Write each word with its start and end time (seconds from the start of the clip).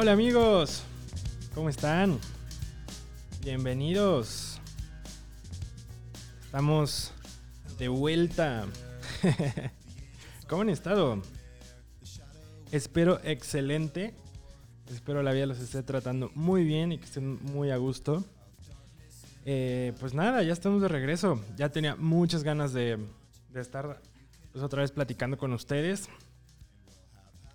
Hola 0.00 0.12
amigos, 0.12 0.82
¿cómo 1.54 1.68
están? 1.68 2.18
Bienvenidos. 3.42 4.58
Estamos 6.42 7.12
de 7.76 7.88
vuelta. 7.88 8.64
¿Cómo 10.48 10.62
han 10.62 10.70
estado? 10.70 11.20
Espero 12.72 13.20
excelente. 13.24 14.14
Espero 14.90 15.22
la 15.22 15.32
vida 15.32 15.44
los 15.44 15.60
esté 15.60 15.82
tratando 15.82 16.30
muy 16.34 16.64
bien 16.64 16.92
y 16.92 16.98
que 16.98 17.04
estén 17.04 17.34
muy 17.52 17.70
a 17.70 17.76
gusto. 17.76 18.24
Eh, 19.44 19.92
pues 20.00 20.14
nada, 20.14 20.42
ya 20.42 20.54
estamos 20.54 20.80
de 20.80 20.88
regreso. 20.88 21.44
Ya 21.58 21.68
tenía 21.68 21.94
muchas 21.94 22.42
ganas 22.42 22.72
de, 22.72 22.98
estar 23.54 24.00
pues, 24.50 24.64
otra 24.64 24.80
vez 24.80 24.92
platicando 24.92 25.36
con 25.36 25.52
ustedes. 25.52 26.08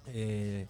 Eh, 0.05 0.67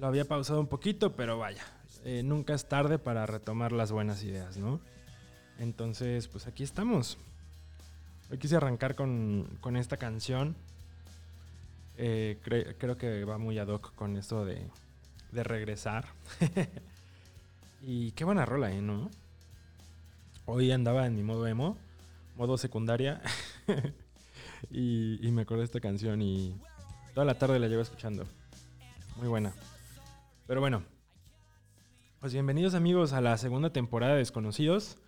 lo 0.00 0.06
había 0.06 0.24
pausado 0.24 0.60
un 0.60 0.66
poquito, 0.66 1.12
pero 1.12 1.38
vaya, 1.38 1.62
eh, 2.04 2.22
nunca 2.24 2.54
es 2.54 2.66
tarde 2.66 2.98
para 2.98 3.26
retomar 3.26 3.70
las 3.70 3.92
buenas 3.92 4.24
ideas, 4.24 4.56
¿no? 4.56 4.80
Entonces, 5.58 6.26
pues 6.26 6.46
aquí 6.46 6.62
estamos. 6.62 7.18
Hoy 8.30 8.38
quise 8.38 8.56
arrancar 8.56 8.94
con, 8.94 9.58
con 9.60 9.76
esta 9.76 9.98
canción. 9.98 10.56
Eh, 11.98 12.38
creo 12.78 12.96
que 12.96 13.24
va 13.26 13.36
muy 13.36 13.58
ad 13.58 13.68
hoc 13.68 13.94
con 13.94 14.16
esto 14.16 14.46
de, 14.46 14.66
de 15.32 15.44
regresar. 15.44 16.06
y 17.82 18.12
qué 18.12 18.24
buena 18.24 18.46
rola, 18.46 18.72
¿eh? 18.72 18.80
¿No? 18.80 19.10
Hoy 20.46 20.72
andaba 20.72 21.06
en 21.06 21.14
mi 21.14 21.22
modo 21.22 21.46
emo, 21.46 21.76
modo 22.36 22.56
secundaria. 22.56 23.20
y, 24.70 25.18
y 25.20 25.30
me 25.30 25.42
acordé 25.42 25.60
de 25.60 25.66
esta 25.66 25.80
canción 25.80 26.22
y 26.22 26.58
toda 27.12 27.26
la 27.26 27.34
tarde 27.34 27.58
la 27.58 27.68
llevo 27.68 27.82
escuchando. 27.82 28.24
Muy 29.18 29.28
buena. 29.28 29.52
Pero 30.50 30.60
bueno, 30.60 30.82
pues 32.18 32.32
bienvenidos 32.32 32.74
amigos 32.74 33.12
a 33.12 33.20
la 33.20 33.38
segunda 33.38 33.72
temporada 33.72 34.14
de 34.14 34.18
Desconocidos, 34.18 34.98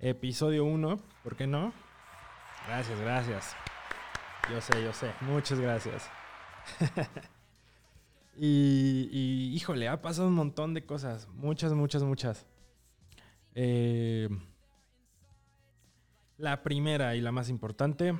episodio 0.00 0.64
1, 0.64 0.98
¿por 1.22 1.36
qué 1.36 1.46
no? 1.46 1.72
Gracias, 2.66 3.00
gracias. 3.00 3.56
Yo 4.50 4.60
sé, 4.60 4.82
yo 4.82 4.92
sé, 4.92 5.12
muchas 5.20 5.60
gracias. 5.60 6.10
y, 8.36 9.52
híjole, 9.54 9.86
ha 9.86 10.02
pasado 10.02 10.26
un 10.26 10.34
montón 10.34 10.74
de 10.74 10.84
cosas, 10.84 11.28
muchas, 11.34 11.72
muchas, 11.72 12.02
muchas. 12.02 12.44
Eh, 13.54 14.28
la 16.36 16.64
primera 16.64 17.14
y 17.14 17.20
la 17.20 17.30
más 17.30 17.48
importante, 17.48 18.16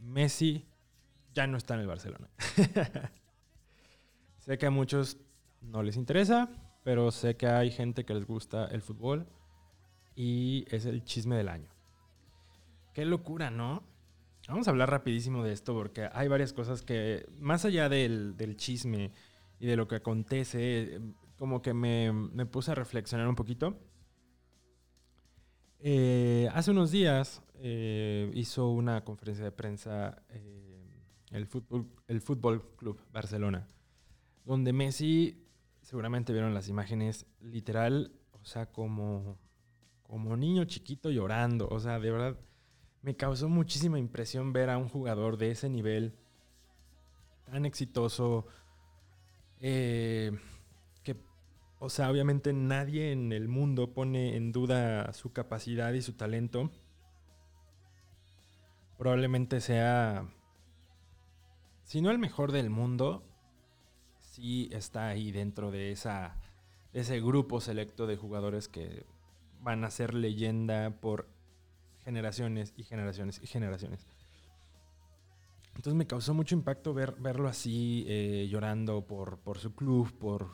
Messi 0.00 0.66
ya 1.32 1.46
no 1.46 1.56
está 1.56 1.72
en 1.72 1.80
el 1.80 1.86
Barcelona. 1.86 2.28
sé 4.44 4.58
que 4.58 4.66
a 4.66 4.70
muchos 4.70 5.16
no 5.62 5.82
les 5.82 5.96
interesa, 5.96 6.50
pero 6.82 7.10
sé 7.10 7.34
que 7.36 7.46
hay 7.46 7.70
gente 7.70 8.04
que 8.04 8.12
les 8.12 8.26
gusta 8.26 8.66
el 8.66 8.82
fútbol 8.82 9.26
y 10.14 10.66
es 10.68 10.84
el 10.84 11.02
chisme 11.02 11.34
del 11.34 11.48
año. 11.48 11.70
Qué 12.92 13.06
locura, 13.06 13.50
¿no? 13.50 13.82
Vamos 14.46 14.68
a 14.68 14.70
hablar 14.70 14.90
rapidísimo 14.90 15.42
de 15.42 15.54
esto 15.54 15.72
porque 15.72 16.10
hay 16.12 16.28
varias 16.28 16.52
cosas 16.52 16.82
que, 16.82 17.26
más 17.40 17.64
allá 17.64 17.88
del, 17.88 18.36
chisme 18.56 19.12
y 19.58 19.66
de 19.66 19.76
lo 19.76 19.88
que 19.88 19.96
acontece, 19.96 21.00
como 21.38 21.62
que 21.62 21.72
me, 21.72 22.44
puse 22.44 22.72
a 22.72 22.74
reflexionar 22.74 23.26
un 23.26 23.36
poquito. 23.36 23.78
Eh, 25.80 26.50
hace 26.52 26.70
unos 26.70 26.90
días 26.90 27.42
eh, 27.60 28.30
hizo 28.34 28.68
una 28.68 29.04
conferencia 29.04 29.44
de 29.44 29.52
prensa 29.52 30.22
eh, 30.28 30.86
el, 31.30 31.46
fútbol, 31.46 31.86
el 32.08 32.20
Fútbol 32.20 32.76
Club 32.76 33.00
Barcelona, 33.10 33.66
donde 34.44 34.72
Messi 34.72 35.44
seguramente 35.82 36.32
vieron 36.32 36.54
las 36.54 36.68
imágenes 36.68 37.26
literal, 37.40 38.12
o 38.32 38.44
sea, 38.44 38.66
como, 38.66 39.38
como 40.02 40.36
niño 40.36 40.64
chiquito 40.64 41.10
llorando. 41.10 41.68
O 41.68 41.80
sea, 41.80 41.98
de 41.98 42.10
verdad, 42.10 42.38
me 43.02 43.16
causó 43.16 43.48
muchísima 43.48 43.98
impresión 43.98 44.52
ver 44.52 44.70
a 44.70 44.78
un 44.78 44.88
jugador 44.88 45.36
de 45.36 45.50
ese 45.50 45.68
nivel, 45.68 46.16
tan 47.44 47.66
exitoso, 47.66 48.46
eh, 49.60 50.32
que, 51.02 51.16
o 51.78 51.88
sea, 51.90 52.10
obviamente 52.10 52.52
nadie 52.52 53.12
en 53.12 53.32
el 53.32 53.48
mundo 53.48 53.92
pone 53.92 54.36
en 54.36 54.52
duda 54.52 55.12
su 55.12 55.32
capacidad 55.32 55.92
y 55.92 56.02
su 56.02 56.14
talento. 56.14 56.70
Probablemente 58.96 59.60
sea, 59.60 60.26
si 61.82 62.00
no 62.00 62.10
el 62.10 62.18
mejor 62.18 62.52
del 62.52 62.70
mundo, 62.70 63.22
sí 64.34 64.68
está 64.72 65.08
ahí 65.08 65.30
dentro 65.30 65.70
de 65.70 65.92
esa 65.92 66.36
ese 66.92 67.20
grupo 67.20 67.60
selecto 67.60 68.06
de 68.06 68.16
jugadores 68.16 68.68
que 68.68 69.04
van 69.60 69.84
a 69.84 69.90
ser 69.90 70.14
leyenda 70.14 70.90
por 71.00 71.28
generaciones 72.04 72.72
y 72.76 72.84
generaciones 72.84 73.40
y 73.42 73.46
generaciones. 73.46 74.06
Entonces 75.68 75.94
me 75.94 76.06
causó 76.06 76.34
mucho 76.34 76.54
impacto 76.54 76.94
ver, 76.94 77.16
verlo 77.18 77.48
así, 77.48 78.04
eh, 78.06 78.46
llorando 78.48 79.04
por, 79.06 79.38
por, 79.38 79.58
su 79.58 79.74
club, 79.74 80.16
por, 80.18 80.50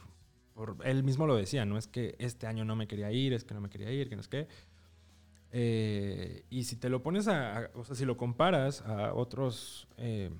por, 0.54 0.76
Él 0.84 1.04
mismo 1.04 1.26
lo 1.26 1.36
decía, 1.36 1.66
no 1.66 1.76
es 1.76 1.86
que 1.86 2.16
este 2.18 2.46
año 2.46 2.64
no 2.64 2.74
me 2.74 2.86
quería 2.86 3.12
ir, 3.12 3.34
es 3.34 3.44
que 3.44 3.52
no 3.52 3.60
me 3.60 3.68
quería 3.68 3.90
ir, 3.92 4.08
que 4.08 4.16
no 4.16 4.22
es 4.22 4.28
que... 4.28 4.48
Eh, 5.52 6.44
y 6.48 6.64
si 6.64 6.76
te 6.76 6.88
lo 6.88 7.02
pones 7.02 7.26
a, 7.26 7.70
O 7.74 7.84
sea, 7.84 7.96
si 7.96 8.04
lo 8.04 8.16
comparas 8.16 8.82
a 8.82 9.12
otros... 9.12 9.88
Eh, 9.98 10.30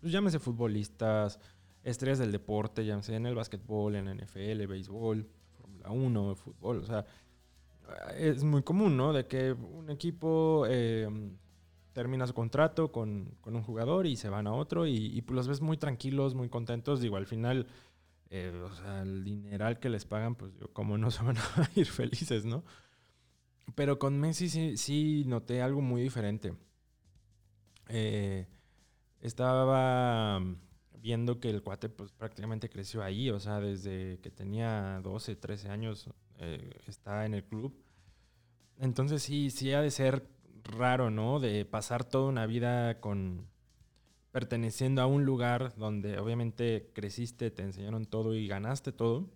pues 0.00 0.12
llámese 0.12 0.38
futbolistas, 0.38 1.40
estrellas 1.84 2.18
del 2.18 2.32
deporte, 2.32 2.84
ya 2.84 3.00
sea 3.02 3.16
en 3.16 3.26
el 3.26 3.34
básquetbol, 3.34 3.94
en 3.94 4.16
NFL, 4.16 4.66
béisbol, 4.66 5.28
Fórmula 5.58 5.90
1, 5.90 6.34
fútbol, 6.34 6.78
o 6.78 6.84
sea, 6.84 7.04
es 8.16 8.42
muy 8.42 8.62
común, 8.62 8.96
¿no? 8.96 9.12
De 9.12 9.26
que 9.26 9.52
un 9.52 9.90
equipo 9.90 10.64
eh, 10.68 11.08
termina 11.92 12.26
su 12.26 12.34
contrato 12.34 12.90
con, 12.90 13.36
un 13.44 13.62
jugador 13.62 14.06
y 14.06 14.16
se 14.16 14.28
van 14.28 14.46
a 14.46 14.52
otro 14.52 14.86
y, 14.86 15.20
pues 15.22 15.36
los 15.36 15.48
ves 15.48 15.60
muy 15.60 15.76
tranquilos, 15.76 16.34
muy 16.34 16.48
contentos, 16.48 17.00
digo, 17.00 17.16
al 17.16 17.26
final, 17.26 17.66
eh, 18.30 18.52
o 18.64 18.74
sea, 18.74 19.02
el 19.02 19.22
dineral 19.22 19.78
que 19.78 19.90
les 19.90 20.06
pagan, 20.06 20.34
pues 20.34 20.52
yo, 20.58 20.72
como 20.72 20.98
no 20.98 21.10
se 21.12 21.22
van 21.22 21.36
a 21.36 21.70
ir 21.76 21.86
felices, 21.86 22.44
¿no? 22.44 22.64
Pero 23.74 23.98
con 23.98 24.18
Messi 24.20 24.48
sí, 24.48 24.76
sí 24.76 25.24
noté 25.26 25.62
algo 25.62 25.80
muy 25.80 26.02
diferente. 26.02 26.54
Eh, 27.88 28.46
estaba 29.20 30.40
viendo 31.04 31.38
que 31.38 31.50
el 31.50 31.62
cuate 31.62 31.90
pues 31.90 32.12
prácticamente 32.12 32.70
creció 32.70 33.02
ahí, 33.02 33.28
o 33.28 33.38
sea, 33.38 33.60
desde 33.60 34.18
que 34.20 34.30
tenía 34.30 35.00
12, 35.02 35.36
13 35.36 35.68
años 35.68 36.08
eh, 36.38 36.80
está 36.86 37.26
en 37.26 37.34
el 37.34 37.44
club. 37.44 37.76
Entonces 38.78 39.22
sí, 39.22 39.50
sí 39.50 39.74
ha 39.74 39.82
de 39.82 39.90
ser 39.90 40.26
raro, 40.62 41.10
¿no? 41.10 41.40
De 41.40 41.66
pasar 41.66 42.04
toda 42.04 42.30
una 42.30 42.46
vida 42.46 43.00
con 43.00 43.46
perteneciendo 44.32 45.02
a 45.02 45.06
un 45.06 45.26
lugar 45.26 45.74
donde 45.76 46.18
obviamente 46.18 46.90
creciste, 46.94 47.50
te 47.50 47.62
enseñaron 47.64 48.06
todo 48.06 48.34
y 48.34 48.48
ganaste 48.48 48.90
todo. 48.90 49.28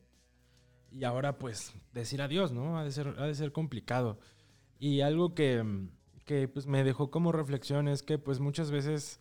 Y 0.90 1.04
ahora 1.04 1.36
pues 1.36 1.74
decir 1.92 2.22
adiós, 2.22 2.50
¿no? 2.50 2.78
Ha 2.78 2.84
de 2.84 2.92
ser, 2.92 3.14
ha 3.18 3.26
de 3.26 3.34
ser 3.34 3.52
complicado. 3.52 4.18
Y 4.78 5.02
algo 5.02 5.34
que, 5.34 5.62
que 6.24 6.48
pues 6.48 6.66
me 6.66 6.82
dejó 6.82 7.10
como 7.10 7.30
reflexión 7.30 7.88
es 7.88 8.02
que 8.02 8.16
pues 8.16 8.40
muchas 8.40 8.70
veces 8.70 9.20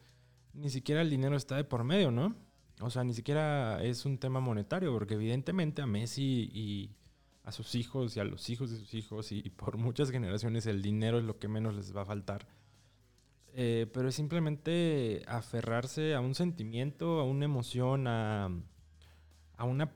ni 0.57 0.69
siquiera 0.69 1.01
el 1.01 1.09
dinero 1.09 1.35
está 1.35 1.55
de 1.55 1.63
por 1.63 1.83
medio, 1.83 2.09
¿no? 2.09 2.46
O 2.79 2.89
sea, 2.89 3.03
ni 3.03 3.13
siquiera 3.13 3.83
es 3.83 4.05
un 4.05 4.17
tema 4.17 4.39
monetario, 4.39 4.93
porque 4.93 5.15
evidentemente 5.15 5.81
a 5.81 5.87
Messi 5.87 6.49
y 6.53 6.91
a 7.47 7.51
sus 7.53 7.75
hijos 7.75 8.17
y 8.17 8.19
a 8.19 8.25
los 8.25 8.49
hijos 8.49 8.71
de 8.71 8.77
sus 8.77 8.93
hijos 8.93 9.31
y, 9.31 9.49
por 9.49 9.77
muchas 9.77 10.11
generaciones 10.11 10.65
el 10.65 10.81
dinero 10.81 11.17
es 11.17 11.23
lo 11.23 11.39
que 11.39 11.47
menos 11.47 11.75
les 11.75 11.95
va 11.95 12.01
a 12.01 12.05
faltar. 12.05 12.45
Eh, 13.53 13.89
pero 13.93 14.09
es 14.09 14.15
simplemente 14.15 15.23
aferrarse 15.27 16.13
a 16.13 16.19
un 16.19 16.35
sentimiento, 16.35 17.21
a 17.21 17.23
una 17.23 17.45
emoción, 17.45 18.05
a, 18.05 18.51
a, 19.55 19.63
una 19.63 19.89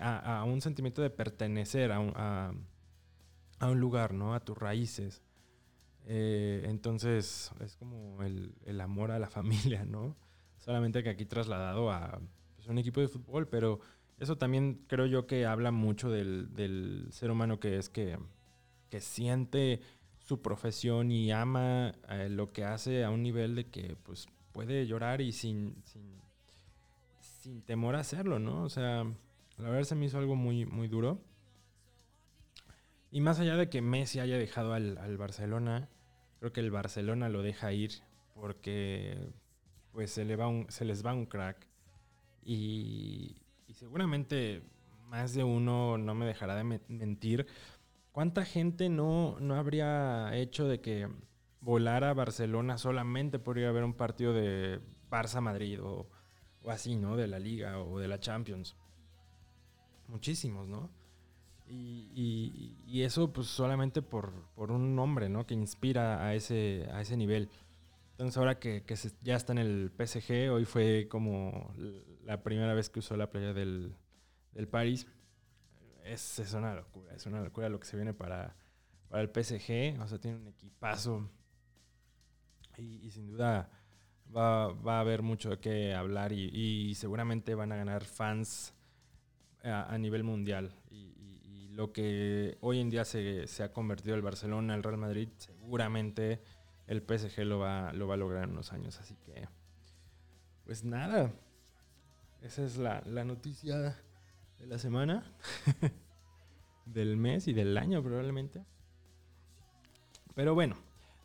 a, 0.00 0.44
un 0.44 0.60
sentimiento 0.60 1.00
de 1.00 1.08
pertenecer 1.08 1.90
a 1.90 2.00
un, 2.00 3.80
lugar, 3.80 4.12
¿no? 4.12 4.34
A 4.34 4.40
tus 4.40 4.58
raíces. 4.58 5.22
Eh, 6.04 6.64
entonces 6.66 7.50
es 7.60 7.76
como 7.76 8.22
el, 8.22 8.80
amor 8.80 9.10
a 9.10 9.18
la 9.18 9.30
familia, 9.30 9.86
¿no? 9.86 10.16
Solamente 10.60 11.02
que 11.02 11.10
aquí 11.10 11.24
trasladado 11.24 11.90
a 11.90 12.20
pues, 12.56 12.68
un 12.68 12.78
equipo 12.78 13.00
de 13.00 13.08
fútbol, 13.08 13.48
pero 13.48 13.80
eso 14.18 14.36
también 14.36 14.84
creo 14.86 15.06
yo 15.06 15.26
que 15.26 15.46
habla 15.46 15.70
mucho 15.70 16.10
del, 16.10 17.08
ser 17.10 17.30
humano 17.30 17.58
que 17.58 17.78
es 17.78 17.88
que, 17.88 18.18
que, 18.90 19.00
siente 19.00 19.80
su 20.18 20.42
profesión 20.42 21.10
y 21.10 21.32
ama 21.32 21.94
eh, 22.08 22.28
lo 22.28 22.52
que 22.52 22.64
hace 22.64 23.02
a 23.02 23.10
un 23.10 23.22
nivel 23.22 23.54
de 23.54 23.66
que 23.66 23.96
pues 24.02 24.28
puede 24.52 24.86
llorar 24.86 25.22
y 25.22 25.32
sin, 25.32 25.74
sin, 25.84 27.62
temor 27.62 27.96
a 27.96 28.00
hacerlo, 28.00 28.38
¿no? 28.38 28.62
O 28.62 28.68
sea, 28.68 29.04
la 29.56 29.70
verdad 29.70 29.84
se 29.84 29.94
me 29.94 30.06
hizo 30.06 30.18
algo 30.18 30.36
muy, 30.36 30.66
muy 30.66 30.88
duro. 30.88 31.22
Y 33.10 33.20
más 33.20 33.40
allá 33.40 33.56
de 33.56 33.68
que 33.68 33.80
Messi 33.80 34.20
haya 34.20 34.36
dejado 34.36 34.74
al, 34.74 35.16
Barcelona, 35.16 35.88
creo 36.38 36.52
que 36.52 36.60
el 36.60 36.70
Barcelona 36.70 37.28
lo 37.28 37.42
deja 37.42 37.72
ir 37.72 37.90
porque 38.34 39.18
pues 39.92 40.10
se, 40.12 40.24
les 40.24 40.38
va 40.38 41.14
un 41.14 41.26
crack. 41.26 41.66
Y, 42.42 43.36
seguramente 43.72 44.62
más 45.06 45.34
de 45.34 45.42
uno 45.42 45.98
no 45.98 46.14
me 46.14 46.26
dejará 46.26 46.54
de 46.54 46.64
mentir. 46.88 47.46
¿Cuánta 48.12 48.44
gente 48.44 48.88
no, 48.88 49.38
no 49.40 49.54
habría 49.54 50.30
hecho 50.36 50.68
de 50.68 50.80
que 50.80 51.08
volara 51.60 52.10
a 52.10 52.14
Barcelona 52.14 52.78
solamente 52.78 53.38
por 53.38 53.58
ir 53.58 53.66
a 53.66 53.72
ver 53.72 53.84
un 53.84 53.94
partido 53.94 54.32
de 54.32 54.80
Barça-Madrid 55.10 55.82
o, 55.82 56.08
o 56.62 56.70
así, 56.70 56.96
¿no? 56.96 57.16
De 57.16 57.26
la 57.26 57.38
liga 57.38 57.78
o 57.78 57.98
de 57.98 58.08
la 58.08 58.20
Champions. 58.20 58.76
Muchísimos, 60.08 60.68
¿no? 60.68 60.90
Y, 61.72 63.02
eso 63.02 63.32
pues 63.32 63.46
solamente 63.46 64.02
por, 64.02 64.32
un 64.56 64.96
nombre, 64.96 65.28
¿no? 65.28 65.46
Que 65.46 65.54
inspira 65.54 66.24
a 66.24 66.34
ese, 66.34 66.88
a 66.92 67.00
ese 67.00 67.16
nivel. 67.16 67.48
Entonces 68.20 68.36
ahora 68.36 68.58
que, 68.58 68.84
ya 69.22 69.34
está 69.34 69.52
en 69.52 69.58
el 69.60 69.90
PSG, 69.96 70.50
hoy 70.52 70.66
fue 70.66 71.08
como 71.08 71.72
la 72.22 72.42
primera 72.42 72.74
vez 72.74 72.90
que 72.90 72.98
usó 72.98 73.16
la 73.16 73.30
playa 73.30 73.54
del, 73.54 73.96
del 74.52 74.68
París. 74.68 75.06
Es, 76.04 76.38
una 76.52 76.74
locura, 76.74 77.14
es 77.14 77.24
una 77.24 77.40
locura 77.40 77.70
lo 77.70 77.80
que 77.80 77.86
se 77.86 77.96
viene 77.96 78.12
para, 78.12 78.54
para 79.08 79.22
el 79.22 79.30
PSG. 79.30 79.98
O 80.02 80.06
sea, 80.06 80.18
tiene 80.20 80.36
un 80.36 80.48
equipazo. 80.48 81.30
Y, 82.76 83.10
sin 83.10 83.26
duda 83.26 83.70
va, 84.36 84.70
va, 84.70 84.98
a 84.98 85.00
haber 85.00 85.22
mucho 85.22 85.48
de 85.48 85.58
qué 85.58 85.94
hablar 85.94 86.30
y, 86.34 86.94
seguramente 86.96 87.54
van 87.54 87.72
a 87.72 87.76
ganar 87.76 88.04
fans 88.04 88.74
a, 89.64 89.96
nivel 89.96 90.24
mundial. 90.24 90.74
Y, 90.90 91.68
lo 91.70 91.90
que 91.94 92.58
hoy 92.60 92.80
en 92.80 92.90
día 92.90 93.06
se, 93.06 93.46
se, 93.46 93.62
ha 93.62 93.72
convertido 93.72 94.14
el 94.14 94.20
Barcelona, 94.20 94.74
el 94.74 94.82
Real 94.82 94.98
Madrid, 94.98 95.30
seguramente 95.38 96.42
el 96.90 97.02
PSG 97.02 97.44
lo 97.44 97.60
va, 97.60 97.92
lo 97.92 98.08
va 98.08 98.14
a 98.14 98.16
lograr 98.16 98.44
en 98.44 98.50
unos 98.50 98.72
años. 98.72 98.98
Así 98.98 99.14
que, 99.24 99.46
pues 100.64 100.84
nada, 100.84 101.32
esa 102.42 102.64
es 102.64 102.78
la, 102.78 103.00
la 103.06 103.24
noticia 103.24 103.96
de 104.58 104.66
la 104.66 104.76
semana, 104.76 105.22
del 106.86 107.16
mes 107.16 107.46
y 107.46 107.52
del 107.52 107.78
año 107.78 108.02
probablemente. 108.02 108.64
Pero 110.34 110.54
bueno, 110.54 110.74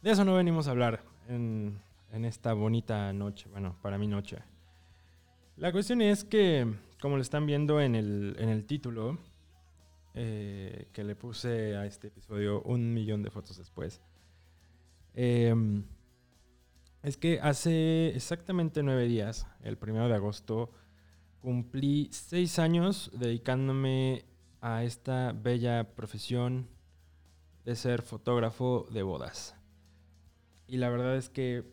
de 0.04 0.12
eso 0.12 0.24
no 0.24 0.36
venimos 0.36 0.68
a 0.68 0.72
hablar 0.72 1.02
en, 1.28 1.82
en 2.12 2.26
esta 2.26 2.54
bonita 2.54 3.12
noche, 3.12 3.50
bueno, 3.50 3.76
para 3.82 3.98
mi 3.98 4.08
noche. 4.08 4.38
La 5.58 5.72
cuestión 5.72 6.00
es 6.04 6.24
que, 6.24 6.72
como 7.02 7.16
lo 7.16 7.24
están 7.24 7.48
viendo 7.48 7.82
en 7.82 7.96
el, 7.96 8.36
en 8.38 8.50
el 8.50 8.66
título, 8.68 9.18
eh, 10.14 10.90
que 10.94 11.04
le 11.04 11.16
puse 11.16 11.76
a 11.76 11.88
este 11.88 12.10
episodio 12.10 12.62
un 12.62 12.94
millón 12.94 13.24
de 13.24 13.32
fotos 13.32 13.58
después, 13.58 14.00
em, 15.16 15.84
es 17.02 17.18
que 17.18 17.40
hace 17.42 18.10
exactamente 18.16 18.84
nueve 18.84 19.06
días, 19.06 19.48
el 19.62 19.78
primero 19.78 20.08
de 20.08 20.16
agosto, 20.16 20.72
cumplí 21.40 22.10
seis 22.12 22.60
años 22.60 23.12
dedicándome 23.14 24.26
a 24.62 24.84
esta 24.84 25.32
bella 25.32 25.96
profesión 25.96 26.68
de 27.66 27.76
ser 27.76 28.02
fotógrafo 28.02 28.88
de 28.92 29.04
bodas. 29.04 29.56
Y 30.68 30.78
la 30.78 30.90
verdad 30.90 31.16
es 31.16 31.30
que 31.30 31.64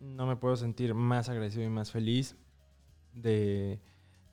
no 0.00 0.26
me 0.26 0.36
puedo 0.36 0.56
sentir 0.56 0.94
más 0.94 1.28
agradecido 1.28 1.64
y 1.64 1.68
más 1.68 1.90
feliz 1.90 2.36
de 3.12 3.80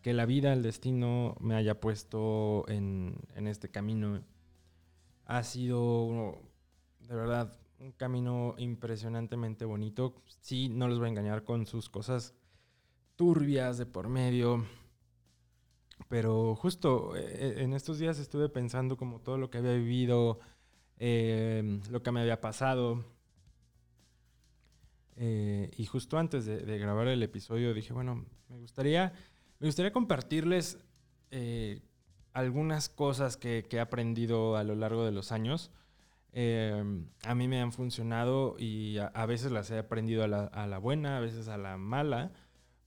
que 0.02 0.14
la 0.14 0.26
vida, 0.26 0.54
el 0.54 0.62
destino 0.62 1.36
me 1.40 1.56
haya 1.56 1.80
puesto 1.80 2.64
en, 2.68 3.18
este 3.36 3.70
camino. 3.70 4.22
Ha 5.26 5.44
sido, 5.44 6.42
de 7.00 7.16
verdad, 7.16 7.58
un 7.86 7.92
camino 7.92 8.56
impresionantemente 8.58 9.64
bonito. 9.64 10.16
Sí, 10.42 10.70
no 10.70 10.88
les 10.88 10.98
voy 10.98 11.08
a 11.08 11.10
engañar 11.10 11.44
con 11.44 11.66
sus 11.68 11.90
cosas 11.90 12.34
turbias 13.16 13.78
de 13.78 13.86
por 13.86 14.10
medio. 14.10 14.66
Pero 16.10 16.56
justo 16.56 17.16
eh, 17.16 17.56
en 17.60 17.74
estos 17.74 18.00
días 18.00 18.20
estuve 18.20 18.50
pensando 18.50 18.98
como 18.98 19.22
todo 19.22 19.38
lo 19.38 19.50
que 19.50 19.60
había 19.60 19.74
vivido, 19.74 20.40
eh, 20.98 21.80
lo 21.90 22.02
que 22.02 22.12
me 22.12 22.22
había 22.22 22.42
pasado. 22.42 23.06
Eh, 25.18 25.72
y 25.78 25.86
justo 25.86 26.18
antes 26.18 26.46
de, 26.46 26.78
grabar 26.78 27.08
el 27.08 27.24
episodio 27.24 27.74
dije, 27.74 27.94
bueno, 27.94 28.26
me 28.50 28.58
gustaría, 28.58 29.14
me 29.60 29.68
gustaría 29.68 29.94
compartirles 29.94 30.80
eh, 31.32 31.82
algunas 32.34 32.90
cosas 32.90 33.38
que, 33.38 33.66
he 33.70 33.80
aprendido 33.80 34.58
a 34.58 34.64
lo 34.64 34.76
largo 34.76 35.06
de 35.06 35.12
los 35.12 35.32
años. 35.32 35.72
Eh, 36.38 36.84
a 37.24 37.34
mí 37.34 37.48
me 37.48 37.62
han 37.62 37.72
funcionado 37.72 38.56
y 38.60 38.98
a, 38.98 39.26
veces 39.26 39.52
las 39.52 39.72
he 39.72 39.80
aprendido 39.80 40.24
a 40.24 40.28
la, 40.28 40.78
buena, 40.78 41.18
a 41.18 41.20
veces 41.22 41.48
a 41.48 41.58
la 41.58 41.78
mala, 41.78 42.32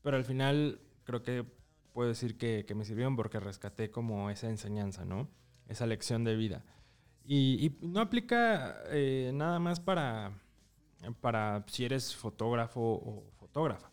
pero 0.03 0.17
al 0.17 0.25
final 0.25 0.81
creo 1.05 1.23
que 1.23 1.45
puedo 1.93 2.09
decir 2.09 2.37
que, 2.37 2.65
me 2.77 2.85
sirvieron 2.85 3.17
porque 3.17 3.41
rescaté 3.41 3.91
como 3.91 4.31
esa 4.31 4.49
enseñanza, 4.49 5.05
¿no? 5.05 5.29
Esa 5.67 5.87
lección 5.87 6.25
de 6.25 6.37
vida. 6.37 6.65
Y, 7.25 7.77
no 7.81 8.01
aplica 8.01 8.77
nada 9.33 9.59
más 9.59 9.81
para 9.81 10.33
para 11.21 11.65
si 11.69 11.85
eres 11.85 12.15
fotógrafo 12.15 12.81
o 12.81 13.31
fotógrafa. 13.39 13.91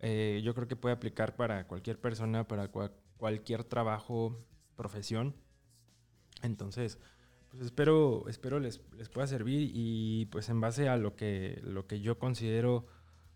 Eh, 0.00 0.40
yo 0.44 0.54
creo 0.54 0.68
que 0.68 0.76
puede 0.76 0.94
aplicar 0.94 1.36
para 1.36 1.66
cualquier 1.66 2.00
persona, 2.00 2.46
para 2.46 2.70
cualquier 3.16 3.64
trabajo, 3.64 4.44
profesión. 4.76 5.34
Entonces, 6.42 6.98
pues 7.56 7.66
espero, 7.66 8.28
espero 8.28 8.60
les, 8.60 8.80
les, 8.98 9.08
pueda 9.08 9.26
servir 9.26 9.70
y 9.72 10.26
pues 10.26 10.48
en 10.50 10.60
base 10.60 10.88
a 10.88 10.96
lo 10.96 11.16
que, 11.16 11.60
lo 11.64 11.86
que 11.86 12.00
yo 12.00 12.18
considero 12.18 12.86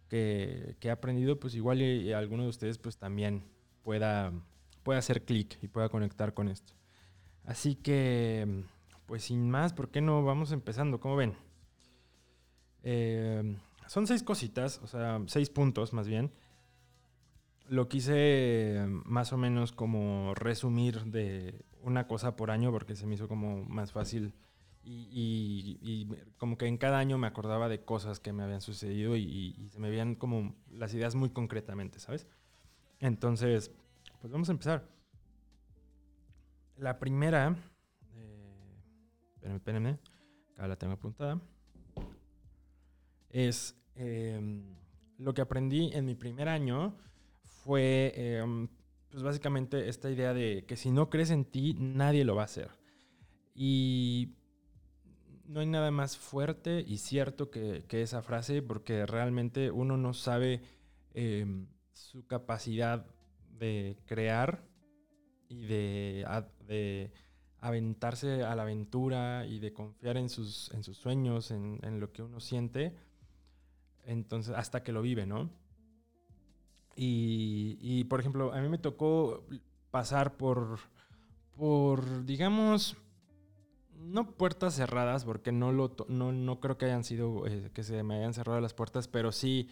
que, 0.08 0.76
que 0.78 0.88
he 0.88 0.90
aprendido, 0.90 1.40
pues 1.40 1.55
igual 1.55 1.81
y, 1.81 2.12
alguno 2.12 2.43
de 2.43 2.50
ustedes 2.50 2.76
pues 2.78 2.99
también 2.99 3.44
pueda, 3.82 4.32
pueda 4.82 4.99
hacer 4.99 5.25
clic 5.25 5.58
y 5.62 5.69
pueda 5.69 5.88
conectar 5.88 6.34
con 6.34 6.49
esto. 6.49 6.75
Así 7.44 7.76
que, 7.76 8.64
pues 9.06 9.25
sin 9.25 9.50
más, 9.50 9.72
¿por 9.72 9.90
qué 9.90 10.02
no 10.02 10.22
vamos 10.22 10.52
empezando? 10.52 11.00
¿Cómo 11.00 11.17
ven? 11.17 11.34
Eh, 12.82 13.56
son 13.87 14.06
seis 14.06 14.22
cositas, 14.22 14.81
o 14.82 14.86
sea, 14.86 15.22
seis 15.27 15.48
puntos 15.48 15.94
más 15.94 16.06
bien. 16.06 16.31
Lo 17.69 17.89
quise 17.89 18.84
más 19.05 19.32
o 19.32 19.39
menos 19.39 19.72
como 19.72 20.34
resumir 20.34 21.05
de 21.05 21.65
una 21.82 22.06
cosa 22.06 22.37
por 22.37 22.51
año 22.51 22.70
porque 22.70 22.96
se 22.96 23.06
me 23.06 23.15
hizo 23.15 23.29
como 23.29 23.65
más 23.65 23.93
fácil 23.93 24.34
y, 24.82 26.08
como 26.39 26.56
que 26.56 26.67
en 26.67 26.79
cada 26.79 26.99
año 26.99 27.19
me 27.19 27.27
acordaba 27.27 27.69
de 27.69 27.84
cosas 27.84 28.19
que 28.19 28.32
me 28.32 28.43
habían 28.43 28.60
sucedido 28.60 29.17
y, 29.17 29.69
se 29.70 29.79
me 29.79 29.91
veían 29.91 30.15
como 30.15 30.55
las 30.70 30.94
ideas 30.94 31.15
muy 31.15 31.31
concretamente, 31.31 32.01
¿sabes? 32.01 32.27
Entonces, 32.99 33.70
pues 34.20 34.32
vamos 34.32 34.49
a 34.49 34.53
empezar. 34.53 34.89
La 36.77 36.99
primera, 36.99 37.56
eh, 38.15 38.79
espérenme, 39.34 39.56
espérenme, 39.56 39.99
acá 40.55 40.69
la 40.69 40.77
tengo 40.77 40.94
apuntada 40.94 41.41
es 43.31 43.77
em, 43.94 44.63
lo 45.19 45.34
que 45.34 45.41
aprendí 45.41 45.91
en 45.93 46.05
mi 46.05 46.15
primer 46.15 46.49
año 46.49 46.96
fue 47.43 48.13
em, 48.17 48.69
pues 49.10 49.22
básicamente 49.22 49.88
esta 49.88 50.10
idea 50.10 50.32
de 50.32 50.64
que 50.67 50.76
si 50.76 50.90
no 50.90 51.10
crees 51.10 51.31
en 51.31 51.44
ti, 51.44 51.74
nadie 51.79 52.24
lo 52.24 52.36
va 52.36 52.43
a 52.43 52.44
hacer. 52.46 52.70
Y 53.55 54.34
no 55.44 55.60
hay 55.60 55.67
nada 55.67 55.90
más 55.90 56.17
fuerte 56.17 56.84
y 56.86 56.98
cierto 56.98 57.50
que, 57.50 57.84
esa 57.90 58.22
frase 58.22 58.62
porque 58.62 59.06
realmente 59.06 59.70
uno 59.70 59.96
no 59.96 60.14
sabe 60.14 60.62
em, 61.12 61.67
su 61.93 62.26
capacidad 62.26 63.06
de 63.58 63.98
crear 64.06 64.64
y 65.48 65.67
de, 65.67 66.24
de, 66.67 67.12
aventarse 67.58 68.44
a 68.44 68.55
la 68.55 68.62
aventura 68.62 69.46
y 69.46 69.58
de 69.58 69.72
confiar 69.72 70.17
en 70.17 70.29
sus, 70.29 70.72
en 70.72 70.82
sus 70.82 70.96
sueños, 70.96 71.50
en, 71.50 71.79
en 71.82 72.00
lo 72.00 72.12
que 72.12 72.22
uno 72.22 72.40
siente 72.40 72.94
entonces, 74.05 74.55
hasta 74.56 74.82
que 74.82 74.93
lo 74.93 75.02
vive, 75.02 75.26
¿no? 75.26 75.50
Y, 77.02 78.04
por 78.04 78.20
ejemplo, 78.20 78.52
a 78.52 78.60
mí 78.60 78.69
me 78.69 78.76
tocó 78.76 79.46
pasar 79.90 80.36
por, 80.36 80.78
por 81.56 82.26
digamos, 82.26 82.96
no 83.94 84.36
puertas 84.36 84.74
cerradas, 84.74 85.24
porque 85.24 85.50
no, 85.50 85.72
lo 85.72 85.96
no, 86.08 86.60
creo 86.60 86.76
que 86.76 86.84
hayan 86.84 87.04
sido, 87.04 87.46
eh, 87.46 87.70
que 87.72 87.84
se 87.84 88.02
me 88.02 88.16
hayan 88.16 88.34
cerrado 88.34 88.60
las 88.60 88.74
puertas, 88.74 89.08
pero 89.08 89.32
sí 89.32 89.69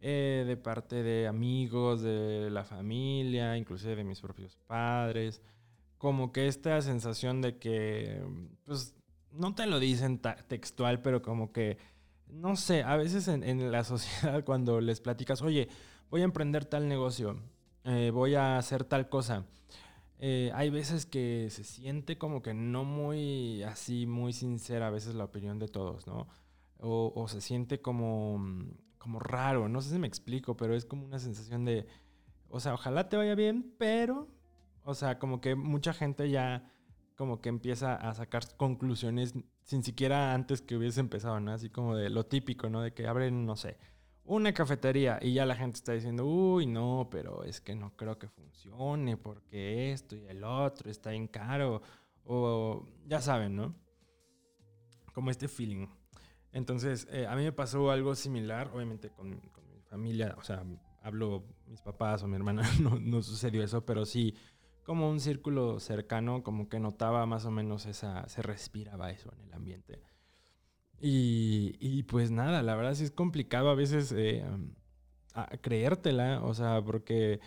eh, 0.00 0.42
de 0.44 0.56
parte 0.56 1.04
de 1.04 1.28
amigos, 1.28 2.02
de 2.02 2.50
la 2.50 2.64
familia, 2.64 3.56
inclusive 3.56 3.94
de 3.94 4.04
mis 4.04 4.20
propios 4.20 4.56
padres, 4.66 5.40
como 5.98 6.32
que 6.32 6.48
esta 6.48 6.82
sensación 6.82 7.42
de 7.42 7.58
que, 7.58 8.24
pues, 8.64 8.96
no 9.30 9.54
te 9.54 9.66
lo 9.66 9.78
dicen 9.78 10.20
textual, 10.48 11.00
pero 11.00 11.22
como 11.22 11.52
que 11.52 11.78
no 12.32 12.56
sé, 12.56 12.82
a 12.82 12.96
veces 12.96 13.28
en, 13.28 13.70
la 13.70 13.84
sociedad 13.84 14.44
cuando 14.44 14.80
les 14.80 15.00
platicas, 15.00 15.42
oye, 15.42 15.68
voy 16.12 16.20
a 16.20 16.24
emprender 16.24 16.66
tal 16.66 16.88
negocio, 16.88 17.38
eh, 17.84 18.10
voy 18.12 18.34
a 18.34 18.58
hacer 18.58 18.84
tal 18.84 19.08
cosa, 19.08 19.46
eh, 20.18 20.52
hay 20.54 20.68
veces 20.68 21.06
que 21.06 21.48
se 21.50 21.64
siente 21.64 22.18
como 22.18 22.42
que 22.42 22.52
no 22.52 22.84
muy 22.84 23.62
así, 23.62 24.04
muy 24.06 24.34
sincera 24.34 24.88
a 24.88 24.90
veces 24.90 25.14
la 25.14 25.24
opinión 25.24 25.58
de 25.58 25.68
todos, 25.68 26.06
¿no? 26.06 26.28
O, 26.78 27.26
se 27.28 27.40
siente 27.40 27.80
como, 27.80 28.44
como 28.98 29.20
raro, 29.20 29.68
no 29.68 29.80
sé 29.80 29.90
si 29.90 29.98
me 29.98 30.06
explico, 30.06 30.54
pero 30.56 30.74
es 30.74 30.84
como 30.84 31.06
una 31.06 31.18
sensación 31.18 31.64
de, 31.64 31.86
o 32.50 32.60
sea, 32.60 32.74
ojalá 32.74 33.08
te 33.08 33.16
vaya 33.16 33.34
bien, 33.34 33.74
pero 33.78 34.28
O 34.84 34.94
sea, 34.94 35.18
como 35.18 35.40
que 35.40 35.54
mucha 35.54 35.92
gente 35.94 36.28
ya 36.30 36.70
como 37.16 37.40
que 37.40 37.48
empieza 37.48 37.94
a 37.94 38.14
sacar 38.14 38.42
conclusiones 38.56 39.34
sin 39.62 39.82
siquiera 39.84 40.34
antes 40.34 40.60
que 40.62 40.76
hubiese 40.76 41.00
empezado, 41.00 41.40
¿no? 41.40 41.52
Así 41.52 41.70
como 41.70 41.96
de 41.96 42.10
lo 42.10 42.26
típico, 42.26 42.68
¿no? 42.68 42.82
De 42.82 42.92
que 42.94 43.06
abren, 43.06 43.46
no 43.46 43.56
sé, 43.56 43.78
una 44.24 44.52
cafetería 44.52 45.18
y 45.20 45.34
ya 45.34 45.46
la 45.46 45.56
gente 45.56 45.76
está 45.76 45.92
diciendo, 45.92 46.24
uy, 46.26 46.66
no, 46.66 47.08
pero 47.10 47.44
es 47.44 47.60
que 47.60 47.74
no 47.74 47.96
creo 47.96 48.18
que 48.18 48.28
funcione 48.28 49.16
porque 49.16 49.92
esto 49.92 50.16
y 50.16 50.24
el 50.26 50.44
otro 50.44 50.90
está 50.90 51.10
bien 51.10 51.28
caro. 51.28 51.82
O 52.24 52.86
ya 53.06 53.20
saben, 53.20 53.56
¿no? 53.56 53.74
Como 55.12 55.30
este 55.30 55.48
feeling. 55.48 55.86
Entonces, 56.52 57.08
eh, 57.10 57.26
a 57.26 57.34
mí 57.34 57.42
me 57.42 57.52
pasó 57.52 57.90
algo 57.90 58.14
similar, 58.14 58.70
obviamente 58.72 59.10
con, 59.10 59.30
mi 59.30 59.80
familia, 59.88 60.34
o 60.38 60.42
sea, 60.42 60.64
hablo 61.02 61.44
mis 61.66 61.80
papás 61.80 62.22
o 62.22 62.28
mi 62.28 62.36
hermana, 62.36 62.62
no, 62.80 62.98
no 63.00 63.22
sucedió 63.22 63.62
eso, 63.62 63.84
pero 63.84 64.04
sí 64.04 64.34
como 64.84 65.08
un 65.08 65.20
círculo 65.20 65.80
cercano, 65.80 66.42
como 66.42 66.68
que 66.68 66.80
notaba 66.80 67.24
más 67.26 67.44
o 67.44 67.50
menos 67.50 67.86
esa, 67.86 68.28
se 68.28 68.42
respiraba 68.42 69.10
eso 69.10 69.32
en 69.32 69.40
el 69.42 69.52
ambiente. 69.54 70.02
Y, 71.04 72.04
pues 72.04 72.30
nada, 72.30 72.62
la 72.62 72.76
verdad 72.76 72.94
sí 72.94 73.04
es 73.04 73.10
complicado 73.10 73.70
a 73.70 73.74
veces 73.74 74.12
eh, 74.16 74.44
creértela, 75.60 76.40
o 76.44 76.54
sea, 76.54 76.80
porque 76.80 77.40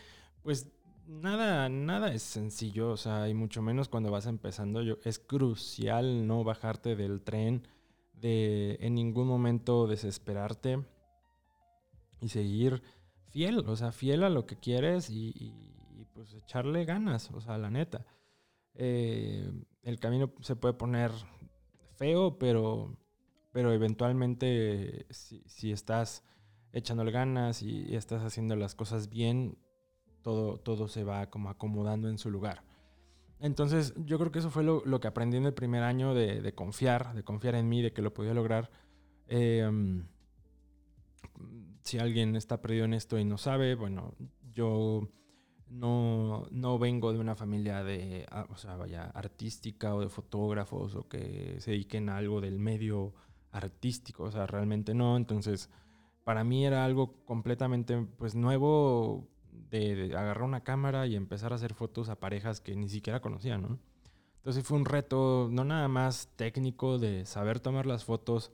pues 0.43 0.69
nada, 1.07 1.69
nada 1.69 2.13
es 2.13 2.21
sencillo, 2.21 2.89
o 2.89 2.97
sea, 2.97 3.29
y 3.29 3.33
mucho 3.33 3.61
menos 3.61 3.87
cuando 3.87 4.11
vas 4.11 4.25
empezando, 4.25 4.81
yo, 4.81 4.97
es 5.05 5.19
crucial 5.19 6.27
no 6.27 6.43
bajarte 6.43 6.97
del 6.97 7.21
tren, 7.21 7.65
de 8.13 8.77
en 8.81 8.95
ningún 8.95 9.27
momento 9.27 9.87
desesperarte 9.87 10.83
y 12.19 12.27
seguir 12.27 12.83
fiel, 13.29 13.59
o 13.59 13.75
sea, 13.77 13.93
fiel 13.93 14.23
a 14.23 14.29
lo 14.29 14.45
que 14.45 14.57
quieres 14.57 15.09
y 15.09 15.53
pues 16.13 16.33
echarle 16.33 16.85
ganas, 16.85 17.31
o 17.31 17.41
sea, 17.41 17.57
la 17.57 17.69
neta. 17.69 18.05
Eh, 18.73 19.49
el 19.83 19.99
camino 19.99 20.33
se 20.41 20.55
puede 20.55 20.73
poner 20.73 21.11
feo, 21.95 22.37
pero, 22.37 22.97
pero 23.55 23.71
eventualmente 23.71 25.05
si, 25.11 25.71
estás 25.71 26.25
echándole 26.73 27.11
ganas 27.11 27.61
y, 27.61 27.95
estás 27.95 28.21
haciendo 28.21 28.57
las 28.57 28.75
cosas 28.75 29.07
bien, 29.07 29.57
todo, 30.23 30.57
todo 30.57 30.89
se 30.89 31.05
va 31.05 31.29
como 31.29 31.49
acomodando 31.49 32.09
en 32.09 32.17
su 32.17 32.29
lugar. 32.29 32.65
Entonces 33.39 33.93
yo 33.95 34.19
creo 34.19 34.29
que 34.29 34.39
eso 34.39 34.49
fue 34.49 34.65
lo, 34.65 34.99
que 34.99 35.07
aprendí 35.07 35.37
en 35.37 35.45
el 35.45 35.53
primer 35.53 35.83
año 35.83 36.13
de, 36.13 36.53
confiar, 36.53 37.13
de 37.15 37.23
confiar 37.23 37.55
en 37.55 37.69
mí, 37.69 37.81
de 37.81 37.93
que 37.93 38.01
lo 38.01 38.13
podía 38.13 38.33
lograr. 38.33 38.69
Em, 39.27 40.05
si 41.81 41.97
alguien 41.97 42.35
está 42.35 42.61
perdido 42.61 42.83
en 42.83 42.93
esto 42.93 43.17
y 43.17 43.23
no 43.23 43.37
sabe, 43.37 43.75
bueno, 43.75 44.15
yo 44.51 45.07
no, 45.69 46.45
no 46.51 46.77
vengo 46.77 47.13
de 47.13 47.19
una 47.19 47.37
familia 47.37 47.85
de, 47.85 48.25
ah, 48.31 48.47
o 48.49 48.57
sea, 48.57 48.75
vaya, 48.75 49.05
artística 49.11 49.95
o 49.95 50.01
de 50.01 50.09
fotógrafos 50.09 50.93
o 50.95 51.07
que 51.07 51.55
se 51.61 51.71
dediquen 51.71 52.09
a 52.09 52.17
algo 52.17 52.41
del 52.41 52.59
medio 52.59 53.13
artístico, 53.55 54.23
o 54.23 54.31
sea, 54.31 54.45
realmente 54.47 54.93
no. 54.93 55.17
Entonces, 55.17 55.69
para 56.23 56.43
mí 56.43 56.65
era 56.65 56.85
algo 56.85 57.13
completamente, 57.25 58.07
pues, 58.17 58.35
nuevo 58.35 59.27
de, 59.69 60.15
agarrar 60.15 60.43
una 60.43 60.63
cámara 60.63 61.07
y 61.07 61.15
empezar 61.15 61.51
a 61.51 61.55
hacer 61.55 61.73
fotos 61.73 62.09
a 62.09 62.19
parejas 62.19 62.61
que 62.61 62.75
ni 62.75 62.89
siquiera 62.89 63.21
conocía, 63.21 63.57
¿no? 63.57 63.79
Entonces 64.37 64.63
fue 64.63 64.77
un 64.77 64.85
reto 64.85 65.49
no 65.51 65.63
nada 65.63 65.87
más 65.87 66.29
técnico 66.35 66.99
de 66.99 67.25
saber 67.25 67.59
tomar 67.59 67.87
las 67.87 68.03
fotos, 68.05 68.51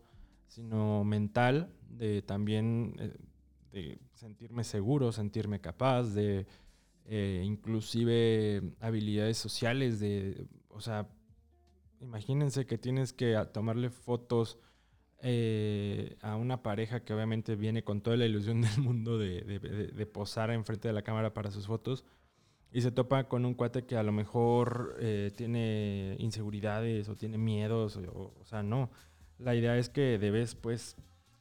sino 0.48 1.04
mental, 1.04 1.74
de 1.90 2.22
también 2.22 2.96
eh, 2.98 3.18
de 3.74 4.00
sentirme 4.14 4.64
seguro, 4.64 5.12
sentirme 5.12 5.60
capaz, 5.60 6.04
de 6.14 6.46
eh, 7.06 7.42
inclusive 7.44 8.74
habilidades 8.80 9.38
sociales 9.38 10.00
de, 10.00 10.48
o 10.70 10.80
sea, 10.80 11.10
imagínense 12.00 12.66
que 12.66 12.78
tienes 12.78 13.12
que 13.12 13.38
tomarle 13.52 13.90
fotos 13.90 14.58
eh, 15.24 16.18
a 16.22 16.36
una 16.36 16.64
pareja 16.64 17.04
que 17.04 17.14
obviamente 17.14 17.56
viene 17.56 17.84
con 17.84 18.02
toda 18.02 18.18
la 18.18 18.26
ilusión 18.26 18.62
del 18.62 18.80
mundo 18.82 19.18
de, 19.18 19.42
de, 19.42 20.06
posar 20.06 20.52
enfrente 20.52 20.88
de 20.88 20.94
la 20.94 21.04
cámara 21.04 21.34
para 21.34 21.52
sus 21.52 21.68
fotos 21.68 22.04
y 22.72 22.82
se 22.82 22.92
topa 22.92 23.28
con 23.28 23.46
un 23.46 23.54
cuate 23.54 23.86
que 23.86 23.98
a 23.98 24.04
lo 24.04 24.12
mejor 24.12 24.96
eh, 25.00 25.32
tiene 25.36 26.16
inseguridades 26.20 27.10
o 27.10 27.16
tiene 27.16 27.38
miedos, 27.38 27.98
o, 27.98 28.34
o, 28.40 28.46
sea, 28.46 28.64
no. 28.64 28.90
La 29.38 29.56
idea 29.56 29.78
es 29.78 29.90
que 29.90 30.18
debes, 30.18 30.56
pues, 30.56 30.96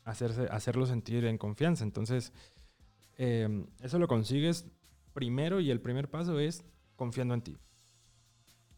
hacerse, 0.05 0.49
hacerlo 0.51 0.87
sentir 0.87 1.25
en 1.25 1.39
confianza. 1.39 1.85
Entonces, 1.85 2.33
eso 3.17 3.99
lo 3.99 4.09
consigues 4.09 4.65
primero 5.13 5.61
y 5.61 5.71
el 5.71 5.81
primer 5.81 6.09
paso 6.09 6.39
es 6.39 6.65
confiando 6.97 7.35
en 7.35 7.43
ti. 7.43 7.59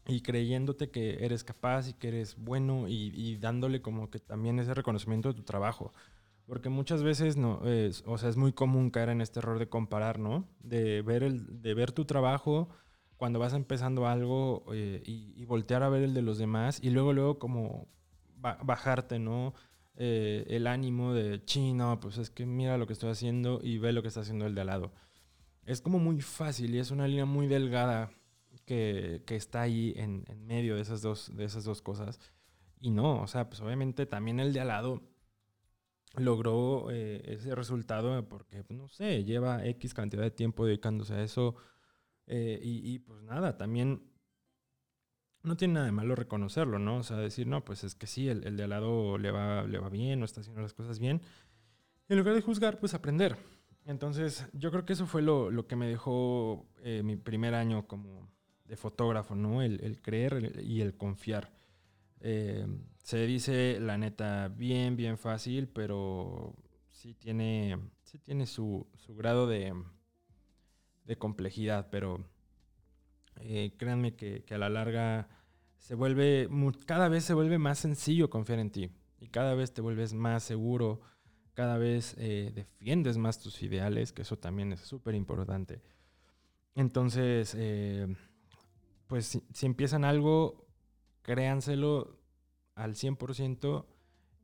Y 0.07 0.21
creyéndote 0.21 0.89
que 0.89 1.23
eres 1.25 1.43
capaz 1.43 1.87
y 1.87 1.93
que 1.93 2.09
eres 2.09 2.35
bueno 2.37 2.87
y, 2.87 3.37
dándole 3.37 3.81
como 3.81 4.09
que 4.09 4.19
también 4.19 4.59
ese 4.59 4.73
reconocimiento 4.73 5.29
de 5.29 5.35
tu 5.35 5.43
trabajo. 5.43 5.93
Porque 6.45 6.69
muchas 6.69 7.03
veces 7.03 7.37
no, 7.37 7.65
es, 7.65 8.03
o 8.05 8.17
sea, 8.17 8.29
es 8.29 8.35
muy 8.35 8.51
común 8.51 8.89
caer 8.89 9.09
en 9.09 9.21
este 9.21 9.39
error 9.39 9.59
de 9.59 9.69
comparar, 9.69 10.19
¿no? 10.19 10.45
De 10.59 11.01
ver, 11.01 11.23
el, 11.23 11.61
de 11.61 11.73
ver 11.73 11.93
tu 11.93 12.03
trabajo 12.05 12.67
cuando 13.15 13.39
vas 13.39 13.53
empezando 13.53 14.07
algo 14.07 14.65
eh, 14.73 15.01
y, 15.05 15.45
voltear 15.45 15.83
a 15.83 15.89
ver 15.89 16.03
el 16.03 16.13
de 16.13 16.21
los 16.21 16.37
demás 16.37 16.79
y 16.83 16.89
luego, 16.89 17.13
luego 17.13 17.39
como 17.39 17.87
bajarte, 18.35 19.19
¿no? 19.19 19.53
Eh, 19.95 20.45
el 20.49 20.67
ánimo 20.67 21.13
de, 21.13 21.45
chino, 21.45 21.99
pues 22.01 22.17
es 22.17 22.29
que 22.29 22.45
mira 22.45 22.77
lo 22.77 22.87
que 22.87 22.93
estoy 22.93 23.11
haciendo 23.11 23.61
y 23.63 23.77
ve 23.77 23.93
lo 23.93 24.01
que 24.01 24.09
está 24.09 24.21
haciendo 24.21 24.45
el 24.45 24.55
de 24.55 24.61
al 24.61 24.67
lado 24.67 24.91
es 25.65 25.81
como 25.81 25.99
muy 25.99 26.21
fácil 26.21 26.75
y 26.75 26.79
es 26.79 26.91
una 26.91 27.07
línea 27.07 27.25
muy 27.25 27.47
delgada 27.47 28.11
que, 28.73 29.35
está 29.35 29.61
ahí 29.61 29.93
en, 29.95 30.25
medio 30.45 30.75
de 30.75 30.81
esas, 30.81 31.01
dos, 31.01 31.35
de 31.35 31.45
esas 31.45 31.63
dos 31.63 31.81
cosas. 31.81 32.19
Y 32.79 32.91
no, 32.91 33.21
o 33.21 33.27
sea, 33.27 33.49
pues 33.49 33.61
obviamente 33.61 34.05
también 34.05 34.39
el 34.39 34.53
de 34.53 34.61
al 34.61 34.67
lado 34.67 35.01
logró 36.15 36.91
eh, 36.91 37.21
ese 37.25 37.55
resultado 37.55 38.27
porque, 38.27 38.63
pues, 38.63 38.77
no 38.77 38.87
sé, 38.87 39.23
lleva 39.23 39.65
X 39.65 39.93
cantidad 39.93 40.23
de 40.23 40.31
tiempo 40.31 40.65
dedicándose 40.65 41.13
a 41.13 41.23
eso. 41.23 41.55
Eh, 42.27 42.59
y, 42.61 42.99
pues 42.99 43.21
nada, 43.23 43.57
también 43.57 44.09
no 45.43 45.57
tiene 45.57 45.75
nada 45.75 45.85
de 45.87 45.91
malo 45.91 46.15
reconocerlo, 46.15 46.79
¿no? 46.79 46.97
O 46.97 47.03
sea, 47.03 47.17
decir, 47.17 47.47
no, 47.47 47.65
pues 47.65 47.83
es 47.83 47.95
que 47.95 48.07
sí, 48.07 48.29
el, 48.29 48.45
el 48.47 48.55
de 48.57 48.63
al 48.63 48.69
lado 48.69 49.17
le 49.17 49.31
va, 49.31 49.63
le 49.63 49.77
va 49.79 49.89
bien, 49.89 50.19
no 50.19 50.25
está 50.25 50.41
haciendo 50.41 50.61
las 50.61 50.73
cosas 50.73 50.99
bien. 50.99 51.21
en 52.07 52.17
lugar 52.17 52.35
de 52.35 52.41
juzgar, 52.41 52.79
pues 52.79 52.93
aprender. 52.93 53.37
Entonces, 53.85 54.47
yo 54.53 54.71
creo 54.71 54.85
que 54.85 54.93
eso 54.93 55.05
fue 55.07 55.21
lo, 55.21 55.67
que 55.67 55.75
me 55.75 55.87
dejó 55.87 56.65
eh, 56.83 57.03
mi 57.03 57.17
primer 57.17 57.53
año 57.53 57.87
como 57.87 58.32
de 58.65 58.75
fotógrafo, 58.75 59.35
¿no? 59.35 59.61
El, 59.61 60.01
creer 60.01 60.61
y 60.63 60.81
el 60.81 60.95
confiar. 60.95 61.51
Eh, 62.21 62.65
se 63.03 63.25
dice, 63.25 63.79
la 63.79 63.97
neta, 63.97 64.47
bien, 64.47 64.95
bien 64.95 65.17
fácil, 65.17 65.67
pero 65.67 66.55
sí 66.89 67.13
tiene, 67.13 67.77
sí 68.03 68.17
tiene 68.19 68.45
su, 68.45 68.87
grado 69.09 69.47
de, 69.47 69.73
de, 71.05 71.17
complejidad, 71.17 71.89
pero 71.89 72.25
eh, 73.41 73.73
créanme 73.77 74.15
que, 74.15 74.43
que, 74.45 74.55
a 74.55 74.57
la 74.57 74.69
larga 74.69 75.27
se 75.77 75.95
vuelve, 75.95 76.49
cada 76.85 77.09
vez 77.09 77.25
se 77.25 77.33
vuelve 77.33 77.57
más 77.57 77.79
sencillo 77.79 78.29
confiar 78.29 78.59
en 78.59 78.71
ti 78.71 78.89
y 79.19 79.27
cada 79.27 79.53
vez 79.53 79.73
te 79.73 79.81
vuelves 79.81 80.13
más 80.13 80.43
seguro 80.43 81.01
cada 81.53 81.77
vez 81.77 82.15
eh, 82.17 82.51
defiendes 82.53 83.17
más 83.17 83.39
tus 83.39 83.61
ideales, 83.61 84.11
que 84.11 84.23
eso 84.23 84.37
también 84.37 84.73
es 84.73 84.81
súper 84.81 85.15
importante. 85.15 85.81
Entonces, 86.75 87.55
pues 89.13 89.39
si, 89.53 89.65
empiezan 89.67 90.05
algo, 90.05 90.65
créanselo 91.21 92.19
al 92.73 92.95
100% 92.95 93.85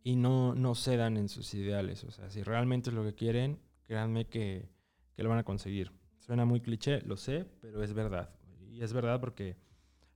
y 0.04 0.16
no, 0.16 0.54
no 0.54 0.76
cedan 0.76 1.18
en 1.18 1.28
sus 1.28 1.56
ideales. 1.56 2.04
O 2.04 2.12
sea, 2.12 2.30
si 2.30 2.44
realmente 2.44 2.92
es 2.92 2.96
lo 2.96 3.04
que 3.04 3.16
quieren, 3.16 3.60
créanme 3.82 4.28
que, 4.28 4.70
que 5.16 5.24
lo 5.24 5.30
van 5.30 5.40
a 5.40 5.44
conseguir. 5.44 5.92
Suena 6.20 6.46
muy 6.46 6.62
cliché, 6.62 7.02
lo 7.02 7.18
sé, 7.18 7.48
pero 7.62 7.82
es 7.82 7.94
verdad. 7.94 8.30
Y 8.70 8.84
es 8.84 8.94
verdad 8.94 9.20
porque 9.20 9.58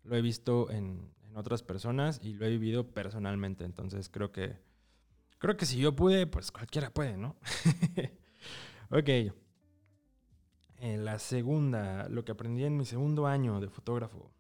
lo 0.03 0.15
he 0.15 0.22
visto 0.22 0.69
en, 0.69 1.12
en 1.24 1.36
otras 1.36 1.63
personas 1.63 2.19
y 2.22 2.33
lo 2.33 2.45
he 2.45 2.50
vivido 2.50 2.93
personalmente. 2.93 3.65
Entonces 3.65 4.07
creo 4.07 4.31
que 4.31 4.62
Creo 5.39 5.57
que 5.57 5.65
si 5.65 5.77
yo 5.77 5.93
pude, 5.93 6.25
pues 6.25 6.53
cualquiera 6.53 6.89
puede, 6.89 7.17
¿no? 7.17 7.36
ok. 8.91 9.33
En 10.77 11.03
la 11.03 11.19
segunda, 11.19 12.07
lo 12.07 12.24
que 12.24 12.31
aprendí 12.31 12.63
en 12.63 12.77
mi 12.77 12.86
segundo 12.86 13.27
año 13.27 13.60
de 13.60 13.67
fotógrafo, 13.67 14.33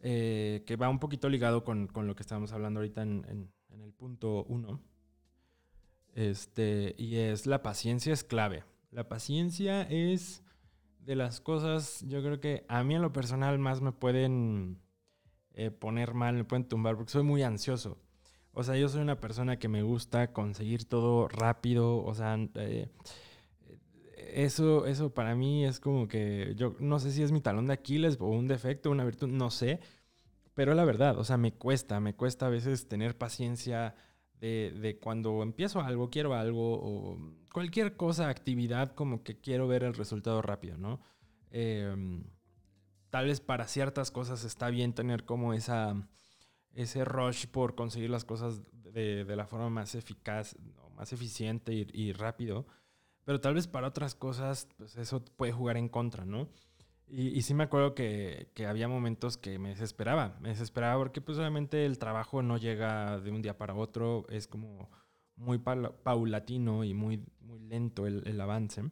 eh, 0.00 0.62
que 0.66 0.76
va 0.76 0.88
un 0.88 0.98
poquito 0.98 1.28
ligado 1.28 1.64
con, 1.64 1.88
lo 1.94 2.14
que 2.14 2.22
estábamos 2.22 2.52
hablando 2.52 2.80
ahorita 2.80 3.02
en, 3.02 3.50
el 3.70 3.92
punto 3.92 4.44
uno, 4.44 4.80
este, 6.14 6.94
y 6.98 7.16
es 7.16 7.46
la 7.46 7.62
paciencia 7.62 8.12
es 8.12 8.24
clave. 8.24 8.64
La 8.90 9.08
paciencia 9.08 9.82
es 9.82 10.42
de 11.00 11.16
las 11.16 11.40
cosas, 11.40 12.04
yo 12.06 12.22
creo 12.22 12.40
que 12.40 12.64
a 12.68 12.82
mí 12.84 12.94
en 12.94 13.02
lo 13.02 13.12
personal 13.12 13.58
más 13.58 13.80
me 13.80 13.92
pueden 13.92 14.78
eh, 15.54 15.70
poner 15.70 16.14
mal, 16.14 16.34
me 16.34 16.44
pueden 16.44 16.68
tumbar, 16.68 16.96
porque 16.96 17.12
soy 17.12 17.22
muy 17.22 17.42
ansioso. 17.42 17.98
O 18.52 18.64
sea, 18.64 18.76
yo 18.76 18.88
soy 18.88 19.02
una 19.02 19.20
persona 19.20 19.58
que 19.58 19.68
me 19.68 19.82
gusta 19.82 20.32
conseguir 20.32 20.84
todo 20.84 21.28
rápido. 21.28 22.04
O 22.04 22.12
sea, 22.14 22.36
eh, 22.54 22.88
eso, 24.44 24.86
eso 24.86 25.12
para 25.12 25.34
mí 25.34 25.64
es 25.66 25.80
como 25.80 26.08
que 26.08 26.54
yo 26.56 26.76
no 26.78 26.98
sé 26.98 27.10
si 27.12 27.22
es 27.22 27.32
mi 27.32 27.40
talón 27.40 27.66
de 27.66 27.74
Aquiles 27.74 28.18
o 28.20 28.26
un 28.26 28.46
defecto, 28.48 28.90
una 28.90 29.04
virtud, 29.04 29.28
no 29.28 29.50
sé. 29.50 29.80
Pero 30.54 30.74
la 30.74 30.84
verdad, 30.84 31.18
o 31.18 31.24
sea, 31.24 31.36
me 31.36 31.52
cuesta, 31.54 32.00
me 32.00 32.14
cuesta 32.14 32.46
a 32.46 32.50
veces 32.50 32.88
tener 32.88 33.16
paciencia 33.16 33.94
de, 34.40 34.72
de 34.80 34.98
cuando 34.98 35.42
empiezo 35.42 35.80
algo, 35.80 36.10
quiero 36.10 36.34
algo 36.34 36.74
o 36.74 37.18
cualquier 37.52 37.96
cosa, 37.96 38.28
actividad, 38.28 38.94
como 38.94 39.22
que 39.22 39.40
quiero 39.40 39.66
ver 39.68 39.84
el 39.84 39.94
resultado 39.94 40.42
rápido, 40.42 40.78
¿no? 40.78 41.00
Em, 41.50 42.24
tal 43.10 43.26
vez 43.26 43.40
para 43.40 43.66
ciertas 43.66 44.10
cosas 44.10 44.44
está 44.44 44.70
bien 44.70 44.92
tener 44.92 45.24
como 45.24 45.54
esa, 45.54 46.08
ese 46.74 47.04
rush 47.04 47.46
por 47.46 47.74
conseguir 47.74 48.10
las 48.10 48.24
cosas 48.24 48.62
de, 48.72 49.24
de 49.24 49.36
la 49.36 49.46
forma 49.46 49.70
más 49.70 49.94
eficaz, 49.94 50.56
más 50.94 51.12
eficiente 51.12 51.72
y, 51.72 52.12
rápido. 52.12 52.66
Pero 53.28 53.42
tal 53.42 53.52
vez 53.52 53.66
para 53.66 53.88
otras 53.88 54.14
cosas, 54.14 54.66
pues 54.78 54.96
eso 54.96 55.22
puede 55.22 55.52
jugar 55.52 55.76
en 55.76 55.90
contra, 55.90 56.24
¿no? 56.24 56.48
Y, 57.06 57.28
y 57.28 57.42
sí 57.42 57.52
me 57.52 57.64
acuerdo 57.64 57.94
que, 57.94 58.48
había 58.66 58.88
momentos 58.88 59.36
que 59.36 59.58
me 59.58 59.68
desesperaba. 59.68 60.38
Me 60.40 60.48
desesperaba 60.48 60.96
porque 60.96 61.20
pues 61.20 61.36
obviamente 61.36 61.84
el 61.84 61.98
trabajo 61.98 62.42
no 62.42 62.56
llega 62.56 63.20
de 63.20 63.30
un 63.30 63.42
día 63.42 63.58
para 63.58 63.74
otro. 63.74 64.24
Es 64.30 64.46
como 64.46 64.88
muy 65.36 65.58
paulatino 65.58 66.84
y 66.84 66.94
muy, 66.94 67.22
muy 67.42 67.58
lento 67.58 68.06
el, 68.06 68.26
el 68.26 68.40
avance. 68.40 68.82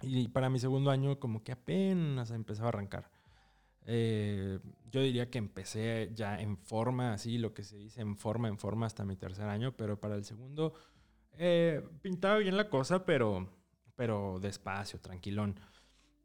Y 0.00 0.28
para 0.28 0.48
mi 0.48 0.58
segundo 0.58 0.90
año 0.90 1.20
como 1.20 1.44
que 1.44 1.52
apenas 1.52 2.30
empezaba 2.30 2.68
a 2.68 2.70
arrancar. 2.70 3.10
Eh, 3.84 4.60
yo 4.90 5.02
diría 5.02 5.28
que 5.28 5.36
empecé 5.36 6.10
ya 6.14 6.40
en 6.40 6.56
forma, 6.56 7.12
así 7.12 7.36
lo 7.36 7.52
que 7.52 7.64
se 7.64 7.76
dice 7.76 8.00
en 8.00 8.16
forma, 8.16 8.48
en 8.48 8.56
forma 8.56 8.86
hasta 8.86 9.04
mi 9.04 9.16
tercer 9.16 9.44
año, 9.46 9.76
pero 9.76 10.00
para 10.00 10.14
el 10.14 10.24
segundo 10.24 10.72
eh, 11.38 11.82
pintaba 12.02 12.38
bien 12.38 12.56
la 12.56 12.68
cosa, 12.68 13.04
pero, 13.04 13.48
pero 13.96 14.38
despacio, 14.40 15.00
tranquilón. 15.00 15.58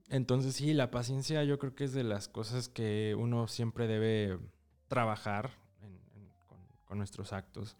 Entonces 0.09 0.55
sí, 0.55 0.73
la 0.73 0.91
paciencia 0.91 1.43
yo 1.43 1.57
creo 1.57 1.75
que 1.75 1.85
es 1.85 1.93
de 1.93 2.03
las 2.03 2.27
cosas 2.27 2.69
que 2.69 3.15
uno 3.17 3.47
siempre 3.47 3.87
debe 3.87 4.37
trabajar 4.87 5.51
con, 5.79 5.99
con, 6.85 6.97
nuestros 6.97 7.33
actos, 7.33 7.75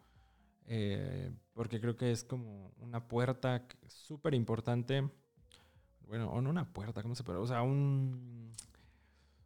eh, 0.68 1.32
porque 1.54 1.80
creo 1.80 1.96
que 1.96 2.12
es 2.12 2.24
como 2.24 2.74
una 2.78 3.08
puerta 3.08 3.68
súper 3.88 4.34
importante 4.34 5.10
bueno, 6.08 6.30
o 6.30 6.42
no 6.42 6.50
una 6.50 6.72
puerta, 6.72 7.02
¿cómo 7.02 7.16
se 7.16 7.24
puede? 7.24 7.40
O 7.40 7.48
sea, 7.48 7.62
un, 7.62 8.52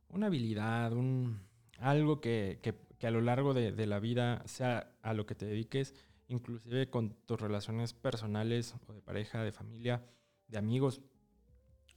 una 0.10 0.28
habilidad, 0.28 0.94
un, 0.94 1.40
algo 1.80 2.20
que, 2.22 2.60
que, 2.62 3.08
a 3.08 3.12
lo 3.12 3.22
largo 3.22 3.54
de, 3.54 3.72
de, 3.72 3.88
la 3.88 4.00
vida, 4.00 4.44
sea 4.46 4.92
a 5.02 5.14
lo 5.14 5.26
que 5.26 5.36
te 5.36 5.46
dediques, 5.46 5.96
inclusive 6.30 6.90
con 6.90 7.14
tus 7.26 7.40
relaciones 7.40 7.94
personales 7.94 8.76
o 8.88 8.94
de 8.94 9.02
pareja, 9.02 9.44
de 9.44 9.52
familia, 9.52 10.06
de 10.48 10.58
amigos, 10.58 11.02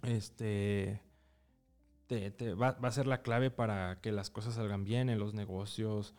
este, 0.03 1.01
te, 2.09 2.55
va, 2.55 2.77
a 2.83 2.91
ser 2.91 3.07
la 3.07 3.23
clave 3.23 3.51
para 3.51 4.01
que 4.01 4.11
las 4.11 4.31
cosas 4.31 4.55
salgan 4.55 4.85
bien 4.85 5.09
en 5.09 5.19
los 5.19 5.35
negocios, 5.35 6.15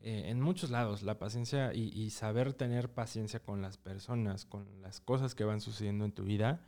eh, 0.00 0.24
en 0.26 0.40
muchos 0.40 0.70
lados. 0.70 1.02
La 1.02 1.18
paciencia 1.18 1.74
y, 1.74 2.08
saber 2.10 2.52
tener 2.52 2.92
paciencia 2.92 3.40
con 3.40 3.60
las 3.60 3.76
personas, 3.76 4.44
con 4.44 4.80
las 4.80 5.00
cosas 5.00 5.34
que 5.34 5.44
van 5.44 5.60
sucediendo 5.60 6.04
en 6.04 6.12
tu 6.12 6.24
vida 6.24 6.64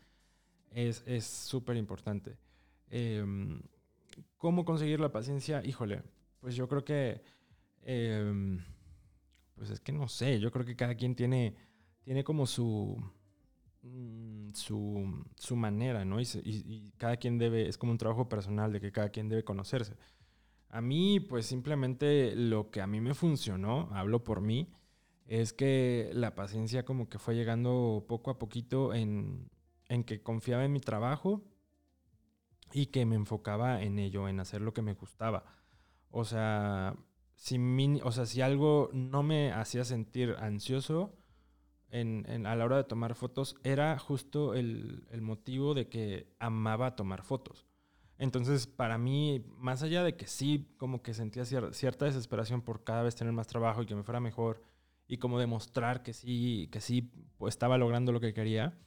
es 0.72 1.24
súper 1.24 1.76
importante. 1.76 2.36
Em, 2.90 3.62
¿Cómo 4.38 4.64
conseguir 4.64 5.00
la 5.00 5.12
paciencia? 5.12 5.64
Híjole, 5.64 6.02
pues 6.40 6.54
yo 6.54 6.68
creo 6.68 6.84
que, 6.84 7.22
em, 7.82 8.62
pues 9.56 9.70
es 9.70 9.80
que 9.80 9.92
no 9.92 10.06
sé, 10.06 10.38
yo 10.38 10.52
creo 10.52 10.64
que 10.64 10.76
cada 10.76 10.94
quien 10.94 11.16
tiene, 11.16 11.56
tiene 12.02 12.22
como 12.22 12.46
su, 12.46 13.02
mm, 13.82 14.52
su, 14.52 15.24
su 15.36 15.56
manera, 15.56 16.04
¿no? 16.04 16.20
Y, 16.20 16.92
cada 16.98 17.16
quien 17.16 17.38
debe, 17.38 17.68
es 17.68 17.78
como 17.78 17.92
un 17.92 17.98
trabajo 17.98 18.28
personal 18.28 18.72
de 18.72 18.80
que 18.80 18.92
cada 18.92 19.08
quien 19.08 19.28
debe 19.28 19.44
conocerse. 19.44 19.96
A 20.68 20.80
mí, 20.80 21.20
pues 21.20 21.46
simplemente 21.46 22.36
lo 22.36 22.70
que 22.70 22.82
a 22.82 22.86
mí 22.86 23.00
me 23.00 23.14
funcionó, 23.14 23.88
hablo 23.92 24.22
por 24.24 24.40
mí, 24.42 24.72
es 25.26 25.52
que 25.52 26.10
la 26.12 26.34
paciencia 26.34 26.84
como 26.84 27.08
que 27.08 27.18
fue 27.18 27.34
llegando 27.34 28.04
poco 28.08 28.30
a 28.30 28.38
poquito 28.38 28.94
en, 28.94 29.50
en 29.88 30.04
que 30.04 30.22
confiaba 30.22 30.64
en 30.64 30.72
mi 30.72 30.80
trabajo 30.80 31.42
y 32.72 32.86
que 32.86 33.06
me 33.06 33.16
enfocaba 33.16 33.82
en 33.82 33.98
ello, 33.98 34.28
en 34.28 34.38
hacer 34.38 34.60
lo 34.60 34.74
que 34.74 34.82
me 34.82 34.94
gustaba. 34.94 35.44
O 36.10 36.24
sea, 36.24 36.94
si, 37.36 37.58
o 38.02 38.12
sea, 38.12 38.26
si 38.26 38.40
algo 38.40 38.90
no 38.92 39.22
me 39.22 39.52
hacía 39.52 39.84
sentir 39.84 40.34
ansioso 40.38 41.14
en, 41.90 42.46
a 42.46 42.56
la 42.56 42.64
hora 42.64 42.78
de 42.78 42.84
tomar 42.84 43.14
fotos, 43.14 43.56
era 43.62 43.98
justo 43.98 44.54
el, 44.54 45.06
el 45.10 45.22
motivo 45.22 45.74
de 45.74 45.88
que 45.88 46.34
amaba 46.38 46.96
tomar 46.96 47.22
fotos. 47.22 47.66
Entonces, 48.18 48.66
para 48.66 48.98
mí, 48.98 49.44
más 49.58 49.82
allá 49.82 50.02
de 50.02 50.16
que 50.16 50.26
sí, 50.26 50.74
como 50.78 51.02
que 51.02 51.14
sentía 51.14 51.44
cierta 51.44 52.06
desesperación 52.06 52.62
por 52.62 52.82
cada 52.82 53.02
vez 53.02 53.14
tener 53.14 53.32
más 53.32 53.46
trabajo 53.46 53.82
y 53.82 53.86
que 53.86 53.94
me 53.94 54.02
fuera 54.02 54.20
mejor, 54.20 54.62
y 55.06 55.18
como 55.18 55.38
demostrar 55.38 56.02
que 56.02 56.12
sí, 56.12 56.68
que 56.72 56.80
sí 56.80 57.12
pues, 57.38 57.54
estaba 57.54 57.78
logrando 57.78 58.12
lo 58.12 58.20
que 58.20 58.34
quería, 58.34 58.78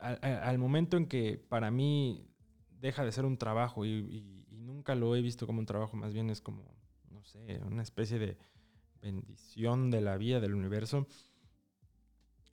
al, 0.00 0.58
momento 0.58 0.96
en 0.96 1.06
que 1.06 1.38
para 1.48 1.70
mí 1.70 2.24
deja 2.80 3.04
de 3.04 3.12
ser 3.12 3.24
un 3.24 3.36
trabajo 3.36 3.84
y, 3.84 4.34
nunca 4.50 4.94
lo 4.94 5.16
he 5.16 5.22
visto 5.22 5.46
como 5.46 5.60
un 5.60 5.66
trabajo, 5.66 5.96
más 5.96 6.12
bien 6.12 6.28
es 6.30 6.42
como, 6.42 6.62
no 7.18 7.24
sé, 7.24 7.60
una 7.66 7.82
especie 7.82 8.18
de 8.18 8.38
bendición 9.02 9.90
de 9.90 10.00
la 10.00 10.16
vida, 10.16 10.40
del 10.40 10.54
universo, 10.54 11.06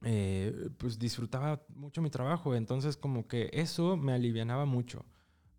eh, 0.04 0.70
pues 0.78 0.98
disfrutaba 0.98 1.64
mucho 1.70 2.02
mi 2.02 2.10
trabajo. 2.10 2.56
Entonces 2.56 2.98
como 2.98 3.28
que 3.28 3.50
eso 3.54 3.96
me 3.96 4.14
alivianaba 4.14 4.66
mucho, 4.66 5.06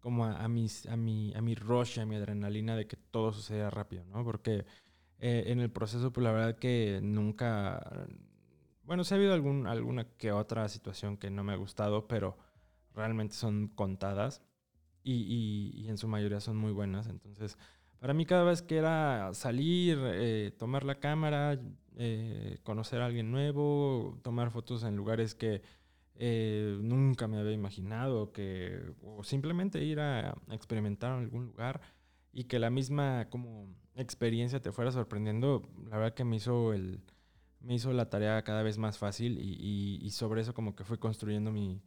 como 0.01 0.25
a, 0.25 0.49
mis, 0.49 0.87
a, 0.87 0.97
mi, 0.97 1.33
a 1.35 1.41
mi 1.41 1.55
rush, 1.55 2.01
a 2.01 2.07
mi 2.07 2.17
adrenalina 2.17 2.77
de 2.77 2.87
que 2.87 2.97
todo 2.97 3.33
suceda 3.33 3.71
rápido, 3.71 4.05
¿no? 4.07 4.25
Porque 4.25 4.65
eh, 5.21 5.45
en 5.47 5.61
el 5.61 5.71
proceso, 5.71 6.13
pues 6.13 6.25
la 6.25 6.33
verdad 6.33 6.59
que 6.59 7.01
nunca 7.01 8.09
bueno, 8.87 9.03
sí 9.03 9.15
ha 9.15 9.17
habido 9.17 9.35
algún, 9.35 9.67
alguna 9.67 10.05
que 10.17 10.33
otra 10.33 10.69
situación 10.69 11.17
que 11.17 11.31
no 11.31 11.43
me 11.43 11.53
ha 11.53 11.57
gustado, 11.57 12.07
pero 12.07 12.39
realmente 12.95 13.35
son 13.35 13.69
contadas 13.69 14.43
y, 15.03 15.73
y, 15.75 15.89
en 15.89 15.99
su 15.99 16.09
mayoría 16.09 16.41
son 16.41 16.57
muy 16.57 16.73
buenas. 16.73 17.09
Entonces, 17.09 17.59
para 17.99 18.15
mí 18.15 18.27
cada 18.27 18.45
vez 18.45 18.63
que 18.63 18.77
era 18.77 19.33
salir, 19.35 19.99
eh, 20.05 20.53
tomar 20.59 20.85
la 20.85 20.97
cámara, 21.01 21.61
eh, 21.97 22.59
conocer 22.63 23.01
a 23.01 23.07
alguien 23.07 23.31
nuevo, 23.31 24.19
tomar 24.23 24.51
fotos 24.51 24.85
en 24.85 24.97
lugares 24.97 25.35
que 25.35 25.63
eh, 26.15 26.79
nunca 26.81 27.29
me 27.29 27.39
había 27.39 27.53
imaginado, 27.53 28.33
que, 28.33 28.81
o 29.03 29.23
simplemente 29.25 29.83
ir 29.85 30.01
a 30.01 30.37
experimentar 30.51 31.13
en 31.13 31.25
algún 31.25 31.47
lugar 31.47 31.81
y 32.33 32.45
que 32.45 32.59
la 32.59 32.71
misma 32.71 33.29
como 33.31 33.69
experiencia 33.95 34.61
te 34.61 34.73
fuera 34.73 34.93
sorprendiendo, 34.93 35.63
la 35.89 35.97
verdad 35.99 36.15
que 36.15 36.25
me 36.25 36.37
hizo 36.37 36.73
el 36.73 37.01
me 37.67 37.75
hizo 37.75 37.93
la 37.93 38.09
tarea 38.09 38.43
cada 38.43 38.63
vez 38.63 38.79
más 38.79 38.97
fácil 38.97 39.39
y, 39.41 40.09
sobre 40.11 40.41
eso 40.41 40.55
como 40.55 40.77
que 40.77 40.85
fue 40.85 40.99
construyendo 40.99 41.51
mi, 41.51 41.83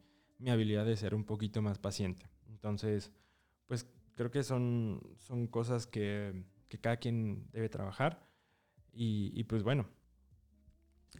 habilidad 0.46 0.84
de 0.84 0.96
ser 0.96 1.14
un 1.14 1.24
poquito 1.24 1.62
más 1.62 1.78
paciente. 1.78 2.28
Entonces, 2.48 3.12
pues 3.66 3.86
creo 4.16 4.30
que 4.30 4.42
son, 4.42 5.00
son 5.18 5.46
cosas 5.46 5.86
que, 5.86 6.44
cada 6.80 6.96
quien 6.96 7.48
debe 7.52 7.68
trabajar 7.68 8.26
y, 8.92 9.44
pues 9.44 9.62
bueno, 9.62 9.86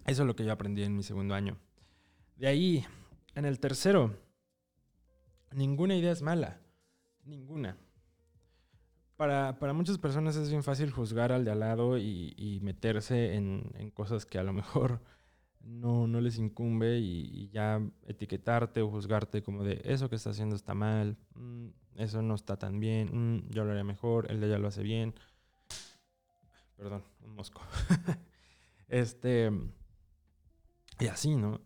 eso 0.07 0.23
es 0.23 0.27
lo 0.27 0.37
que 0.37 0.45
yo 0.45 0.53
aprendí 0.53 0.83
en 0.83 0.97
mi 0.97 1.03
segundo 1.03 1.35
año. 1.35 1.59
De 2.37 2.47
ahí, 2.47 2.85
en 3.35 3.45
el 3.45 3.59
tercero, 3.59 4.17
ninguna 5.53 5.97
idea 5.97 6.13
es 6.13 6.23
mala, 6.23 6.61
ninguna 7.25 7.77
para, 9.21 9.59
para, 9.59 9.75
muchas 9.75 9.99
personas 9.99 10.35
es 10.37 10.49
bien 10.49 10.63
fácil 10.63 10.91
juzgar 10.91 11.31
al 11.31 11.45
de 11.45 11.51
al 11.51 11.61
lado 11.61 11.99
y, 11.99 12.33
y 12.39 12.59
meterse 12.61 13.35
en, 13.35 13.71
en, 13.75 13.91
cosas 13.91 14.25
que 14.25 14.39
a 14.39 14.43
lo 14.43 14.55
mejor 14.55 15.03
no, 15.61 16.07
no 16.07 16.21
les 16.21 16.39
incumbe 16.39 16.99
y, 16.99 17.49
ya 17.51 17.81
etiquetarte 18.07 18.83
o 18.83 18.91
juzgarte 18.91 19.43
como 19.43 19.65
de 19.65 19.81
eso 19.85 20.09
que 20.09 20.17
está 20.17 20.31
haciendo 20.31 20.57
está 20.57 20.75
mal, 20.75 21.17
mm, 21.35 21.69
eso 21.97 22.23
no 22.23 22.35
está 22.35 22.57
tan 22.59 22.81
bien, 22.81 23.11
mm, 23.13 23.51
yo 23.51 23.65
lo 23.65 23.73
haría 23.73 23.85
mejor, 23.85 24.31
él 24.31 24.41
ya 24.41 24.59
lo 24.59 24.69
hace 24.69 24.83
bien. 24.83 25.15
Perdón, 26.77 27.05
un 27.23 27.35
mosco. 27.35 27.61
este. 28.89 29.51
Y 30.99 31.07
así, 31.07 31.37
¿no? 31.37 31.61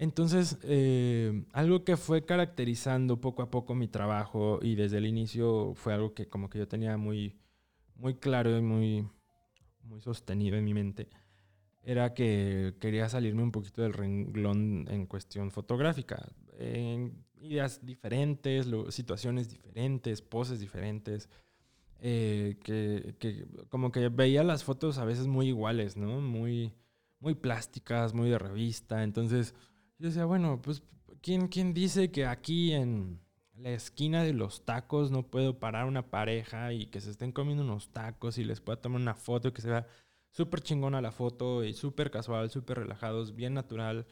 Entonces, 0.00 0.58
eh, 0.62 1.44
algo 1.52 1.84
que 1.84 1.98
fue 1.98 2.24
caracterizando 2.24 3.20
poco 3.20 3.42
a 3.42 3.50
poco 3.50 3.74
mi 3.74 3.86
trabajo 3.86 4.58
y 4.62 4.74
desde 4.74 4.96
el 4.96 5.04
inicio 5.04 5.74
fue 5.74 5.92
algo 5.92 6.14
que 6.14 6.26
como 6.26 6.48
que 6.48 6.58
yo 6.58 6.66
tenía 6.66 6.96
muy, 6.96 7.38
muy 7.96 8.14
claro 8.14 8.56
y 8.56 8.62
muy, 8.62 9.06
muy 9.82 10.00
sostenido 10.00 10.56
en 10.56 10.64
mi 10.64 10.72
mente, 10.72 11.10
era 11.82 12.14
que 12.14 12.74
quería 12.80 13.08
salirme 13.08 13.42
un 13.42 13.52
poquito 13.52 13.82
del 13.82 13.92
renglón 13.92 14.86
en 14.90 15.06
cuestión 15.06 15.50
fotográfica. 15.50 16.28
Ideas 17.40 17.84
diferentes, 17.84 18.66
situaciones 18.90 19.48
diferentes, 19.48 20.20
poses 20.22 20.60
diferentes. 20.60 21.28
Eh, 22.02 22.58
que, 22.62 23.14
que, 23.18 23.46
como 23.68 23.92
que 23.92 24.08
veía 24.08 24.42
las 24.42 24.64
fotos 24.64 24.96
a 24.96 25.04
veces 25.04 25.26
muy 25.26 25.48
iguales, 25.48 25.98
¿no? 25.98 26.20
Muy, 26.20 26.72
muy 27.18 27.34
plásticas, 27.34 28.14
muy 28.14 28.30
de 28.30 28.38
revista. 28.38 29.02
Entonces 29.02 29.54
yo 29.98 30.08
decía, 30.08 30.24
bueno, 30.24 30.60
pues 30.62 30.82
¿quién, 31.20 31.48
¿quién 31.48 31.74
dice 31.74 32.10
que 32.10 32.26
aquí 32.26 32.72
en 32.72 33.20
la 33.54 33.70
esquina 33.70 34.22
de 34.22 34.32
los 34.32 34.64
tacos 34.64 35.10
no 35.10 35.22
puedo 35.22 35.58
parar 35.58 35.86
una 35.86 36.10
pareja 36.10 36.72
y 36.72 36.86
que 36.86 37.00
se 37.00 37.10
estén 37.10 37.32
comiendo 37.32 37.62
unos 37.62 37.90
tacos 37.90 38.38
y 38.38 38.44
les 38.44 38.60
pueda 38.60 38.80
tomar 38.80 39.00
una 39.00 39.14
foto 39.14 39.52
que 39.52 39.60
se 39.60 39.68
vea 39.68 39.86
súper 40.30 40.60
chingona 40.60 41.00
la 41.00 41.12
foto 41.12 41.64
y 41.64 41.72
súper 41.72 42.10
casual, 42.10 42.50
súper 42.50 42.78
relajados, 42.78 43.34
bien 43.34 43.54
natural? 43.54 44.06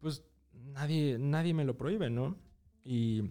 Pues 0.00 0.24
nadie, 0.52 1.18
nadie 1.18 1.54
me 1.54 1.64
lo 1.64 1.76
prohíbe, 1.76 2.10
¿no? 2.10 2.36
Y, 2.84 3.22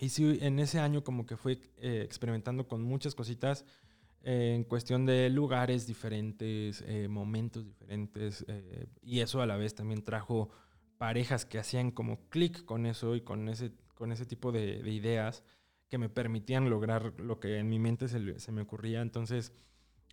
y 0.00 0.08
sí, 0.08 0.38
en 0.40 0.58
ese 0.58 0.80
año 0.80 1.04
como 1.04 1.26
que 1.26 1.36
fui 1.36 1.60
eh, 1.78 2.02
experimentando 2.04 2.66
con 2.66 2.82
muchas 2.82 3.14
cositas 3.14 3.64
eh, 4.22 4.54
en 4.54 4.64
cuestión 4.64 5.06
de 5.06 5.28
lugares 5.30 5.86
diferentes, 5.86 6.82
eh, 6.86 7.08
momentos 7.08 7.64
diferentes, 7.66 8.44
y 9.02 9.20
eso 9.20 9.42
a 9.42 9.46
la 9.46 9.56
vez 9.56 9.74
también 9.74 10.02
trajo 10.02 10.48
parejas 10.98 11.44
que 11.44 11.58
hacían 11.58 11.90
como 11.90 12.28
clic 12.30 12.64
con 12.64 12.86
eso 12.86 13.14
y 13.14 13.20
con 13.20 13.48
ese, 13.48 13.72
con 13.94 14.12
ese 14.12 14.24
tipo 14.24 14.52
de, 14.52 14.78
ideas 14.90 15.44
que 15.90 15.98
me 15.98 16.08
permitían 16.08 16.70
lograr 16.70 17.12
lo 17.20 17.38
que 17.38 17.58
en 17.58 17.68
mi 17.68 17.78
mente 17.78 18.08
se, 18.08 18.40
se 18.40 18.52
me 18.52 18.62
ocurría. 18.62 19.02
Entonces, 19.02 19.52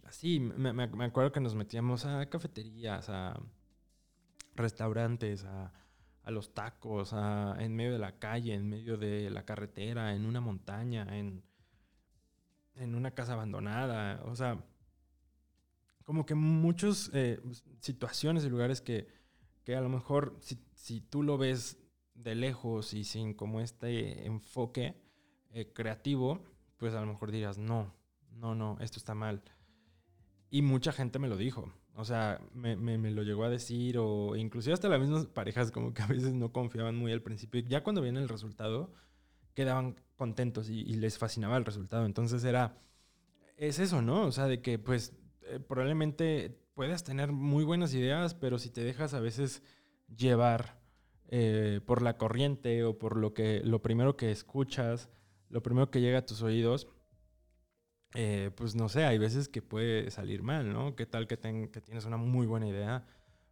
así, 0.03 0.39
me, 0.39 0.73
me, 0.73 1.05
acuerdo 1.05 1.31
que 1.31 1.39
nos 1.39 1.55
metíamos 1.55 2.05
a 2.05 2.25
cafeterías, 2.29 3.09
a 3.09 3.39
restaurantes, 4.55 5.43
a, 5.45 5.73
a 6.23 6.31
los 6.31 6.53
tacos, 6.53 7.13
a, 7.13 7.55
en 7.59 7.75
medio 7.75 7.93
de 7.93 7.99
la 7.99 8.19
calle, 8.19 8.53
en 8.53 8.69
medio 8.69 8.97
de 8.97 9.29
la 9.29 9.45
carretera, 9.45 10.13
en 10.15 10.25
una 10.25 10.41
montaña, 10.41 11.17
en, 11.17 11.43
en 12.75 12.95
una 12.95 13.11
casa 13.11 13.33
abandonada. 13.33 14.21
O 14.25 14.35
sea, 14.35 14.63
como 16.03 16.25
que 16.25 16.35
muchas 16.35 17.09
eh, 17.13 17.39
situaciones 17.79 18.43
y 18.43 18.49
lugares 18.49 18.81
que, 18.81 19.07
que, 19.63 19.75
a 19.75 19.81
lo 19.81 19.89
mejor 19.89 20.37
si, 20.41 20.59
si, 20.75 21.01
tú 21.01 21.23
lo 21.23 21.37
ves 21.37 21.77
de 22.13 22.35
lejos 22.35 22.93
y 22.93 23.03
sin 23.03 23.33
como 23.33 23.61
este 23.61 24.25
enfoque 24.25 25.01
eh, 25.51 25.71
creativo, 25.73 26.43
pues 26.77 26.93
a 26.93 27.01
lo 27.01 27.07
mejor 27.07 27.31
dirías, 27.31 27.57
no, 27.57 27.93
no, 28.31 28.55
no, 28.55 28.77
esto 28.79 28.97
está 28.97 29.15
mal. 29.15 29.41
Y 30.51 30.61
mucha 30.61 30.91
gente 30.91 31.17
me 31.17 31.29
lo 31.29 31.37
dijo. 31.37 31.73
O 31.95 32.05
sea, 32.05 32.41
me, 32.53 32.75
me, 32.75 33.09
lo 33.09 33.23
llegó 33.23 33.45
a 33.45 33.49
decir 33.49 33.97
o 33.97 34.35
inclusive 34.35 34.73
hasta 34.73 34.89
las 34.89 34.99
mismas 34.99 35.25
parejas 35.25 35.71
como 35.71 35.93
que 35.93 36.01
a 36.01 36.07
veces 36.07 36.33
no 36.33 36.51
confiaban 36.51 36.95
muy 36.95 37.11
al 37.13 37.21
principio. 37.21 37.61
Ya 37.61 37.83
cuando 37.83 38.01
viene 38.01 38.19
el 38.19 38.29
resultado, 38.29 38.93
quedaban 39.53 39.95
contentos 40.17 40.69
y, 40.69 40.83
les 40.95 41.17
fascinaba 41.17 41.57
el 41.57 41.65
resultado. 41.65 42.05
Entonces 42.05 42.43
era, 42.43 42.77
es 43.57 43.79
eso, 43.79 44.01
¿no? 44.01 44.25
O 44.25 44.31
sea, 44.31 44.47
de 44.47 44.61
que 44.61 44.77
pues 44.77 45.13
eh, 45.43 45.59
probablemente 45.59 46.61
puedas 46.73 47.03
tener 47.03 47.31
muy 47.31 47.63
buenas 47.63 47.93
ideas, 47.93 48.33
pero 48.33 48.59
si 48.59 48.69
te 48.69 48.83
dejas 48.83 49.13
a 49.13 49.19
veces 49.19 49.63
llevar 50.15 50.81
eh, 51.29 51.79
por 51.85 52.01
la 52.01 52.17
corriente 52.17 52.83
o 52.83 52.99
por 52.99 53.15
lo 53.15 53.33
que, 53.33 53.61
lo 53.63 53.81
primero 53.81 54.17
que 54.17 54.31
escuchas, 54.31 55.09
lo 55.49 55.63
primero 55.63 55.91
que 55.91 56.01
llega 56.01 56.19
a 56.19 56.25
tus 56.25 56.41
oídos, 56.41 56.87
eh, 58.13 58.51
pues 58.55 58.75
no 58.75 58.89
sé, 58.89 59.05
hay 59.05 59.17
veces 59.17 59.47
que 59.47 59.61
puede 59.61 60.11
salir 60.11 60.43
mal, 60.43 60.71
¿no? 60.71 60.95
¿Qué 60.95 61.05
tal 61.05 61.27
que, 61.27 61.37
que 61.37 61.81
tienes 61.81 62.05
una 62.05 62.17
muy 62.17 62.45
buena 62.45 62.67
idea, 62.67 63.05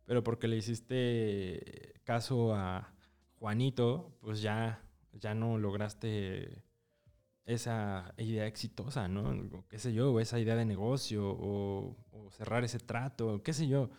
pero 0.05 0.23
porque 0.23 0.47
le 0.47 0.57
hiciste 0.57 1.93
caso 2.03 2.53
a 2.55 2.93
Juanito, 3.39 4.17
pues 4.21 4.41
ya, 4.41 4.83
ya 5.13 5.33
no 5.33 5.57
lograste 5.57 6.63
esa 7.45 8.13
idea 8.17 8.45
exitosa, 8.47 9.07
¿no? 9.07 9.29
O 9.57 9.67
qué 9.67 9.79
sé 9.79 9.93
yo, 9.93 10.11
o 10.11 10.19
esa 10.19 10.39
idea 10.39 10.55
de 10.55 10.65
negocio, 10.65 11.29
o, 11.29 11.95
o 12.11 12.31
cerrar 12.31 12.63
ese 12.63 12.79
trato, 12.79 13.41
qué 13.43 13.53
sé 13.53 13.67
yo. 13.67 13.89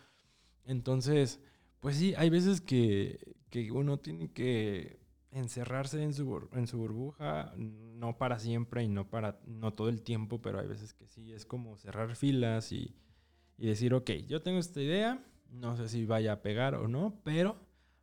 Entonces, 0.65 1.41
pues 1.79 1.97
sí, 1.97 2.13
hay 2.17 2.29
veces 2.29 2.61
que, 2.61 3.35
que 3.49 3.71
uno 3.71 3.99
tiene 3.99 4.31
que 4.31 5.00
encerrarse 5.31 6.03
en 6.03 6.13
su, 6.13 6.49
en 6.53 6.67
su 6.67 6.77
burbuja, 6.77 7.53
no 7.57 8.17
para 8.17 8.39
siempre 8.39 8.83
y 8.83 8.87
no 8.87 9.09
para 9.09 9.39
no 9.45 9.73
todo 9.73 9.89
el 9.89 10.01
tiempo, 10.01 10.41
pero 10.41 10.59
hay 10.59 10.67
veces 10.67 10.93
que 10.93 11.07
sí, 11.07 11.31
es 11.33 11.45
como 11.45 11.77
cerrar 11.77 12.15
filas 12.15 12.71
y, 12.71 12.95
y 13.57 13.67
decir, 13.67 13.93
ok, 13.93 14.11
yo 14.27 14.41
tengo 14.41 14.59
esta 14.59 14.81
idea, 14.81 15.23
no 15.49 15.77
sé 15.77 15.87
si 15.89 16.05
vaya 16.05 16.33
a 16.33 16.41
pegar 16.41 16.75
o 16.75 16.87
no, 16.87 17.21
pero 17.23 17.57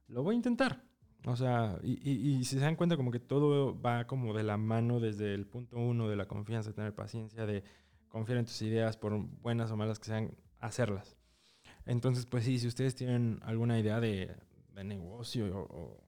lo 0.08 0.22
voy 0.22 0.34
a 0.34 0.36
intentar. 0.36 0.84
O 1.26 1.36
sea, 1.36 1.78
y, 1.82 2.10
y, 2.10 2.44
si 2.44 2.56
se 2.56 2.60
dan 2.60 2.76
cuenta 2.76 2.96
como 2.96 3.10
que 3.10 3.20
todo 3.20 3.78
va 3.80 4.06
como 4.06 4.32
de 4.34 4.44
la 4.44 4.56
mano 4.56 5.00
desde 5.00 5.34
el 5.34 5.46
punto 5.46 5.76
uno 5.76 6.08
de 6.08 6.16
la 6.16 6.26
confianza, 6.26 6.72
tener 6.72 6.94
paciencia, 6.94 7.44
de 7.44 7.64
confiar 8.08 8.38
en 8.38 8.46
tus 8.46 8.62
ideas, 8.62 8.96
por 8.96 9.18
buenas 9.18 9.70
o 9.70 9.76
malas 9.76 9.98
que 9.98 10.06
sean, 10.06 10.34
hacerlas. 10.60 11.16
Entonces, 11.84 12.24
pues 12.24 12.44
sí, 12.44 12.58
si 12.58 12.66
ustedes 12.66 12.94
tienen 12.94 13.40
alguna 13.42 13.78
idea 13.78 14.00
de, 14.00 14.36
de 14.74 14.84
negocio 14.84 15.46
o, 15.54 16.07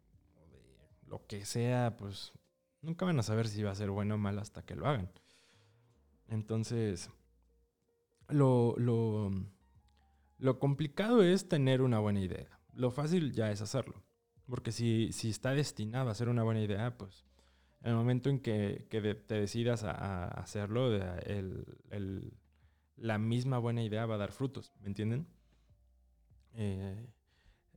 lo 1.11 1.27
que 1.27 1.45
sea, 1.45 1.97
pues 1.97 2.33
nunca 2.81 3.05
van 3.05 3.19
a 3.19 3.25
saber 3.25 3.49
si 3.49 3.63
va 3.63 3.73
a 3.73 3.75
ser 3.75 3.91
bueno 3.91 4.15
o 4.15 4.19
mal 4.19 4.39
hasta 4.39 4.63
que 4.63 4.77
lo 4.77 4.87
hagan. 4.87 5.11
Entonces, 6.29 7.11
lo, 8.29 8.77
lo, 8.79 9.31
lo 10.39 10.59
complicado 10.61 11.23
es 11.23 11.49
tener 11.49 11.83
una 11.83 11.99
buena 11.99 12.21
idea. 12.21 12.61
Lo 12.73 12.93
fácil 12.93 13.33
ya 13.33 13.51
es 13.51 13.61
hacerlo. 13.61 14.03
Porque 14.47 14.71
si, 14.71 15.13
si 15.13 15.31
está 15.31 15.51
destinado 15.51 16.11
a 16.11 16.15
ser 16.15 16.29
una 16.29 16.45
buena 16.45 16.63
idea, 16.63 16.97
pues 16.97 17.27
en 17.83 17.91
el 17.91 17.97
momento 17.97 18.31
en 18.31 18.39
que, 18.39 18.87
que 18.89 19.15
te 19.15 19.35
decidas 19.35 19.83
a, 19.85 20.29
hacerlo, 20.29 20.95
el, 20.95 21.79
el, 21.91 22.35
la 22.97 23.19
misma 23.19 23.59
buena 23.59 23.83
idea 23.83 24.07
va 24.07 24.15
a 24.15 24.19
dar 24.19 24.33
frutos, 24.33 24.73
¿me 24.81 24.89
entienden? 24.89 25.27
Eh, 26.55 27.07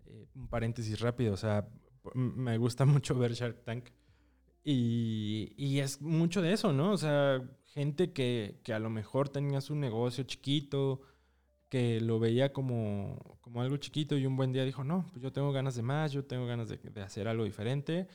eh, 0.05 0.27
un 0.35 0.47
paréntesis 0.47 0.99
rápido, 0.99 1.33
o 1.33 1.37
sea, 1.37 1.67
me 2.13 2.57
gusta 2.57 2.85
mucho 2.85 3.15
ver 3.15 3.33
Shark 3.33 3.63
Tank. 3.63 3.89
Y, 4.63 5.53
y, 5.57 5.79
es 5.79 6.01
mucho 6.01 6.41
de 6.41 6.53
eso, 6.53 6.71
¿no? 6.71 6.91
O 6.91 6.97
sea, 6.97 7.43
gente 7.65 8.13
que, 8.13 8.61
que, 8.63 8.73
a 8.73 8.79
lo 8.79 8.89
mejor 8.89 9.27
tenía 9.27 9.59
su 9.59 9.75
negocio 9.75 10.23
chiquito, 10.23 11.01
que 11.67 11.99
lo 11.99 12.19
veía 12.19 12.53
como, 12.53 13.37
como 13.41 13.61
algo 13.61 13.75
chiquito 13.77 14.17
y 14.17 14.25
un 14.25 14.37
buen 14.37 14.53
día 14.53 14.63
dijo, 14.63 14.83
no, 14.85 15.05
pues 15.11 15.21
yo 15.21 15.33
tengo 15.33 15.51
ganas 15.51 15.75
de 15.75 15.81
más, 15.81 16.13
yo 16.13 16.23
tengo 16.23 16.45
ganas 16.45 16.69
de, 16.69 16.77
de 16.77 17.01
hacer 17.01 17.27
algo 17.27 17.43
diferente. 17.43 18.07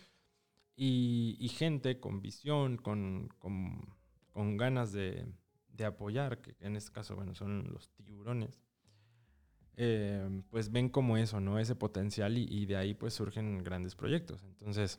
Y, 0.74 1.36
y 1.40 1.48
gente 1.48 1.98
con 1.98 2.22
visión, 2.22 2.76
con, 2.76 3.28
con, 3.40 3.96
con 4.30 4.56
ganas 4.56 4.92
de, 4.92 5.26
de, 5.70 5.84
apoyar, 5.84 6.40
que 6.40 6.54
en 6.60 6.76
este 6.76 6.92
caso, 6.92 7.16
bueno, 7.16 7.34
son 7.34 7.68
los 7.72 7.90
tiburones. 8.04 8.62
Eh, 9.80 10.42
pues 10.50 10.72
ven 10.72 10.88
como 10.88 11.16
eso, 11.16 11.38
¿no? 11.38 11.60
Ese 11.60 11.76
potencial 11.76 12.36
y, 12.36 12.66
de 12.66 12.76
ahí 12.76 12.94
pues 12.94 13.14
surgen 13.14 13.62
grandes 13.62 13.94
proyectos. 13.94 14.42
Entonces, 14.42 14.98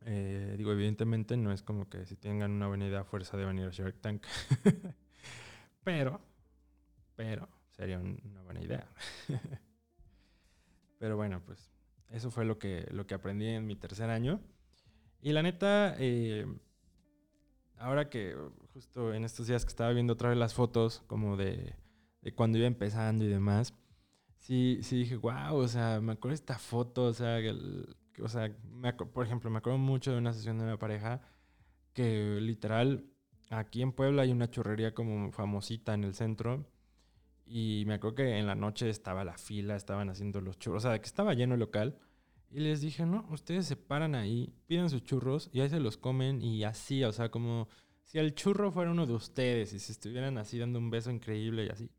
eh, 0.00 0.56
digo, 0.58 0.72
evidentemente 0.72 1.36
no 1.36 1.52
es 1.52 1.62
como 1.62 1.88
que 1.88 2.06
si 2.06 2.16
tengan 2.16 2.50
una 2.50 2.66
buena 2.66 2.88
idea 2.88 3.04
fuerza 3.04 3.36
de 3.36 3.44
venir 3.44 3.66
a 3.66 3.70
Shark 3.70 4.00
Tank, 4.00 4.26
pero, 5.84 6.20
pero 7.14 7.48
sería 7.70 8.00
una 8.00 8.42
buena 8.42 8.64
idea. 8.64 8.88
pero 10.98 11.16
bueno, 11.16 11.40
pues 11.46 11.70
eso 12.08 12.32
fue 12.32 12.44
lo 12.44 12.58
que, 12.58 12.88
lo 12.90 13.06
que 13.06 13.14
aprendí 13.14 13.46
en 13.46 13.64
mi 13.64 13.76
tercer 13.76 14.10
año. 14.10 14.40
Y 15.22 15.30
la 15.30 15.44
neta, 15.44 15.94
eh, 16.00 16.52
ahora 17.78 18.10
que 18.10 18.36
justo 18.74 19.14
en 19.14 19.24
estos 19.24 19.46
días 19.46 19.64
que 19.64 19.68
estaba 19.68 19.92
viendo 19.92 20.14
otra 20.14 20.30
vez 20.30 20.38
las 20.38 20.52
fotos 20.52 21.04
como 21.06 21.36
de 21.36 21.76
de 22.22 22.34
cuando 22.34 22.58
iba 22.58 22.66
empezando 22.66 23.24
y 23.24 23.28
demás, 23.28 23.74
sí, 24.38 24.80
sí 24.82 24.98
dije, 24.98 25.16
wow, 25.16 25.56
o 25.56 25.68
sea, 25.68 26.00
me 26.00 26.12
acuerdo 26.12 26.30
de 26.30 26.34
esta 26.36 26.58
foto, 26.58 27.04
o 27.04 27.12
sea, 27.12 27.38
o 28.22 28.28
sea 28.28 28.54
por 29.12 29.24
ejemplo, 29.24 29.50
me 29.50 29.58
acuerdo 29.58 29.78
mucho 29.78 30.12
de 30.12 30.18
una 30.18 30.32
sesión 30.32 30.58
de 30.58 30.64
una 30.64 30.78
pareja 30.78 31.22
que 31.92 32.38
literal, 32.40 33.06
aquí 33.50 33.82
en 33.82 33.92
Puebla 33.92 34.22
hay 34.22 34.32
una 34.32 34.50
churrería 34.50 34.94
como 34.94 35.32
famosita 35.32 35.94
en 35.94 36.04
el 36.04 36.14
centro. 36.14 36.66
Y 37.46 37.84
me 37.86 37.94
acuerdo 37.94 38.16
que 38.16 38.38
en 38.38 38.46
la 38.46 38.54
noche 38.54 38.88
estaba 38.88 39.24
la 39.24 39.36
fila, 39.36 39.74
estaban 39.74 40.08
haciendo 40.08 40.40
los 40.40 40.56
churros, 40.58 40.84
o 40.84 40.88
sea, 40.88 41.00
que 41.00 41.06
estaba 41.06 41.34
lleno 41.34 41.54
el 41.54 41.60
local. 41.60 41.98
Y 42.48 42.60
les 42.60 42.80
dije, 42.80 43.04
no, 43.06 43.26
ustedes 43.30 43.66
se 43.66 43.76
paran 43.76 44.14
ahí, 44.14 44.54
piden 44.66 44.88
sus 44.88 45.02
churros 45.02 45.50
y 45.52 45.60
ahí 45.60 45.68
se 45.68 45.80
los 45.80 45.96
comen 45.96 46.42
y 46.42 46.64
así, 46.64 47.02
o 47.04 47.12
sea, 47.12 47.30
como 47.30 47.68
si 48.04 48.18
el 48.18 48.34
churro 48.34 48.72
fuera 48.72 48.90
uno 48.90 49.06
de 49.06 49.14
ustedes 49.14 49.72
y 49.72 49.78
se 49.78 49.92
estuvieran 49.92 50.38
así 50.38 50.58
dando 50.58 50.78
un 50.78 50.90
beso 50.90 51.10
increíble 51.10 51.66
y 51.66 51.68
así. 51.70 51.90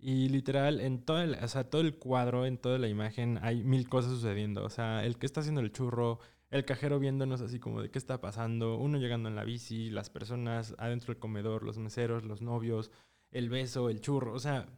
Y 0.00 0.28
literal, 0.28 0.80
en 0.80 1.02
todo 1.02 1.20
el, 1.20 1.34
o 1.34 1.48
sea, 1.48 1.64
todo 1.68 1.80
el 1.80 1.96
cuadro, 1.98 2.46
en 2.46 2.56
toda 2.58 2.78
la 2.78 2.88
imagen, 2.88 3.38
hay 3.42 3.64
mil 3.64 3.88
cosas 3.88 4.12
sucediendo. 4.12 4.64
O 4.64 4.70
sea, 4.70 5.04
el 5.04 5.18
que 5.18 5.26
está 5.26 5.40
haciendo 5.40 5.60
el 5.60 5.72
churro, 5.72 6.20
el 6.50 6.64
cajero 6.64 7.00
viéndonos 7.00 7.40
así 7.40 7.58
como 7.58 7.82
de 7.82 7.90
qué 7.90 7.98
está 7.98 8.20
pasando, 8.20 8.76
uno 8.76 8.98
llegando 8.98 9.28
en 9.28 9.34
la 9.34 9.44
bici, 9.44 9.90
las 9.90 10.08
personas 10.08 10.74
adentro 10.78 11.12
del 11.12 11.20
comedor, 11.20 11.64
los 11.64 11.78
meseros, 11.78 12.24
los 12.24 12.42
novios, 12.42 12.92
el 13.32 13.48
beso, 13.48 13.90
el 13.90 14.00
churro. 14.00 14.34
O 14.34 14.38
sea, 14.38 14.68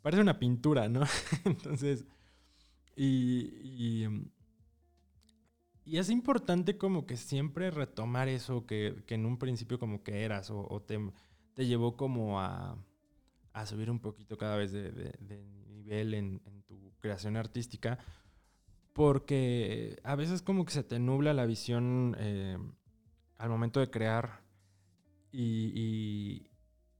parece 0.00 0.22
una 0.22 0.38
pintura, 0.38 0.88
¿no? 0.88 1.02
Entonces, 1.44 2.06
y, 2.94 4.06
y, 5.84 5.98
es 5.98 6.10
importante 6.10 6.78
como 6.78 7.06
que 7.06 7.16
siempre 7.16 7.70
retomar 7.70 8.28
eso 8.28 8.66
que, 8.66 9.02
que 9.06 9.14
en 9.14 9.26
un 9.26 9.38
principio 9.38 9.78
como 9.78 10.02
que 10.02 10.24
eras 10.24 10.50
o, 10.50 10.66
o 10.68 10.82
te, 10.82 10.98
te 11.54 11.66
llevó 11.66 11.96
como 11.96 12.40
a 12.40 12.76
a 13.52 13.66
subir 13.66 13.90
un 13.90 14.00
poquito 14.00 14.36
cada 14.38 14.56
vez 14.56 14.72
de, 14.72 15.12
nivel 15.68 16.14
en, 16.14 16.40
tu 16.66 16.92
creación 16.98 17.36
artística, 17.36 17.98
porque 18.92 19.98
a 20.02 20.16
veces 20.16 20.42
como 20.42 20.64
que 20.64 20.72
se 20.72 20.84
te 20.84 20.98
nubla 20.98 21.32
la 21.32 21.46
visión 21.46 22.16
eh, 22.18 22.58
al 23.36 23.48
momento 23.48 23.80
de 23.80 23.90
crear 23.90 24.42
y, 25.30 26.50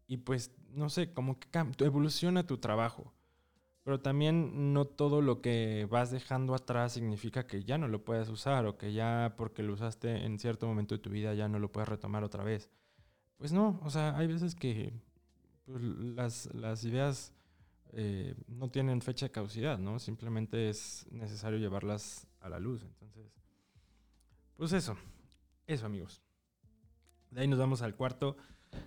y, 0.06 0.16
pues, 0.18 0.54
no 0.70 0.90
sé, 0.90 1.12
como 1.12 1.38
que 1.38 1.48
evoluciona 1.80 2.46
tu 2.46 2.58
trabajo. 2.58 3.12
Pero 3.82 4.00
también 4.00 4.74
no 4.74 4.84
todo 4.84 5.22
lo 5.22 5.40
que 5.40 5.88
vas 5.90 6.10
dejando 6.10 6.54
atrás 6.54 6.92
significa 6.92 7.46
que 7.46 7.64
ya 7.64 7.78
no 7.78 7.88
lo 7.88 8.04
puedes 8.04 8.28
usar 8.28 8.66
o 8.66 8.76
que 8.76 8.92
ya 8.92 9.34
porque 9.38 9.62
lo 9.62 9.72
usaste 9.72 10.26
en 10.26 10.38
cierto 10.38 10.66
momento 10.66 10.94
de 10.94 11.00
tu 11.00 11.08
vida 11.08 11.32
ya 11.32 11.48
no 11.48 11.58
lo 11.58 11.72
puedes 11.72 11.88
retomar 11.88 12.22
otra 12.22 12.44
vez. 12.44 12.68
Pues 13.38 13.52
no, 13.52 13.80
o 13.82 13.88
sea, 13.88 14.14
hay 14.18 14.26
veces 14.26 14.54
que 14.54 14.92
pues, 15.68 15.82
las, 15.82 16.54
las, 16.54 16.84
ideas 16.84 17.34
eh, 17.92 18.34
no 18.46 18.70
tienen 18.70 19.02
fecha 19.02 19.26
de 19.26 19.32
caducidad, 19.32 19.78
¿no? 19.78 19.98
Simplemente 19.98 20.70
es 20.70 21.06
necesario 21.10 21.58
llevarlas 21.58 22.26
a 22.40 22.48
la 22.48 22.58
luz. 22.58 22.82
Entonces, 22.82 23.30
pues 24.56 24.72
eso, 24.72 24.96
eso 25.66 25.84
amigos. 25.84 26.22
De 27.30 27.42
ahí 27.42 27.48
nos 27.48 27.58
vamos 27.58 27.82
al 27.82 27.94
cuarto, 27.94 28.38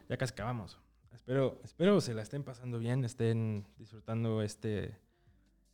ya 0.09 0.17
casi 0.17 0.33
acabamos. 0.33 0.79
Espero, 1.13 1.61
espero 1.63 2.01
se 2.01 2.15
la 2.15 2.23
estén 2.23 2.43
pasando 2.43 2.79
bien, 2.79 3.05
estén 3.05 3.67
disfrutando 3.77 4.41
este, 4.41 4.97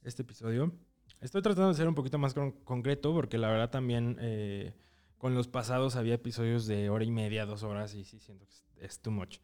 este 0.03 0.23
episodio. 0.23 0.73
Estoy 1.21 1.41
tratando 1.41 1.69
de 1.69 1.75
ser 1.75 1.87
un 1.87 1.95
poquito 1.95 2.17
más 2.17 2.33
concreto 2.33 3.13
porque 3.13 3.37
la 3.37 3.49
verdad 3.49 3.69
también 3.69 4.17
eh, 4.19 4.73
con 5.17 5.33
los 5.35 5.47
pasados 5.47 5.95
había 5.95 6.15
episodios 6.15 6.67
de 6.67 6.89
hora 6.89 7.05
y 7.05 7.11
media, 7.11 7.45
dos 7.45 7.63
horas 7.63 7.95
y 7.95 8.03
sí 8.03 8.19
siento 8.19 8.45
que 8.45 8.85
es, 8.85 8.99
too 8.99 9.11
much. 9.11 9.37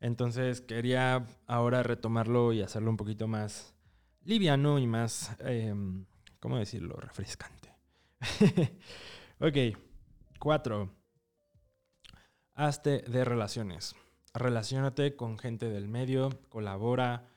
Entonces 0.00 0.60
quería 0.60 1.26
ahora 1.46 1.82
retomarlo 1.82 2.52
y 2.52 2.62
hacerlo 2.62 2.90
un 2.90 2.96
poquito 2.96 3.28
más 3.28 3.74
liviano 4.24 4.78
y 4.78 4.86
más, 4.86 5.36
em, 5.40 6.04
¿cómo 6.40 6.58
decirlo? 6.58 6.96
Refrescante. 6.96 7.74
ok, 9.40 9.78
cuatro. 10.38 10.90
Hazte 12.54 13.02
de 13.02 13.24
relaciones. 13.24 13.94
Relaciónate 14.34 15.16
con 15.16 15.38
gente 15.38 15.68
del 15.68 15.88
medio, 15.88 16.30
colabora, 16.48 17.28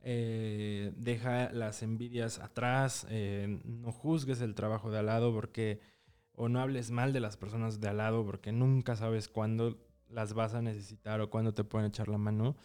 eh, 0.00 0.92
deja 0.96 1.50
las 1.52 1.82
envidias 1.82 2.38
atrás, 2.38 3.06
eh, 3.10 3.60
no 3.64 3.92
juzgues 3.92 4.40
el 4.40 4.54
trabajo 4.54 4.90
de 4.90 4.98
al 4.98 5.06
lado 5.06 5.32
porque 5.32 5.80
o 6.32 6.48
no 6.48 6.60
hables 6.60 6.90
mal 6.90 7.12
de 7.12 7.20
las 7.20 7.36
personas 7.36 7.80
de 7.80 7.88
al 7.88 7.98
lado 7.98 8.24
porque 8.24 8.52
nunca 8.52 8.94
sabes 8.96 9.28
cuándo 9.28 9.76
las 10.10 10.34
vas 10.34 10.54
a 10.54 10.62
necesitar 10.62 11.20
o 11.20 11.30
cuándo 11.30 11.54
te 11.54 11.64
pueden 11.64 11.88
echar 11.88 12.08
la 12.08 12.18
mano. 12.18 12.56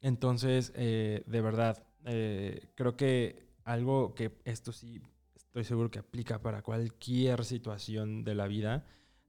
Entonces, 0.00 0.72
eh, 0.74 1.22
de 1.26 1.40
verdad, 1.40 1.86
eh, 2.04 2.70
creo 2.74 2.96
que 2.96 3.48
algo 3.64 4.14
que 4.14 4.40
esto 4.44 4.72
sí 4.72 5.00
estoy 5.34 5.64
seguro 5.64 5.90
que 5.90 5.98
aplica 5.98 6.40
para 6.40 6.62
cualquier 6.62 7.44
situación 7.44 8.24
de 8.24 8.34
la 8.34 8.48
vida, 8.48 8.84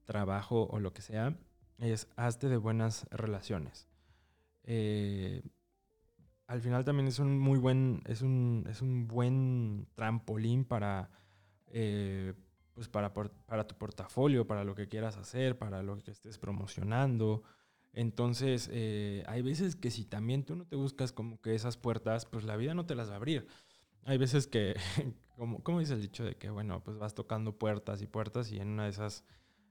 trabajo 0.05 0.67
o 0.71 0.79
lo 0.79 0.93
que 0.93 1.01
sea, 1.01 1.37
es 1.77 2.07
hazte 2.15 2.49
de 2.49 2.57
buenas 2.57 3.05
relaciones. 3.11 3.87
Eh, 4.63 5.43
al 6.47 6.61
final 6.61 6.85
también 6.85 7.07
es 7.07 7.19
un 7.19 7.39
muy 7.39 7.59
buen, 7.59 8.01
es 8.05 8.21
un, 8.21 8.65
es 8.69 8.81
un 8.81 9.07
buen 9.07 9.87
trampolín 9.95 10.65
para 10.65 11.09
pues 12.73 12.89
para, 12.89 13.13
para 13.13 13.67
tu 13.67 13.75
portafolio, 13.75 14.47
para 14.47 14.63
lo 14.63 14.75
que 14.75 14.87
quieras 14.87 15.17
hacer, 15.17 15.57
para 15.57 15.83
lo 15.83 15.97
que 15.97 16.11
estés 16.11 16.37
promocionando. 16.37 17.43
Entonces, 17.93 18.69
eh, 18.71 19.23
hay 19.27 19.43
veces 19.43 19.75
que 19.75 19.91
si 19.91 20.05
también 20.05 20.43
tú 20.43 20.55
no 20.55 20.65
te 20.65 20.75
buscas 20.75 21.11
como 21.11 21.39
que 21.41 21.53
esas 21.53 21.77
puertas, 21.77 22.25
pues 22.25 22.43
la 22.43 22.57
vida 22.57 22.73
no 22.73 22.85
te 22.85 22.95
las 22.95 23.09
va 23.09 23.13
a 23.13 23.17
abrir. 23.17 23.47
Hay 24.05 24.17
veces 24.17 24.47
que, 24.47 24.75
como, 25.37 25.61
como 25.63 25.79
dice 25.79 25.93
el 25.93 26.01
dicho 26.01 26.23
de 26.23 26.35
que, 26.35 26.49
bueno, 26.49 26.83
pues 26.83 26.97
vas 26.97 27.13
tocando 27.13 27.57
puertas 27.57 28.01
y 28.01 28.07
puertas 28.07 28.51
y 28.51 28.59
en 28.59 28.69
una 28.69 28.85
de 28.85 28.89
esas 28.89 29.23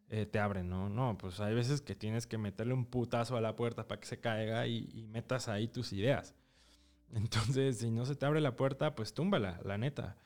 eh, 0.09 0.27
te 0.27 0.39
abren, 0.39 0.69
¿no? 0.69 0.89
No, 0.89 1.19
pues 1.19 1.41
hay 1.41 1.55
veces 1.55 1.81
que 1.81 1.97
tienes 1.97 2.27
que 2.27 2.39
meterle 2.39 2.75
un 2.75 2.87
putazo 2.87 3.37
a 3.37 3.41
la 3.41 3.57
puerta 3.57 3.89
para 3.89 4.01
que 4.01 4.07
se 4.07 4.21
caiga 4.21 4.67
y, 4.67 5.07
metas 5.09 5.49
ahí 5.49 5.67
tus 5.67 5.93
ideas. 5.93 6.35
Entonces, 7.13 7.79
si 7.79 7.91
no 7.91 8.05
se 8.05 8.15
te 8.15 8.25
abre 8.25 8.41
la 8.41 8.55
puerta, 8.55 8.95
pues 8.95 9.15
túmbala, 9.15 9.61
la 9.65 9.79
neta. 9.79 10.17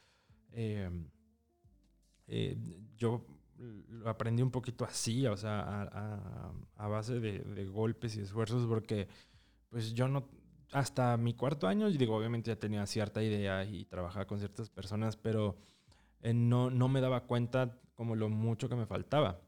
Eh, 0.53 0.91
eh, 2.29 2.57
yo 2.97 3.25
lo 3.59 4.11
aprendí 4.11 4.43
un 4.43 4.51
poquito 4.51 4.85
así, 4.85 5.27
o 5.27 5.37
sea, 5.37 5.83
a, 6.77 6.89
base 6.89 7.21
de, 7.21 7.67
golpes 7.67 8.17
y 8.17 8.21
esfuerzos, 8.21 8.67
porque 8.67 9.09
pues 9.71 9.95
yo 9.95 10.09
no, 10.09 10.29
hasta 10.73 11.17
mi 11.17 11.35
cuarto 11.35 11.67
año, 11.67 11.91
digo, 11.91 12.17
obviamente 12.17 12.51
ya 12.51 12.59
tenía 12.59 12.87
cierta 12.87 13.23
idea 13.23 13.65
y 13.65 13.85
trabajaba 13.85 14.27
con 14.27 14.39
ciertas 14.39 14.71
personas, 14.71 15.17
pero 15.17 15.57
eh, 16.23 16.35
no, 16.35 16.71
no 16.71 16.89
me 16.89 17.01
daba 17.01 17.27
cuenta 17.27 17.79
como 17.95 18.15
lo 18.15 18.29
mucho 18.29 18.69
que 18.69 18.77
me 18.77 18.87
faltaba. 18.87 19.41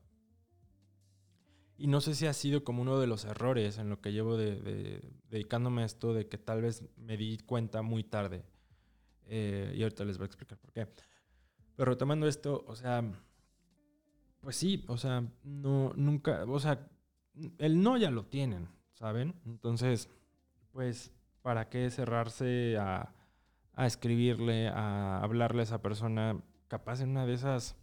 Y 1.76 1.86
no 1.86 2.00
sé 2.00 2.16
si 2.16 2.26
ha 2.26 2.32
sido 2.32 2.64
como 2.64 2.82
uno 2.82 2.98
de 2.98 3.06
los 3.06 3.24
errores 3.24 3.78
en 3.78 3.88
lo 3.88 4.00
que 4.00 4.12
llevo 4.12 4.36
de, 4.36 5.00
dedicándome 5.30 5.82
a 5.82 5.84
esto, 5.84 6.12
de 6.12 6.26
que 6.26 6.36
tal 6.36 6.60
vez 6.60 6.82
me 6.96 7.16
di 7.16 7.38
cuenta 7.38 7.82
muy 7.82 8.02
tarde. 8.02 8.44
Eh, 9.26 9.74
y 9.76 9.82
ahorita 9.84 10.04
les 10.04 10.18
voy 10.18 10.24
a 10.24 10.26
explicar 10.26 10.58
por 10.58 10.72
qué. 10.72 10.88
Pero 11.78 11.92
retomando 11.92 12.26
esto, 12.26 12.64
o 12.66 12.74
sea, 12.74 13.04
pues 14.40 14.56
sí, 14.56 14.84
o 14.88 14.96
sea, 14.96 15.24
no, 15.44 15.92
nunca, 15.94 16.42
o 16.44 16.58
sea, 16.58 16.90
el 17.58 17.80
no 17.80 17.96
ya 17.96 18.10
lo 18.10 18.24
tienen, 18.26 18.68
¿saben? 18.94 19.36
Entonces, 19.46 20.08
pues, 20.72 21.12
¿para 21.40 21.68
qué 21.68 21.88
cerrarse 21.90 22.76
a, 22.80 23.14
escribirle, 23.76 24.66
a 24.66 25.22
hablarle 25.22 25.60
a 25.60 25.62
esa 25.62 25.80
persona? 25.80 26.42
Capaz 26.66 27.00
en 27.00 27.10
una 27.10 27.26
de 27.26 27.34
esas 27.34 27.76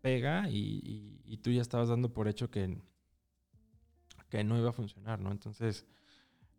pega 0.00 0.48
y, 0.48 1.38
tú 1.42 1.50
ya 1.50 1.60
estabas 1.60 1.90
dando 1.90 2.14
por 2.14 2.26
hecho 2.26 2.50
que, 2.50 2.78
que 4.30 4.44
no 4.44 4.56
iba 4.56 4.70
a 4.70 4.72
funcionar, 4.72 5.20
¿no? 5.20 5.30
Entonces, 5.30 5.84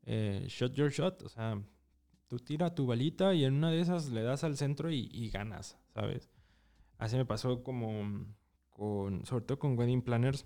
eh, 0.04 0.45
shot 0.47 0.74
your 0.76 0.91
shot, 0.91 1.24
o 1.24 1.30
sea, 1.30 1.60
tú 2.28 2.38
tira 2.38 2.76
tu 2.76 2.86
balita 2.86 3.34
y 3.34 3.45
en 3.45 3.56
una 3.56 3.71
de 3.71 3.82
esas 3.82 4.12
le 4.12 4.21
das 4.21 4.43
al 4.43 4.58
centro 4.58 4.91
y 4.91 5.28
ganas, 5.32 5.76
¿sabes? 5.95 6.30
Así 7.01 7.17
me 7.17 7.25
pasó 7.25 7.63
como 7.63 8.27
con, 8.69 9.25
sobre 9.25 9.43
todo 9.43 9.57
con 9.57 9.75
wedding 9.75 10.03
planners, 10.03 10.45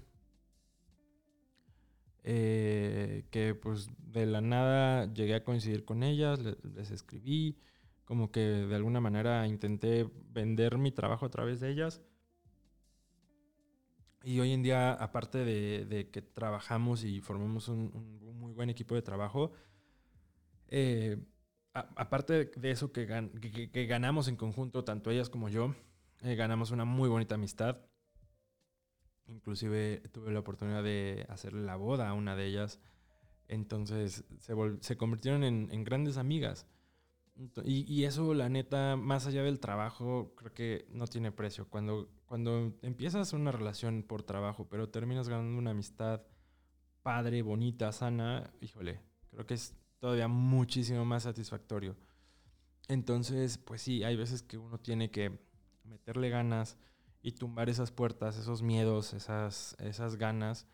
eh, 2.24 3.26
que 3.30 3.54
pues 3.56 3.90
de 3.98 4.26
la 4.26 4.40
nada 4.40 5.14
llegué 5.14 5.36
a 5.36 5.44
coincidir 5.44 5.84
con 5.84 6.02
ellas, 6.02 6.40
les, 6.40 6.92
escribí, 6.92 7.58
como 8.06 8.32
que 8.32 8.40
de 8.40 8.74
alguna 8.74 9.02
manera 9.02 9.46
intenté 9.48 10.10
vender 10.30 10.78
mi 10.78 10.94
trabajo 10.94 11.26
a 11.26 11.30
través 11.30 11.60
de 11.60 11.72
ellas. 11.72 12.02
Y 14.24 14.40
hoy 14.40 14.54
en 14.54 14.64
día, 14.64 14.94
aparte 14.94 15.40
de, 15.40 16.10
que 16.10 16.22
trabajamos 16.22 17.04
y 17.04 17.20
formamos 17.20 17.68
un, 17.68 17.92
muy 18.40 18.54
buen 18.54 18.70
equipo 18.70 18.96
de 18.96 19.02
trabajo, 19.02 19.52
eh, 20.70 21.18
aparte 21.74 22.46
de 22.46 22.72
eso 22.72 22.94
que, 22.94 23.06
que, 23.74 23.86
ganamos 23.88 24.30
en 24.30 24.38
conjunto, 24.38 24.86
tanto 24.86 25.12
ellas 25.12 25.30
como 25.30 25.50
yo, 25.50 25.76
eh, 26.26 26.36
ganamos 26.36 26.72
una 26.72 26.86
muy 26.86 27.08
bonita 27.08 27.36
amistad. 27.36 27.78
Inclusive 29.28 30.02
tuve 30.12 30.32
la 30.32 30.40
oportunidad 30.40 30.84
de 30.84 31.24
hacerle 31.30 31.62
la 31.62 31.76
boda 31.76 32.10
a 32.10 32.14
una 32.14 32.36
de 32.36 32.48
ellas. 32.48 32.80
Entonces 33.48 34.26
se, 34.40 34.98
convirtieron 34.98 35.44
en, 35.44 35.84
grandes 35.84 36.18
amigas. 36.18 36.66
Y, 37.64 38.06
eso, 38.06 38.34
la 38.34 38.50
neta, 38.50 38.96
más 38.96 39.28
allá 39.28 39.44
del 39.44 39.60
trabajo, 39.60 40.34
creo 40.36 40.54
que 40.54 40.88
no 40.90 41.06
tiene 41.06 41.32
precio. 41.32 41.68
Cuando, 41.70 42.10
cuando 42.26 42.74
empiezas 42.82 43.34
una 43.34 43.52
relación 43.52 44.02
por 44.02 44.24
trabajo, 44.24 44.68
pero 44.68 44.90
terminas 44.90 45.30
ganando 45.30 45.60
una 45.60 45.72
amistad 45.72 46.24
padre, 47.04 47.44
bonita, 47.44 47.92
sana, 47.92 48.52
híjole, 48.62 49.00
creo 49.30 49.46
que 49.46 49.54
es 49.54 49.76
todavía 50.00 50.28
muchísimo 50.28 51.06
más 51.06 51.24
satisfactorio. 51.24 51.96
Entonces, 52.88 53.60
pues 53.60 53.84
sí, 53.84 54.04
hay 54.04 54.16
veces 54.16 54.42
que 54.42 54.58
uno 54.58 54.80
tiene 54.80 55.12
que 55.12 55.46
meterle 55.86 56.30
ganas 56.30 56.78
y 57.22 57.34
tumbar 57.34 57.70
esas 57.70 57.92
puertas, 57.92 58.38
esos 58.38 58.62
miedos, 58.62 59.14
esas, 59.14 59.76
esas 59.80 60.16
ganas. 60.18 60.68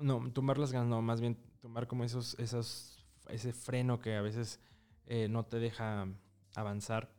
No, 0.00 0.32
tumbar 0.32 0.58
las 0.58 0.72
ganas, 0.72 0.88
no, 0.88 1.02
más 1.02 1.20
bien 1.20 1.36
tumbar 1.60 1.86
como 1.86 2.04
esos, 2.04 2.38
esos, 2.38 3.06
ese 3.28 3.52
freno 3.52 4.00
que 4.00 4.16
a 4.16 4.22
veces 4.22 4.60
eh, 5.06 5.28
no 5.28 5.44
te 5.46 5.58
deja 5.58 6.08
avanzar. 6.54 7.14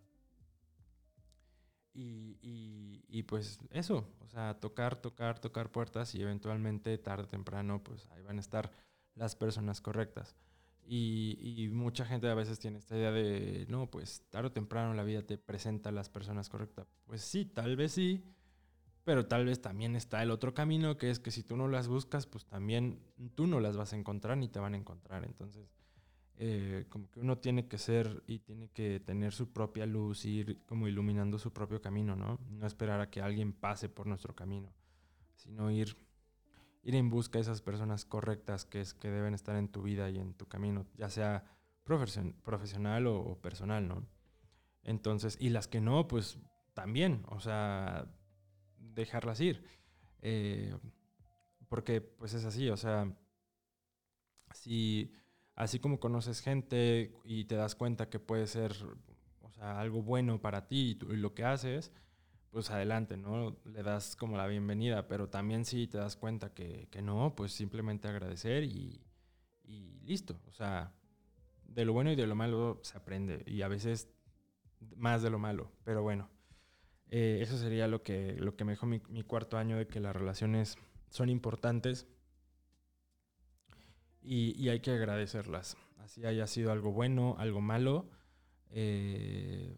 Y, 1.93 2.37
y, 2.41 3.05
y, 3.07 3.23
pues 3.23 3.59
eso, 3.71 4.07
o 4.19 4.27
sea, 4.27 4.59
tocar, 4.59 5.01
tocar, 5.01 5.39
tocar 5.39 5.71
puertas 5.71 6.13
y 6.13 6.21
eventualmente 6.21 6.97
tarde 6.99 7.23
o 7.23 7.27
temprano, 7.27 7.81
pues 7.83 8.07
ahí 8.11 8.21
van 8.21 8.37
a 8.37 8.41
estar 8.41 8.71
las 9.15 9.35
personas 9.35 9.81
correctas. 9.81 10.35
Y, 10.89 11.69
mucha 11.73 12.05
gente 12.05 12.29
a 12.29 12.33
veces 12.33 12.59
tiene 12.59 12.77
esta 12.77 12.95
idea 12.95 13.11
de, 13.11 13.65
no, 13.69 13.89
pues 13.89 14.23
tarde 14.29 14.47
o 14.47 14.51
temprano 14.51 14.93
la 14.93 15.03
vida 15.03 15.21
te 15.21 15.37
presenta 15.37 15.89
a 15.89 15.91
las 15.91 16.09
personas 16.09 16.47
correctas. 16.49 16.87
Pues 17.05 17.21
sí, 17.21 17.45
tal 17.45 17.75
vez 17.75 17.91
sí, 17.91 18.23
pero 19.03 19.25
tal 19.27 19.45
vez 19.45 19.61
también 19.61 19.95
está 19.95 20.23
el 20.23 20.31
otro 20.31 20.53
camino, 20.53 20.97
que 20.97 21.09
es 21.09 21.19
que 21.19 21.31
si 21.31 21.43
tú 21.43 21.57
no 21.57 21.67
las 21.67 21.87
buscas, 21.87 22.25
pues 22.25 22.45
también 22.45 23.01
tú 23.35 23.47
no 23.47 23.59
las 23.59 23.75
vas 23.75 23.93
a 23.93 23.97
encontrar 23.97 24.37
ni 24.37 24.47
te 24.47 24.59
van 24.59 24.75
a 24.75 24.77
encontrar. 24.77 25.25
Entonces, 25.25 25.69
eh, 26.39 26.85
como 26.89 27.09
que 27.09 27.19
uno 27.19 27.39
tiene 27.39 27.67
que 27.67 27.79
ser 27.79 28.23
y 28.27 28.39
tiene 28.39 28.69
que 28.69 28.99
tener 28.99 29.33
su 29.33 29.51
propia 29.51 29.85
luz, 29.87 30.23
ir 30.23 30.63
como 30.67 30.87
iluminando 30.87 31.39
su 31.39 31.51
propio 31.51 31.81
camino, 31.81 32.15
¿no? 32.15 32.39
No 32.49 32.67
esperar 32.67 33.01
a 33.01 33.09
que 33.09 33.21
alguien 33.21 33.53
pase 33.53 33.89
por 33.89 34.05
nuestro 34.05 34.35
camino, 34.35 34.71
sino 35.35 35.71
ir, 35.71 35.97
ir 36.87 36.95
en 36.95 37.09
busca 37.09 37.37
de 37.37 37.41
esas 37.41 37.61
personas 37.61 38.05
correctas 38.05 38.63
que, 38.63 38.79
es, 38.79 38.93
que 38.93 39.09
deben 39.11 39.33
estar 39.33 39.57
en 39.57 39.67
tu 39.67 39.81
vida 39.81 40.09
y 40.09 40.17
en 40.17 40.33
tu 40.33 40.47
camino, 40.47 40.85
ya 40.95 41.09
sea 41.09 41.43
profesional 41.83 43.07
o, 43.07 43.37
personal, 43.41 43.85
¿no? 43.85 44.07
Entonces, 44.83 45.37
y 45.37 45.49
las 45.49 45.67
que 45.67 45.81
no, 45.81 46.07
pues 46.07 46.39
también, 46.73 47.25
o 47.27 47.41
sea, 47.41 48.07
dejarlas 48.77 49.41
ir. 49.41 49.65
Eh, 50.21 50.77
porque 51.67 51.99
pues 51.99 52.33
es 52.33 52.45
así, 52.45 52.69
o 52.69 52.77
sea, 52.77 53.13
si 54.53 55.11
así 55.55 55.79
como 55.79 55.99
conoces 55.99 56.39
gente 56.39 57.13
y 57.25 57.43
te 57.45 57.55
das 57.55 57.75
cuenta 57.75 58.09
que 58.09 58.19
puede 58.19 58.47
ser 58.47 58.73
o 59.41 59.51
sea, 59.51 59.77
algo 59.81 60.01
bueno 60.01 60.39
para 60.39 60.69
ti 60.69 60.97
y, 61.01 61.15
lo 61.17 61.33
que 61.33 61.43
haces, 61.43 61.91
pues 62.57 62.71
adelante, 62.71 63.17
¿no? 63.17 63.55
Le 63.65 63.83
das 63.83 64.15
como 64.15 64.35
la 64.35 64.47
bienvenida, 64.47 65.07
pero 65.07 65.29
también 65.29 65.63
si 65.63 65.85
te 65.85 65.99
das 65.99 66.15
cuenta 66.15 66.55
que, 66.55 66.87
que 66.89 67.03
no, 67.03 67.35
pues 67.35 67.51
simplemente 67.51 68.07
agradecer 68.07 68.63
y, 68.63 68.99
y, 69.63 69.99
listo. 70.05 70.41
O 70.47 70.51
sea, 70.51 70.91
de 71.67 71.85
lo 71.85 71.93
bueno 71.93 72.11
y 72.11 72.15
de 72.15 72.25
lo 72.25 72.33
malo 72.33 72.79
se 72.81 72.97
aprende 72.97 73.43
y 73.45 73.61
a 73.61 73.67
veces 73.67 74.09
más 74.95 75.21
de 75.21 75.29
lo 75.29 75.37
malo, 75.37 75.71
pero 75.83 76.01
bueno. 76.01 76.31
Eh, 77.11 77.41
eso 77.43 77.59
sería 77.59 77.87
lo 77.87 78.01
que, 78.01 78.33
lo 78.39 78.55
que 78.55 78.65
me 78.65 78.71
dejó 78.71 78.87
mi, 78.87 79.01
cuarto 79.21 79.59
año 79.59 79.77
de 79.77 79.85
que 79.85 79.99
las 79.99 80.15
relaciones 80.15 80.79
son 81.11 81.29
importantes 81.29 82.07
y, 84.23 84.67
hay 84.67 84.79
que 84.79 84.89
agradecerlas. 84.89 85.77
Así 85.99 86.25
haya 86.25 86.47
sido 86.47 86.71
algo 86.71 86.91
bueno, 86.91 87.35
algo 87.37 87.61
malo, 87.61 88.09
eh, 88.71 89.77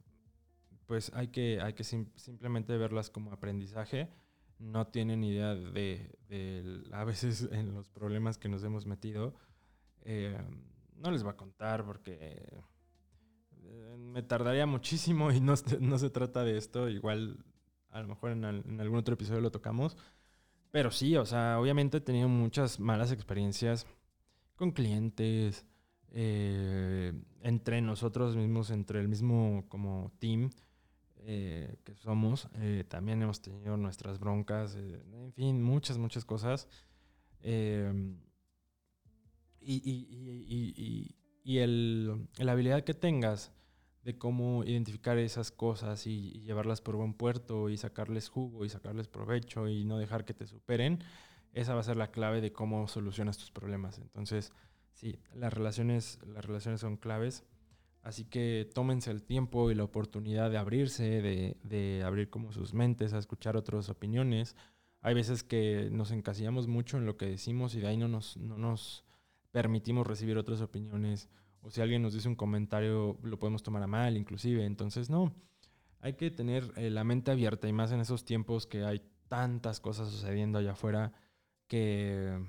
pues 0.90 1.12
hay 1.14 1.28
que, 1.28 1.62
hay 1.62 1.74
que 1.74 1.84
simplemente 1.84 2.76
verlas 2.76 3.12
como 3.12 3.32
aprendizaje. 3.32 4.10
No 4.58 4.88
tienen 4.88 5.24
idea 5.24 5.54
de, 5.54 6.10
a 6.92 7.04
veces 7.04 7.48
en 7.52 7.76
los 7.76 7.90
problemas 7.90 8.40
que 8.40 8.50
nos 8.50 8.64
hemos 8.64 8.88
metido. 8.88 9.36
Eh, 10.02 10.36
no 10.96 11.12
les 11.12 11.22
voy 11.22 11.34
a 11.34 11.38
contar 11.38 11.86
porque 11.86 12.18
eh, 13.62 13.96
me 14.00 14.24
tardaría 14.24 14.66
muchísimo 14.66 15.32
y 15.32 15.40
no, 15.40 15.54
no, 15.80 16.00
se 16.00 16.10
trata 16.10 16.44
de 16.44 16.58
esto. 16.58 16.90
Igual 16.90 17.46
a 17.92 18.02
lo 18.02 18.08
mejor 18.08 18.32
en, 18.32 18.44
en, 18.44 18.82
algún 18.82 18.98
otro 18.98 19.14
episodio 19.14 19.42
lo 19.42 19.52
tocamos. 19.52 19.96
Pero 20.72 20.90
sí, 20.90 21.16
o 21.18 21.26
sea, 21.28 21.60
obviamente 21.60 21.98
he 21.98 22.02
tenido 22.02 22.28
muchas 22.28 22.80
malas 22.80 23.12
experiencias 23.12 23.86
con 24.56 24.72
clientes, 24.72 25.68
eh, 26.14 27.14
entre 27.44 27.80
nosotros 27.80 28.36
mismos, 28.36 28.72
entre 28.72 29.00
el 29.02 29.08
mismo 29.08 29.66
como 29.70 30.12
team 30.18 30.50
eh, 31.20 31.78
que 31.84 31.96
somos. 31.96 32.50
Eh, 32.56 32.84
también 32.88 33.22
hemos 33.22 33.42
tenido 33.42 33.78
nuestras 33.78 34.20
broncas, 34.20 34.76
en 34.76 35.34
fin, 35.34 35.62
muchas, 35.62 35.98
muchas 35.98 36.26
cosas. 36.26 36.68
y, 39.62 41.58
el, 41.58 42.28
la 42.38 42.52
habilidad 42.52 42.84
que 42.84 42.94
tengas 42.94 43.52
de 44.04 44.18
cómo 44.18 44.64
identificar 44.64 45.18
esas 45.18 45.52
cosas 45.52 46.08
y, 46.08 46.32
llevarlas 46.42 46.82
por 46.82 46.96
buen 46.96 47.14
puerto 47.14 47.70
y 47.70 47.78
sacarles 47.78 48.30
jugo 48.30 48.66
y 48.66 48.70
sacarles 48.70 49.08
provecho 49.08 49.68
y 49.68 49.84
no 49.84 49.98
dejar 49.98 50.26
que 50.26 50.34
te 50.34 50.48
superen, 50.48 51.04
esa 51.54 51.74
va 51.74 51.82
a 51.82 51.84
ser 51.84 51.98
la 51.98 52.12
clave 52.12 52.42
de 52.42 52.52
cómo 52.52 52.88
solucionas 52.88 53.38
tus 53.38 53.52
problemas. 53.52 54.00
Entonces, 54.00 54.54
sí, 54.94 55.20
las 55.34 55.54
relaciones, 55.54 56.20
las 56.26 56.46
relaciones 56.46 56.82
son 56.82 56.98
claves. 56.98 57.44
Así 58.02 58.26
que 58.26 58.70
tómense 58.74 59.12
el 59.12 59.24
tiempo 59.24 59.72
y 59.72 59.76
la 59.76 59.84
oportunidad 59.84 60.50
de 60.50 60.58
abrirse, 60.58 61.22
de, 61.22 62.04
abrir 62.06 62.30
como 62.30 62.52
sus 62.52 62.74
mentes, 62.74 63.14
a 63.14 63.20
escuchar 63.20 63.58
otras 63.58 63.90
opiniones. 63.90 64.56
Hay 65.02 65.14
veces 65.14 65.44
que 65.44 65.90
nos 65.92 66.12
encasillamos 66.12 66.68
mucho 66.68 66.98
en 66.98 67.06
lo 67.06 67.18
que 67.18 67.26
decimos 67.26 67.76
y 67.76 67.82
de 67.82 67.88
ahí 67.88 67.98
no 67.98 68.08
nos, 68.08 68.38
no 68.38 68.58
nos 68.58 69.04
permitimos 69.52 70.08
recibir 70.08 70.38
otras 70.38 70.62
opiniones. 70.62 71.30
O 71.62 71.70
si 71.70 71.82
alguien 71.82 72.02
nos 72.02 72.14
dice 72.14 72.30
un 72.30 72.36
comentario, 72.36 73.18
lo 73.22 73.38
podemos 73.38 73.64
tomar 73.64 73.84
a 73.84 73.88
mal, 73.88 74.16
inclusive. 74.16 74.66
Entonces, 74.66 75.10
no, 75.10 75.34
hay 76.00 76.14
que 76.14 76.32
tener 76.32 76.72
eh, 76.78 76.90
la 76.90 77.04
mente 77.04 77.32
abierta 77.32 77.68
y 77.68 77.74
más 77.74 77.92
en 77.92 78.00
esos 78.00 78.24
tiempos 78.24 78.66
que 78.66 78.86
hay 78.86 79.02
tantas 79.28 79.80
cosas 79.80 80.10
sucediendo 80.10 80.58
allá 80.58 80.72
afuera 80.72 81.14
que 81.68 82.40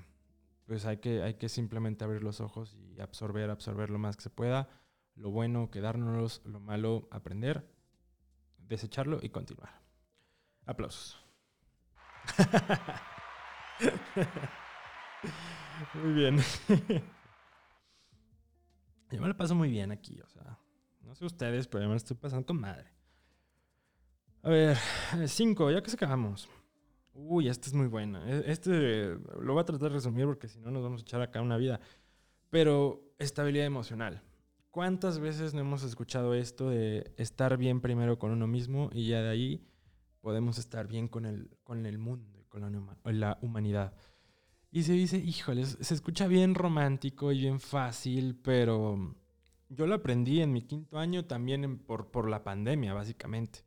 pues 0.65 0.85
hay 0.85 0.97
que, 0.97 1.21
hay 1.21 1.33
que 1.35 1.49
simplemente 1.49 2.03
abrir 2.03 2.23
los 2.23 2.39
ojos 2.39 2.77
y 2.95 3.01
absorber, 3.01 3.49
absorber 3.49 3.89
lo 3.89 3.99
más 3.99 4.15
que 4.15 4.23
se 4.23 4.29
pueda. 4.29 4.69
Lo 5.15 5.29
bueno, 5.31 5.69
quedárnoslo, 5.69 6.51
lo 6.51 6.59
malo, 6.59 7.07
aprender, 7.11 7.67
desecharlo 8.57 9.19
y 9.21 9.29
continuar. 9.29 9.81
Aplausos. 10.65 11.17
muy 15.95 16.13
bien. 16.13 16.37
yo 19.11 19.21
me 19.21 19.27
lo 19.27 19.35
paso 19.35 19.55
muy 19.55 19.69
bien 19.69 19.91
aquí, 19.91 20.19
o 20.21 20.27
sea, 20.27 20.57
no 21.01 21.13
sé 21.15 21.25
ustedes, 21.25 21.67
pero 21.67 21.83
yo 21.83 21.87
me 21.89 21.93
lo 21.93 21.97
estoy 21.97 22.15
pasando 22.17 22.45
con 22.45 22.59
madre. 22.59 22.91
A 24.43 24.49
ver, 24.49 24.77
cinco, 25.27 25.69
ya 25.69 25.83
que 25.83 25.89
se 25.89 25.95
acabamos. 25.95 26.49
Uy, 27.13 27.47
esta 27.47 27.67
es 27.67 27.73
muy 27.73 27.87
buena. 27.87 28.27
E, 28.27 28.51
este 28.51 29.15
lo 29.39 29.53
voy 29.53 29.61
a 29.61 29.65
tratar 29.65 29.89
de 29.89 29.95
resumir 29.95 30.25
porque 30.25 30.47
si 30.47 30.59
no 30.59 30.71
nos 30.71 30.81
vamos 30.83 31.01
a 31.01 31.03
echar 31.03 31.21
acá 31.21 31.41
una 31.41 31.57
vida. 31.57 31.79
Pero 32.49 33.13
estabilidad 33.19 33.65
emocional. 33.65 34.21
¿Cuántas 34.71 35.19
veces 35.19 35.53
no 35.53 35.61
hemos 35.61 35.83
escuchado 35.83 36.33
esto 36.33 36.69
de 36.69 37.13
estar 37.17 37.57
bien 37.57 37.81
primero 37.81 38.17
con 38.17 38.31
uno 38.31 38.47
mismo 38.47 38.89
y 38.93 39.07
ya 39.07 39.21
de 39.21 39.29
ahí 39.29 39.67
podemos 40.21 40.57
estar 40.57 40.87
bien 40.87 41.07
con 41.07 41.25
el, 41.25 41.49
con 41.63 41.85
el 41.85 41.97
mundo 41.97 42.45
con 42.49 42.61
la, 42.61 43.11
la 43.11 43.37
humanidad? 43.41 43.93
Y 44.71 44.83
se 44.83 44.93
dice, 44.93 45.17
híjoles, 45.17 45.77
se 45.81 45.93
escucha 45.93 46.27
bien 46.27 46.55
romántico 46.55 47.31
y 47.33 47.39
bien 47.39 47.59
fácil, 47.59 48.39
pero 48.41 49.13
yo 49.67 49.87
lo 49.87 49.95
aprendí 49.95 50.41
en 50.41 50.53
mi 50.53 50.61
quinto 50.61 50.97
año 50.97 51.25
también 51.25 51.77
por, 51.79 52.09
por 52.09 52.29
la 52.29 52.43
pandemia, 52.43 52.93
básicamente. 52.93 53.65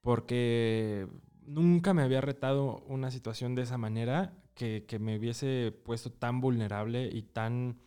Porque 0.00 1.08
nunca 1.46 1.94
me 1.94 2.02
había 2.02 2.20
retado 2.20 2.84
una 2.88 3.10
situación 3.10 3.54
de 3.54 3.62
esa 3.62 3.78
manera 3.78 4.42
que, 4.54 4.98
me 5.00 5.16
hubiese 5.18 5.72
puesto 5.84 6.10
tan 6.10 6.40
vulnerable 6.40 7.08
y 7.12 7.22
tan 7.22 7.78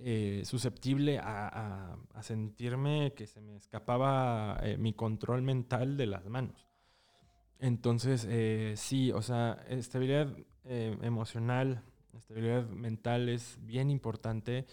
eh, 0.00 0.42
susceptible 0.44 1.18
a, 1.18 1.96
sentirme 2.20 3.14
que 3.14 3.26
se 3.26 3.40
me 3.40 3.56
escapaba 3.56 4.58
eh, 4.62 4.76
mi 4.76 4.92
control 4.92 5.42
mental 5.42 5.96
de 5.96 6.06
las 6.06 6.26
manos. 6.26 6.68
Entonces, 7.58 8.26
eh, 8.28 8.74
sí, 8.76 9.10
o 9.12 9.22
sea, 9.22 9.64
estabilidad 9.68 10.34
emocional, 10.64 11.82
estabilidad 12.14 12.68
mental 12.68 13.28
es 13.28 13.58
bien 13.62 13.90
importante. 13.90 14.66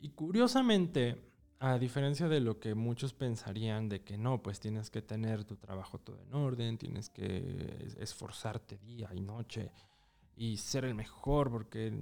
Y 0.00 0.10
curiosamente, 0.10 1.16
a 1.60 1.78
diferencia 1.78 2.28
de 2.28 2.40
lo 2.40 2.58
que 2.58 2.74
muchos 2.74 3.14
pensarían 3.14 3.88
de 3.88 4.02
que 4.02 4.18
no, 4.18 4.42
pues 4.42 4.58
tienes 4.58 4.90
que 4.90 5.00
tener 5.00 5.44
tu 5.44 5.56
trabajo 5.56 5.98
todo 5.98 6.20
en 6.20 6.34
orden, 6.34 6.76
tienes 6.76 7.08
que 7.08 7.92
esforzarte 7.98 8.78
día 8.78 9.08
y 9.14 9.20
noche 9.20 9.70
y 10.36 10.56
ser 10.56 10.84
el 10.84 10.94
mejor 10.94 11.50
porque 11.50 11.92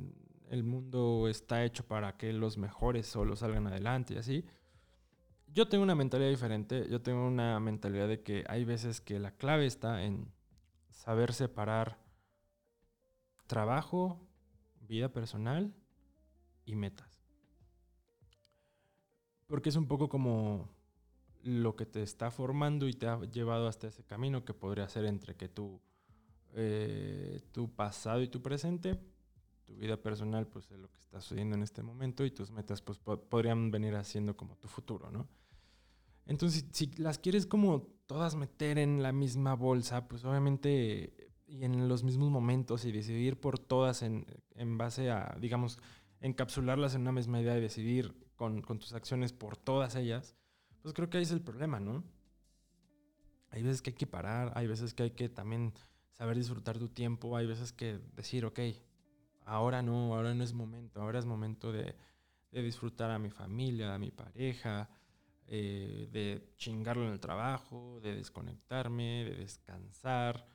el 0.51 0.65
mundo 0.65 1.29
está 1.29 1.65
hecho 1.65 1.87
para 1.87 2.17
que 2.17 2.33
los 2.33 2.59
mejores 2.59 3.07
solo 3.07 3.37
salgan 3.37 3.69
adelante 3.69 4.15
y 4.15 4.17
así. 4.19 4.45
Yo 5.47 5.69
tengo 5.69 5.85
una 5.85 5.95
mentalidad 5.95 6.29
diferente, 6.29 6.89
yo 6.91 7.01
tengo 7.01 7.27
una 7.27 7.59
mentalidad 7.61 8.09
de 8.09 8.23
que 8.23 8.45
hay 8.49 8.65
veces 8.65 9.01
que 9.01 9.19
la 9.21 9.31
clave 9.31 9.67
está 9.67 10.05
en 10.05 10.33
saber 10.91 11.33
separar 11.33 11.99
trabajo, 13.47 14.21
vida 14.81 15.13
personal 15.13 15.73
y 16.67 16.75
metas. 16.75 17.23
Porque 19.47 19.69
es 19.69 19.77
un 19.77 19.87
poco 19.87 20.09
como 20.09 20.69
lo 21.45 21.77
que 21.77 21.87
te 21.87 22.03
está 22.03 22.31
formando 22.33 22.89
y 22.89 22.93
te 22.93 23.07
ha 23.07 23.21
llevado 23.21 23.69
hasta 23.69 23.87
ese 23.87 24.05
camino 24.05 24.45
que 24.45 24.55
podría 24.55 24.89
ser 24.89 25.05
entre 25.05 25.37
que 25.37 25.49
tu, 25.49 25.81
eh, 26.55 27.41
tu 27.53 27.73
pasado 27.75 28.21
y 28.23 28.29
tu 28.29 28.43
presente, 28.43 29.01
tu 29.71 29.77
vida 29.77 29.97
personal, 29.97 30.49
pues 30.49 30.71
es 30.71 30.79
lo 30.79 30.91
que 30.91 30.99
está 30.99 31.21
sucediendo 31.21 31.55
en 31.55 31.63
este 31.63 31.83
momento 31.83 32.25
y 32.25 32.31
tus 32.33 32.51
metas 32.51 32.83
pues 32.83 32.99
podrían 32.99 33.71
venir 33.71 33.95
haciendo 33.95 34.37
como 34.37 34.57
tu 34.57 34.67
futuro, 34.67 35.11
¿no? 35.11 35.29
Entonces, 36.27 36.65
si 36.73 36.87
las 36.97 37.19
quieres 37.19 37.47
como 37.47 37.83
todas 38.07 38.35
meter 38.35 38.79
en 38.79 39.03
la 39.03 39.13
misma 39.13 39.55
bolsa, 39.55 40.09
pues 40.09 40.25
obviamente 40.25 41.31
y 41.47 41.65
en 41.65 41.89
los 41.89 42.05
mismos 42.05 42.31
momentos 42.31 42.85
y 42.85 42.93
decidir 42.93 43.41
por 43.41 43.59
todas 43.59 44.03
en, 44.03 44.27
en 44.55 44.79
base 44.79 45.11
a, 45.11 45.37
digamos, 45.41 45.79
encapsularlas 46.21 46.95
en 46.95 47.03
una 47.03 47.13
misma 47.13 47.41
idea 47.41 47.57
y 47.57 47.61
decidir 47.61 48.15
con, 48.37 48.63
tus 48.63 48.93
acciones 48.95 49.33
por 49.33 49.57
todas 49.57 49.97
ellas, 49.97 50.37
pues 50.83 50.95
creo 50.95 51.11
que 51.11 51.19
ahí 51.19 51.25
es 51.25 51.31
el 51.31 51.43
problema, 51.43 51.79
¿no? 51.81 52.05
Hay 53.51 53.63
veces 53.63 53.83
que 53.83 53.91
hay 53.91 53.97
que 53.97 54.07
parar, 54.07 54.53
hay 54.55 54.67
veces 54.67 54.95
que 54.95 55.03
hay 55.03 55.11
que 55.11 55.29
también 55.29 55.73
saber 56.13 56.37
disfrutar 56.37 56.79
tu 56.79 56.89
tiempo, 56.89 57.37
hay 57.37 57.47
veces 57.47 57.73
que 57.73 57.99
decir, 58.15 58.45
ok, 58.45 58.61
ahora 59.45 59.83
no, 59.83 60.15
ahora 60.15 60.35
no 60.35 60.45
es 60.45 60.53
momento, 60.53 61.01
ahora 61.01 61.19
es 61.19 61.27
momento 61.27 61.73
de, 61.73 61.95
de 62.51 62.63
disfrutar 62.63 63.11
a 63.11 63.19
mi 63.19 63.31
familia, 63.31 63.95
a 63.95 63.99
mi 63.99 64.11
pareja, 64.11 64.89
eh, 65.47 66.09
de 66.13 66.53
chingarlo 66.57 67.07
en 67.07 67.13
el 67.13 67.21
trabajo, 67.21 68.01
de 68.01 68.15
desconectarme, 68.15 69.25
de 69.25 69.35
descansar, 69.35 70.47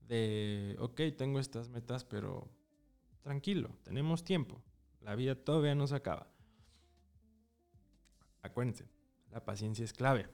de, 0.00 0.76
ok, 0.80 1.00
tengo 1.16 1.38
estas 1.38 1.68
metas, 1.68 2.04
pero 2.04 2.48
tranquilo, 3.22 3.76
tenemos 3.84 4.24
tiempo, 4.24 4.62
la 5.00 5.14
vida 5.14 5.34
todavía 5.34 5.74
no 5.74 5.86
se 5.86 5.96
acaba. 5.96 6.26
Acuérdense, 8.42 8.88
la 9.30 9.44
paciencia 9.44 9.84
es 9.84 9.92
clave. 9.92 10.28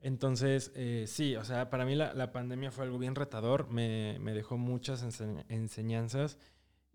Entonces, 0.00 0.72
eh, 0.74 1.06
sí, 1.06 1.36
o 1.36 1.44
sea, 1.44 1.70
para 1.70 1.84
mí 1.84 1.94
la, 1.94 2.32
pandemia 2.32 2.70
fue 2.70 2.84
algo 2.84 2.98
bien 2.98 3.14
retador, 3.14 3.68
me, 3.68 4.18
dejó 4.32 4.58
muchas 4.58 5.02
enseñanzas 5.02 6.38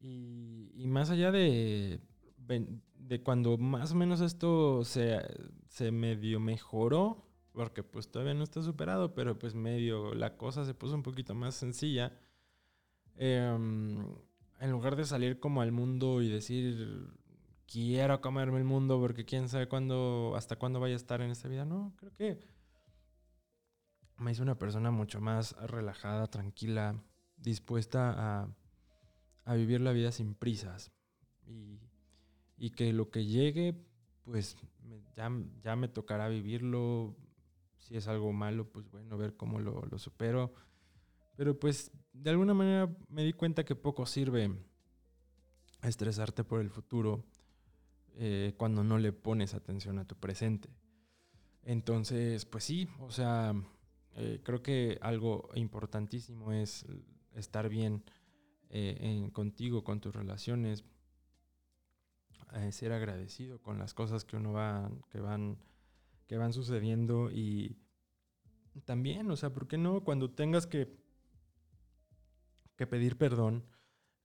y, 0.02 0.72
y, 0.76 0.88
más 0.88 1.10
allá 1.10 1.32
de, 1.32 2.00
de 3.08 3.24
cuando 3.24 3.58
más 3.58 3.92
o 3.92 3.96
menos 3.96 4.22
esto 4.22 4.84
se, 4.84 5.20
se 5.68 5.92
medio 5.92 6.40
mejoró, 6.40 7.26
porque 7.54 7.84
pues 7.84 8.10
todavía 8.10 8.34
no 8.34 8.44
está 8.44 8.62
superado, 8.62 9.14
pero 9.14 9.40
pues 9.40 9.56
medio 9.56 10.14
la 10.14 10.38
cosa 10.38 10.66
se 10.66 10.74
puso 10.74 10.96
un 10.96 11.04
poquito 11.04 11.34
más 11.34 11.56
sencilla. 11.56 12.18
Em, 13.16 14.06
en 14.60 14.72
lugar 14.72 14.96
de 14.96 15.06
salir 15.06 15.40
como 15.40 15.62
al 15.62 15.72
mundo 15.72 16.22
y 16.22 16.30
decir 16.30 17.08
quiero 17.68 18.22
comerme 18.22 18.58
el 18.58 18.64
mundo 18.64 19.00
porque 19.00 19.26
quién 19.26 19.50
sabe 19.50 19.68
cuándo, 19.68 20.34
hasta 20.36 20.58
cuándo 20.58 20.80
vaya 20.80 20.94
a 20.94 20.98
estar 20.98 21.22
en 21.22 21.32
esta 21.32 21.48
vida, 21.48 21.66
no, 21.66 21.94
creo 21.98 22.14
que 22.16 22.40
me 24.18 24.32
hizo 24.32 24.44
una 24.44 24.58
persona 24.58 24.92
mucho 24.92 25.20
más 25.20 25.54
relajada, 25.68 26.28
tranquila, 26.28 27.02
dispuesta 27.38 28.14
a, 28.18 28.48
a 29.46 29.56
vivir 29.56 29.82
la 29.82 29.92
vida 29.92 30.12
sin 30.12 30.36
prisas 30.36 30.92
y, 31.48 31.80
y 32.58 32.72
que 32.72 32.92
lo 32.94 33.10
que 33.10 33.26
llegue, 33.26 33.76
pues 34.24 34.58
ya, 35.16 35.32
ya 35.64 35.76
me 35.76 35.88
tocará 35.88 36.28
vivirlo, 36.28 37.16
si 37.78 37.96
es 37.96 38.08
algo 38.08 38.34
malo, 38.34 38.72
pues 38.72 38.90
bueno, 38.90 39.18
ver 39.18 39.36
cómo 39.36 39.60
lo, 39.60 39.86
lo 39.86 40.00
supero. 40.00 40.54
Pero 41.36 41.60
pues 41.60 41.92
de 42.14 42.30
alguna 42.30 42.54
manera 42.54 42.96
me 43.10 43.24
di 43.24 43.34
cuenta 43.34 43.64
que 43.64 43.76
poco 43.76 44.06
sirve 44.06 44.52
estresarte 45.84 46.44
por 46.44 46.62
el 46.62 46.70
futuro 46.70 47.24
eh, 48.16 48.54
cuando 48.58 48.84
no 48.84 48.98
le 48.98 49.12
pones 49.12 49.54
atención 49.54 50.00
a 50.00 50.06
tu 50.06 50.16
presente. 50.16 50.70
Entonces, 51.64 52.46
pues 52.46 52.64
sí, 52.64 52.88
o 53.00 53.12
sea, 53.12 53.54
eh, 54.16 54.40
creo 54.44 54.62
que 54.62 54.98
algo 55.02 55.50
importantísimo 55.56 56.54
es 56.54 56.86
estar 57.34 57.70
bien 57.70 58.04
eh, 58.70 59.30
contigo, 59.34 59.84
con 59.84 60.00
tus 60.00 60.16
relaciones, 60.16 60.84
ser 62.72 62.94
agradecido 62.94 63.62
con 63.62 63.80
las 63.80 63.94
cosas 63.94 64.24
que 64.24 64.38
uno 64.38 64.54
va, 64.54 64.90
que 65.10 65.20
van 65.20 65.58
que 66.28 66.38
van 66.38 66.54
sucediendo 66.54 67.32
y 67.32 67.78
también, 68.84 69.30
o 69.32 69.36
sea, 69.36 69.52
¿por 69.52 69.68
qué 69.68 69.78
no? 69.78 70.04
Cuando 70.04 70.32
tengas 70.32 70.68
que, 70.68 70.94
que 72.76 72.88
pedir 72.88 73.18
perdón, 73.18 73.64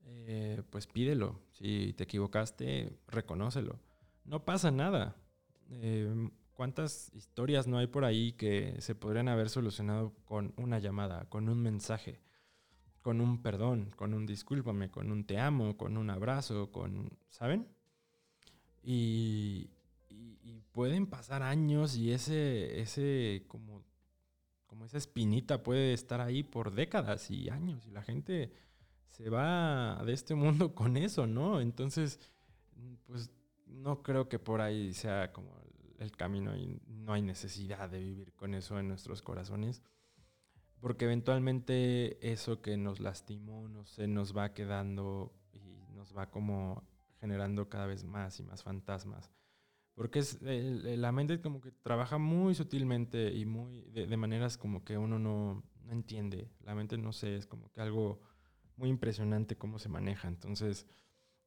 eh, 0.03 0.62
pues 0.70 0.86
pídelo. 0.86 1.41
Si 1.53 1.93
te 1.93 2.05
equivocaste, 2.05 2.99
reconócelo. 3.07 3.78
No 4.24 4.45
pasa 4.45 4.70
nada. 4.70 5.16
Eh, 5.70 6.30
¿Cuántas 6.55 7.12
historias 7.14 7.68
no 7.68 7.78
hay 7.78 7.86
por 7.86 8.05
ahí 8.05 8.32
que 8.32 8.76
se 8.80 8.95
podrían 8.95 9.28
haber 9.28 9.49
solucionado 9.49 10.12
con 10.24 10.53
una 10.57 10.78
llamada, 10.78 11.26
con 11.28 11.49
un 11.49 11.62
mensaje, 11.62 12.20
con 13.03 13.20
un 13.20 13.42
perdón, 13.42 13.92
con 13.96 14.14
un 14.14 14.26
discúlpame, 14.26 14.90
con 14.90 15.11
un 15.11 15.24
te 15.24 15.38
amo, 15.38 15.76
con 15.76 15.96
un 15.96 16.11
abrazo, 16.11 16.70
con, 16.70 17.11
¿saben? 17.28 17.66
Y, 18.82 19.70
y, 20.09 20.62
pueden 20.72 21.07
pasar 21.07 21.42
años 21.42 21.96
y 21.96 22.12
ese, 22.12 22.80
ese 22.80 23.44
como, 23.48 23.82
como 24.66 24.84
esa 24.84 24.98
espinita 24.98 25.64
puede 25.64 25.92
estar 25.92 26.20
ahí 26.20 26.44
por 26.44 26.72
décadas 26.72 27.28
y 27.30 27.51
años 27.51 27.86
y 27.86 27.90
la 27.90 28.03
gente 28.03 28.53
se 29.09 29.28
va 29.28 30.01
de 30.05 30.12
este 30.12 30.34
mundo 30.34 30.74
con 30.74 30.96
eso, 30.96 31.26
¿no? 31.26 31.61
Entonces, 31.61 32.20
pues 33.05 33.30
no 33.66 34.03
creo 34.03 34.28
que 34.28 34.38
por 34.38 34.61
ahí 34.61 34.94
sea 34.94 35.32
como 35.32 35.61
el 35.98 36.12
camino 36.12 36.57
y 36.57 36.80
no 36.86 37.12
hay 37.12 37.22
necesidad 37.22 37.90
de 37.90 38.01
vivir 38.01 38.32
con 38.32 38.55
eso 38.55 38.78
en 38.78 38.88
nuestros 38.88 39.22
corazones. 39.22 39.82
Porque 40.81 41.05
eventualmente 41.05 42.33
eso 42.33 42.62
que 42.62 42.76
nos 42.76 43.01
lastimó 43.01 43.68
no 43.68 43.85
se 43.85 44.07
nos 44.07 44.37
va 44.37 44.55
quedando 44.55 45.33
y 45.53 45.87
nos 45.95 46.16
va 46.16 46.31
como 46.31 46.83
generando 47.20 47.68
cada 47.68 47.87
vez 47.87 48.05
más 48.05 48.41
y 48.41 48.43
más 48.43 48.62
fantasmas. 48.62 49.31
Porque 49.95 50.20
es, 50.20 50.41
la 50.41 51.12
mente 51.12 51.43
como 51.43 51.61
que 51.61 51.72
trabaja 51.72 52.16
muy 52.16 52.55
sutilmente 52.55 53.35
y 53.35 53.45
muy 53.45 53.83
de, 53.91 54.16
maneras 54.16 54.57
como 54.57 54.83
que 54.83 54.97
uno 54.97 55.18
no, 55.18 55.62
no, 55.85 55.93
entiende. 55.93 56.49
La 56.64 56.74
mente, 56.74 56.97
no 56.97 57.12
sé, 57.12 57.37
es 57.37 57.47
como 57.47 57.70
que 57.70 57.83
algo 57.83 58.20
muy 58.76 58.89
impresionante 58.89 59.59
cómo 59.59 59.78
se 59.78 59.91
maneja. 59.91 60.28
Entonces, 60.28 60.87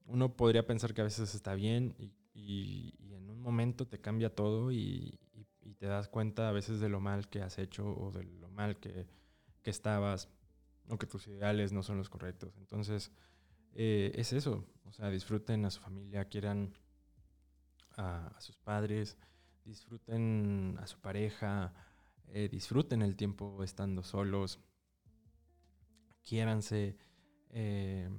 uno 0.06 0.36
podría 0.36 0.68
pensar 0.68 0.94
que 0.94 1.02
a 1.02 1.06
veces 1.06 1.34
está 1.34 1.56
bien 1.56 1.96
y, 1.98 2.14
y, 2.36 2.94
en 3.16 3.30
un 3.30 3.42
momento 3.42 3.88
te 3.88 4.00
cambia 4.00 4.36
todo 4.36 4.72
y, 4.72 5.20
y, 5.62 5.74
te 5.76 5.88
das 5.88 6.08
cuenta 6.08 6.50
a 6.50 6.52
veces 6.52 6.80
de 6.80 6.90
lo 6.90 7.00
mal 7.00 7.28
que 7.30 7.42
has 7.42 7.58
hecho 7.58 7.88
o 7.88 8.12
de 8.12 8.24
lo 8.24 8.50
mal 8.50 8.78
que, 8.78 9.08
que 9.64 9.72
estabas 9.72 10.30
o 10.90 10.98
que 10.98 11.08
tus 11.08 11.28
ideales 11.28 11.72
no 11.72 11.82
son 11.82 11.98
los 11.98 12.10
correctos. 12.10 12.56
Entonces, 12.58 13.12
eh, 13.74 14.12
es 14.16 14.34
eso. 14.34 14.66
O 14.86 14.92
sea, 14.92 15.10
disfruten 15.10 15.66
a 15.66 15.72
su 15.72 15.80
familia, 15.80 16.26
quieran 16.26 16.78
a, 17.98 18.36
sus 18.40 18.58
padres, 18.58 19.18
disfruten 19.66 20.78
a 20.80 20.88
su 20.88 21.00
pareja, 21.00 21.74
eh, 22.28 22.50
disfruten 22.52 23.02
el 23.02 23.16
tiempo 23.16 23.64
estando 23.64 24.04
solos, 24.04 24.60
quiéranse 26.24 26.98
eh, 27.50 28.10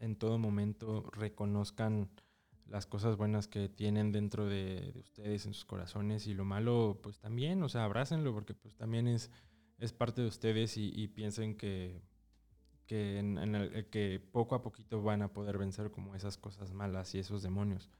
en 0.00 0.16
todo 0.16 0.38
momento, 0.38 1.10
reconozcan 1.12 2.10
las 2.66 2.86
cosas 2.86 3.16
buenas 3.16 3.48
que 3.48 3.68
tienen 3.68 4.12
dentro 4.12 4.46
de, 4.46 4.92
ustedes, 4.96 5.46
en 5.46 5.54
sus 5.54 5.64
corazones, 5.64 6.26
y 6.26 6.34
lo 6.34 6.44
malo, 6.44 6.98
pues 7.02 7.18
también, 7.18 7.62
o 7.62 7.68
sea, 7.68 7.84
abrácenlo, 7.84 8.32
porque 8.32 8.54
pues 8.54 8.76
también 8.76 9.06
es, 9.06 9.30
es 9.84 9.92
parte 9.92 10.22
de 10.22 10.28
ustedes 10.28 10.76
y, 10.76 11.08
piensen 11.08 11.56
que, 11.56 12.02
que, 12.86 13.18
en, 13.18 13.54
el, 13.54 13.88
que 13.90 14.20
poco 14.32 14.54
a 14.54 14.62
poquito 14.62 15.02
van 15.02 15.22
a 15.22 15.32
poder 15.32 15.58
vencer 15.58 15.90
como 15.90 16.14
esas 16.14 16.38
cosas 16.38 16.72
malas 16.72 17.14
y 17.14 17.18
esos 17.18 17.42
demonios. 17.42 17.90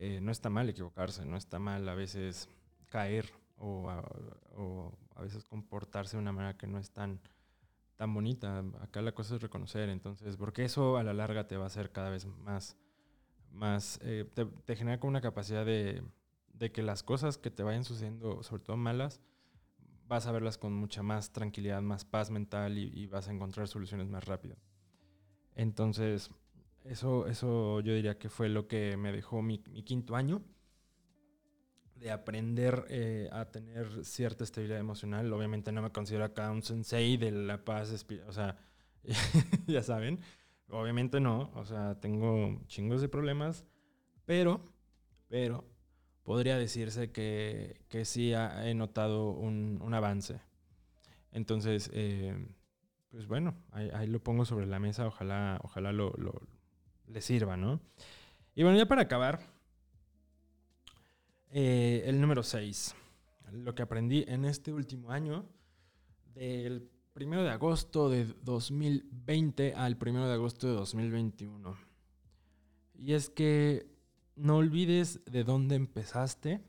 Eh, 0.00 0.20
no 0.20 0.32
está 0.32 0.50
mal 0.50 0.68
equivocarse, 0.68 1.24
no 1.24 1.36
está 1.36 1.58
mal 1.58 1.88
a 1.88 1.94
veces 1.94 2.48
caer 2.88 3.32
o 3.56 3.88
a, 3.88 5.22
veces 5.22 5.44
comportarse 5.44 6.16
de 6.16 6.22
una 6.22 6.32
manera 6.32 6.56
que 6.56 6.66
no 6.66 6.78
es 6.78 6.90
tan, 6.90 7.20
tan 7.96 8.12
bonita. 8.12 8.64
Acá 8.80 9.00
la 9.00 9.12
cosa 9.12 9.36
es 9.36 9.42
reconocer, 9.42 9.88
entonces, 9.88 10.36
porque 10.36 10.64
eso 10.64 10.96
a 10.96 11.04
la 11.04 11.14
larga 11.14 11.46
te 11.46 11.56
va 11.56 11.64
a 11.64 11.68
hacer 11.68 11.92
cada 11.92 12.10
vez 12.10 12.26
más, 12.26 12.76
más 13.52 14.00
eh, 14.02 14.28
te, 14.34 14.76
genera 14.76 14.98
como 14.98 15.10
una 15.10 15.20
capacidad 15.20 15.64
de, 15.64 16.02
de 16.52 16.72
que 16.72 16.82
las 16.82 17.04
cosas 17.04 17.38
que 17.38 17.50
te 17.50 17.62
vayan 17.62 17.84
sucediendo, 17.84 18.42
sobre 18.42 18.64
todo 18.64 18.76
malas, 18.76 19.20
vas 20.06 20.26
a 20.26 20.32
verlas 20.32 20.58
con 20.58 20.72
mucha 20.72 21.02
más 21.02 21.32
tranquilidad, 21.32 21.82
más 21.82 22.04
paz 22.04 22.30
mental 22.30 22.78
y, 22.78 22.90
y 22.94 23.06
vas 23.06 23.28
a 23.28 23.32
encontrar 23.32 23.68
soluciones 23.68 24.08
más 24.08 24.24
rápido. 24.24 24.56
Entonces, 25.54 26.30
eso, 26.84 27.26
eso 27.26 27.80
yo 27.80 27.94
diría 27.94 28.18
que 28.18 28.28
fue 28.28 28.48
lo 28.48 28.68
que 28.68 28.96
me 28.96 29.10
dejó 29.10 29.40
mi, 29.40 29.58
quinto 29.58 30.16
año 30.16 30.42
de 31.96 32.10
aprender 32.10 32.84
eh, 32.88 33.30
a 33.32 33.46
tener 33.46 34.04
cierta 34.04 34.44
estabilidad 34.44 34.78
emocional. 34.78 35.32
Obviamente 35.32 35.72
no 35.72 35.80
me 35.80 35.90
considero 35.90 36.24
acá 36.24 36.50
un 36.50 36.62
sensei 36.62 37.16
de 37.16 37.30
la 37.30 37.64
paz, 37.64 38.04
o 38.26 38.32
sea, 38.32 38.58
ya 39.66 39.82
saben, 39.82 40.20
obviamente 40.68 41.20
no, 41.20 41.50
o 41.54 41.64
sea, 41.64 41.98
tengo 42.00 42.60
chingos 42.66 43.00
de 43.00 43.08
problemas, 43.08 43.64
pero, 44.26 44.62
pero, 45.28 45.64
podría 46.24 46.58
decirse 46.58 47.12
que, 47.12 47.80
que 47.88 48.04
sí 48.04 48.32
he 48.32 48.74
notado 48.74 49.30
un, 49.30 49.78
un 49.80 49.94
avance. 49.94 50.40
Entonces, 51.30 51.90
eh, 51.92 52.34
pues 53.10 53.26
bueno, 53.26 53.54
ahí, 53.70 54.06
lo 54.08 54.20
pongo 54.20 54.44
sobre 54.44 54.66
la 54.66 54.80
mesa, 54.80 55.06
ojalá, 55.06 55.60
ojalá 55.62 55.92
lo, 55.92 56.12
le 57.06 57.20
sirva, 57.20 57.56
¿no? 57.56 57.80
Y 58.54 58.62
bueno, 58.62 58.78
ya 58.78 58.86
para 58.86 59.02
acabar, 59.02 59.40
eh, 61.50 62.02
el 62.06 62.20
número 62.20 62.42
6. 62.42 62.96
Lo 63.52 63.74
que 63.74 63.82
aprendí 63.82 64.24
en 64.26 64.44
este 64.44 64.72
último 64.72 65.12
año, 65.12 65.46
del 66.34 66.90
1 67.14 67.44
de 67.44 67.50
agosto 67.50 68.08
de 68.08 68.24
2020 68.42 69.74
al 69.74 69.96
1 70.00 70.26
de 70.26 70.34
agosto 70.34 70.66
de 70.66 70.72
2021. 70.74 71.76
Y 72.94 73.12
es 73.12 73.30
que 73.30 73.93
no 74.36 74.56
olvides 74.56 75.24
de 75.24 75.44
dónde 75.44 75.76
empezaste, 75.76 76.64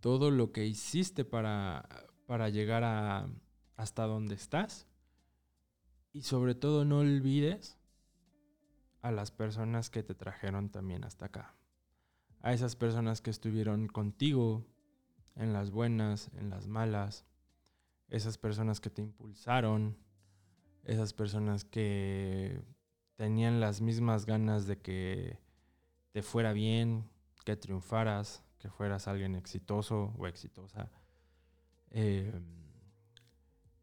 todo 0.00 0.30
lo 0.30 0.52
que 0.52 0.66
hiciste 0.66 1.24
para, 1.24 1.88
para 2.26 2.48
llegar 2.48 2.84
a, 2.84 3.28
hasta 3.76 4.04
donde 4.04 4.34
estás. 4.34 4.86
Y 6.12 6.22
sobre 6.22 6.54
todo 6.54 6.84
no 6.84 6.98
olvides 6.98 7.78
a 9.00 9.10
las 9.10 9.30
personas 9.30 9.90
que 9.90 10.02
te 10.02 10.14
trajeron 10.14 10.70
también 10.70 11.04
hasta 11.04 11.26
acá. 11.26 11.54
a 12.40 12.52
esas 12.52 12.74
personas 12.74 13.20
que 13.20 13.30
estuvieron 13.30 13.86
contigo 13.86 14.66
en 15.36 15.52
las 15.52 15.70
buenas, 15.70 16.30
en 16.34 16.50
las 16.50 16.66
malas, 16.66 17.24
esas 18.08 18.36
personas 18.36 18.80
que 18.80 18.90
te 18.90 19.00
impulsaron, 19.00 19.96
esas 20.84 21.12
personas 21.12 21.64
que 21.64 22.62
tenían 23.16 23.60
las 23.60 23.80
mismas 23.80 24.26
ganas 24.26 24.66
de 24.66 24.78
que 24.80 25.38
te 26.12 26.22
fuera 26.22 26.52
bien, 26.52 27.08
que 27.44 27.56
triunfaras, 27.56 28.44
que 28.58 28.70
fueras 28.70 29.08
alguien 29.08 29.34
exitoso 29.34 30.14
o 30.18 30.26
exitosa. 30.26 30.90
Eh, 31.90 32.32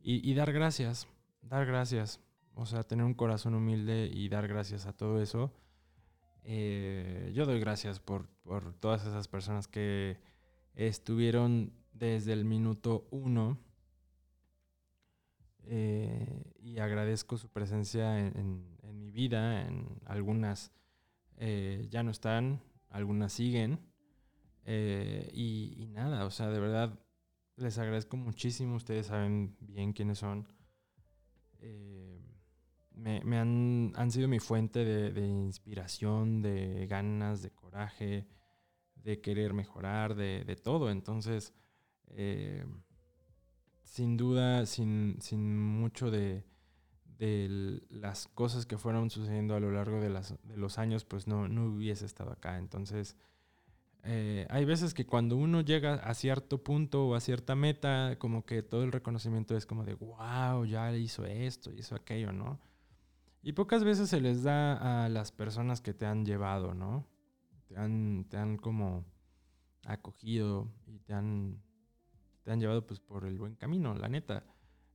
y, 0.02 0.34
dar 0.34 0.52
gracias, 0.54 1.08
dar 1.42 1.66
gracias. 1.66 2.20
O 2.56 2.66
sea, 2.66 2.84
tener 2.84 3.06
un 3.06 3.14
corazón 3.14 3.54
humilde 3.54 4.10
y 4.12 4.30
dar 4.30 4.48
gracias 4.48 4.86
a 4.86 4.94
todo 4.94 5.22
eso. 5.22 5.54
Eh, 6.44 7.32
yo 7.36 7.46
doy 7.46 7.60
gracias 7.60 8.00
por, 8.00 8.28
por, 8.44 8.74
todas 8.74 9.06
esas 9.06 9.28
personas 9.28 9.68
que 9.68 10.18
estuvieron 10.74 11.74
desde 11.94 12.34
el 12.34 12.46
minuto 12.46 13.08
uno. 13.12 13.60
Eh, 15.66 16.54
y 16.60 16.80
agradezco 16.80 17.38
su 17.38 17.50
presencia 17.50 18.18
en, 18.20 18.66
mi 18.94 19.12
vida. 19.12 19.68
En 19.68 19.86
algunas 20.06 20.72
ya 21.40 22.04
no 22.04 22.12
están, 22.12 22.62
algunas 22.90 23.34
siguen. 23.34 23.80
y, 24.66 25.88
nada, 25.92 26.26
o 26.26 26.32
sea, 26.32 26.50
de 26.50 26.60
verdad 26.60 27.00
les 27.60 27.78
agradezco 27.78 28.18
muchísimo. 28.18 28.76
Ustedes 28.76 29.08
saben 29.08 29.56
bien 29.60 29.94
quiénes 29.94 30.20
son. 30.20 30.48
Eh, 31.60 32.22
me, 32.94 33.38
han, 33.38 33.94
han, 33.96 34.12
sido 34.12 34.28
mi 34.28 34.40
fuente 34.40 34.84
de, 34.84 35.28
inspiración, 35.28 36.42
de 36.42 36.88
ganas, 36.88 37.42
de 37.42 37.52
coraje, 37.52 38.28
de 38.96 39.22
querer 39.22 39.54
mejorar, 39.54 40.16
de, 40.16 40.56
todo. 40.62 40.90
Entonces, 40.90 41.54
eh, 42.08 42.66
sin 43.84 44.18
duda, 44.18 44.66
sin, 44.66 45.18
mucho 45.58 46.12
de, 46.12 46.46
las 47.20 48.28
cosas 48.30 48.66
que 48.66 48.78
fueron 48.78 49.10
sucediendo 49.10 49.56
a 49.56 49.60
lo 49.60 49.72
largo 49.72 50.00
de, 50.00 50.10
los 50.56 50.78
años, 50.78 51.04
pues 51.04 51.28
no, 51.28 51.48
no 51.48 51.66
hubiese 51.66 52.06
estado 52.06 52.32
acá. 52.32 52.58
Entonces, 52.58 53.18
eh, 54.04 54.48
hay 54.50 54.64
veces 54.64 54.94
que 54.94 55.06
cuando 55.06 55.36
uno 55.36 55.62
llega 55.62 55.96
a 55.96 56.14
cierto 56.14 56.64
punto 56.64 57.08
o 57.08 57.16
a 57.16 57.20
cierta 57.20 57.56
meta, 57.56 58.16
como 58.18 58.46
que 58.46 58.64
todo 58.64 58.84
el 58.84 58.92
reconocimiento 58.92 59.58
es 59.58 59.66
como 59.66 59.84
de, 59.84 59.96
wow, 59.96 60.64
ya 60.66 60.96
hizo 60.96 61.26
esto, 61.26 61.72
hizo 61.72 61.96
aquello, 61.96 62.32
¿no? 62.32 62.60
Y 63.42 63.54
pocas 63.54 63.84
veces 63.84 64.10
se 64.10 64.22
les 64.22 64.44
da 64.44 65.06
a 65.06 65.10
las 65.10 65.32
personas 65.32 65.82
que 65.82 65.94
te 65.94 66.06
han 66.06 66.26
llevado, 66.26 66.74
¿no? 66.74 67.06
Te 67.68 67.78
han, 67.78 68.26
te 68.30 68.38
han 68.38 68.58
como 68.58 69.06
acogido 69.86 70.72
y 70.88 71.00
te 71.00 71.14
han, 71.14 71.62
te 72.44 72.52
han 72.52 72.60
llevado 72.60 72.86
pues 72.86 73.00
por 73.00 73.26
el 73.26 73.38
buen 73.38 73.56
camino, 73.56 73.94
la 73.96 74.08
neta. 74.08 74.44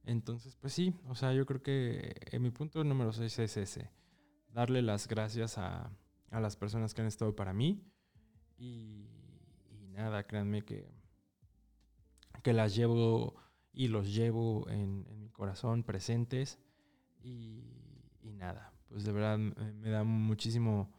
Entonces, 0.04 0.56
pues 0.56 0.72
sí, 0.72 0.94
o 1.08 1.14
sea, 1.14 1.32
yo 1.32 1.46
creo 1.46 1.62
que 1.62 2.14
en 2.30 2.42
mi 2.42 2.50
punto 2.50 2.84
número 2.84 3.12
6 3.12 3.38
es 3.38 3.56
ese, 3.56 3.90
darle 4.52 4.82
las 4.82 5.08
gracias 5.08 5.58
a, 5.58 5.90
a 6.30 6.40
las 6.40 6.56
personas 6.56 6.94
que 6.94 7.00
han 7.00 7.06
estado 7.06 7.34
para 7.34 7.52
mí 7.52 7.82
y, 8.58 9.08
nada, 9.92 10.26
créanme 10.26 10.62
que, 10.62 10.90
que 12.42 12.52
las 12.52 12.74
llevo 12.74 13.36
y 13.72 13.88
los 13.88 14.12
llevo 14.14 14.68
en, 14.68 15.06
mi 15.20 15.30
corazón 15.30 15.84
presentes. 15.84 16.58
Y, 17.22 17.70
nada, 18.22 18.72
pues 18.88 19.04
de 19.04 19.12
verdad 19.12 19.38
me, 19.38 19.90
da 19.90 20.02
muchísimo, 20.02 20.92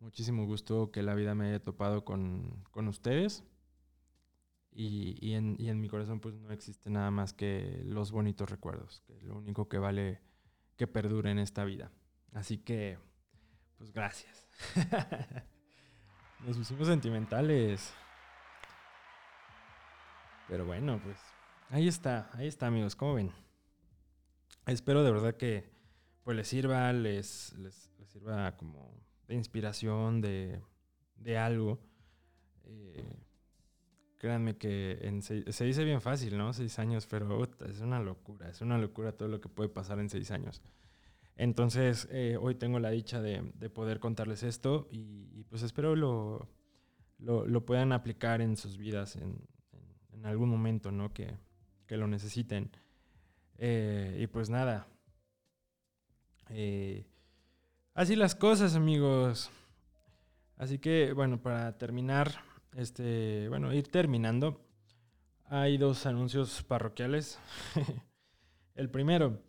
muchísimo 0.00 0.44
gusto 0.44 0.90
que 0.90 1.02
la 1.02 1.14
vida 1.14 1.34
me 1.34 1.48
haya 1.48 1.62
topado 1.62 2.04
con, 2.04 2.62
ustedes. 2.88 3.44
Y, 4.76 5.34
en, 5.34 5.54
y, 5.56 5.68
en, 5.68 5.80
mi 5.80 5.88
corazón 5.88 6.18
pues 6.18 6.34
no 6.34 6.50
existe 6.50 6.90
nada 6.90 7.12
más 7.12 7.32
que 7.32 7.80
los 7.84 8.10
bonitos 8.10 8.50
recuerdos, 8.50 9.02
que 9.06 9.14
es 9.14 9.22
lo 9.22 9.38
único 9.38 9.68
que 9.68 9.78
vale 9.78 10.20
que 10.76 10.88
perdure 10.88 11.30
en 11.30 11.38
esta 11.38 11.64
vida. 11.64 11.92
Así 12.32 12.58
que, 12.58 12.98
pues 13.78 13.92
gracias. 13.92 14.48
Nos 16.44 16.58
pusimos 16.58 16.88
sentimentales. 16.88 17.94
Pero 20.48 20.66
bueno, 20.66 21.00
pues 21.04 21.18
ahí 21.70 21.86
está, 21.86 22.28
ahí 22.32 22.48
está 22.48 22.66
amigos, 22.66 22.96
¿cómo 22.96 23.14
ven? 23.14 23.32
Espero 24.66 25.04
de 25.04 25.12
verdad 25.12 25.36
que 25.36 25.70
pues 26.24 26.36
les 26.36 26.48
sirva, 26.48 26.92
les, 26.92 27.52
les, 27.58 27.90
sirva 28.06 28.56
como 28.56 28.92
de 29.28 29.34
inspiración, 29.34 30.20
de, 30.20 30.60
de 31.16 31.38
algo. 31.38 31.78
Eh, 32.64 33.24
créanme 34.24 34.56
que 34.56 35.00
en 35.02 35.20
se 35.20 35.64
dice 35.66 35.84
bien 35.84 36.00
fácil, 36.00 36.38
¿no? 36.38 36.54
Seis 36.54 36.78
años, 36.78 37.06
pero 37.06 37.44
es 37.68 37.80
una 37.80 38.00
locura, 38.00 38.48
es 38.48 38.62
una 38.62 38.78
locura 38.78 39.12
todo 39.12 39.28
lo 39.28 39.38
que 39.38 39.50
puede 39.50 39.68
pasar 39.68 39.98
en 39.98 40.08
seis 40.08 40.30
años. 40.30 40.62
Entonces, 41.36 42.08
eh, 42.10 42.38
hoy 42.40 42.54
tengo 42.54 42.78
la 42.78 42.88
dicha 42.88 43.20
de, 43.20 43.42
poder 43.68 44.00
contarles 44.00 44.42
esto 44.42 44.88
y, 44.90 45.44
pues 45.50 45.60
espero 45.60 45.94
lo, 45.94 46.48
lo, 47.18 47.66
puedan 47.66 47.92
aplicar 47.92 48.40
en 48.40 48.56
sus 48.56 48.78
vidas 48.78 49.16
en, 49.16 49.46
algún 50.24 50.48
momento, 50.48 50.90
¿no? 50.90 51.12
Que, 51.12 51.36
lo 51.90 52.06
necesiten. 52.06 52.70
Eh, 53.58 54.20
y 54.22 54.26
pues 54.26 54.48
nada. 54.48 54.86
Eh, 56.48 57.04
así 57.92 58.16
las 58.16 58.34
cosas, 58.34 58.74
amigos. 58.74 59.50
Así 60.56 60.78
que, 60.78 61.12
bueno, 61.12 61.42
para 61.42 61.76
terminar, 61.76 62.40
este, 62.76 63.48
bueno, 63.48 63.72
ir 63.72 63.88
terminando, 63.88 64.60
hay 65.46 65.78
dos 65.78 66.06
anuncios 66.06 66.62
parroquiales. 66.62 67.38
El 68.74 68.90
primero 68.90 69.40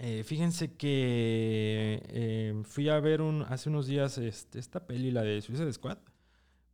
eh, 0.00 0.22
fíjense 0.22 0.76
que 0.76 2.00
eh, 2.08 2.62
fui 2.64 2.88
a 2.88 3.00
ver 3.00 3.20
un, 3.20 3.42
hace 3.48 3.68
unos 3.68 3.88
días 3.88 4.16
este, 4.18 4.60
esta 4.60 4.86
peli, 4.86 5.10
la 5.10 5.22
de 5.22 5.42
Suicide 5.42 5.72
Squad, 5.72 5.98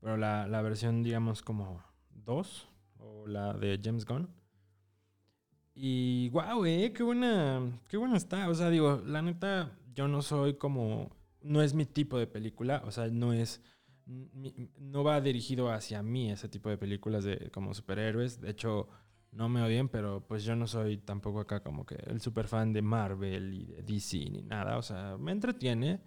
pero 0.01 0.19
la, 0.19 0.47
la 0.47 0.61
versión, 0.61 1.03
digamos, 1.03 1.41
como 1.41 1.83
2, 2.11 2.69
o 2.99 3.27
la 3.27 3.55
de 3.55 3.81
James 3.83 4.05
Gunn. 4.05 4.29
Y 5.75 6.29
wow, 6.31 6.67
eh, 6.67 6.93
qué 6.95 7.03
buena, 7.03 7.81
qué 7.89 7.97
buena 7.97 8.17
está. 8.19 8.49
O 8.51 8.55
sea, 8.55 8.69
digo, 8.69 9.03
la 9.07 9.23
neta, 9.23 9.73
yo 9.95 10.07
no 10.07 10.21
soy 10.21 10.55
como, 10.55 11.11
no 11.41 11.63
es 11.63 11.73
mi 11.73 11.87
tipo 11.87 12.19
de 12.19 12.27
película, 12.27 12.83
o 12.85 12.91
sea, 12.91 13.09
no 13.09 13.33
es, 13.33 13.63
no 14.07 15.05
va 15.05 15.21
dirigido 15.21 15.71
hacia 15.71 16.03
mí 16.03 16.31
ese 16.31 16.49
tipo 16.49 16.69
de 16.69 16.79
películas 16.79 17.25
de 17.25 17.51
como 17.51 17.75
superhéroes. 17.75 18.41
De 18.41 18.51
hecho, 18.51 18.89
no 19.33 19.49
me 19.49 19.63
odien, 19.63 19.89
pero 19.89 20.25
pues 20.27 20.45
yo 20.45 20.55
no 20.57 20.67
soy 20.67 20.99
tampoco 20.99 21.41
acá 21.41 21.61
como 21.61 21.85
que 21.85 21.97
el 22.07 22.21
super 22.21 22.47
fan 22.49 22.73
de 22.73 22.83
Marvel 22.83 23.55
y 23.55 23.67
de 23.67 23.83
DC 23.83 24.31
ni 24.31 24.43
nada. 24.43 24.79
O 24.79 24.83
sea, 24.83 25.17
me 25.19 25.33
entretiene, 25.33 26.01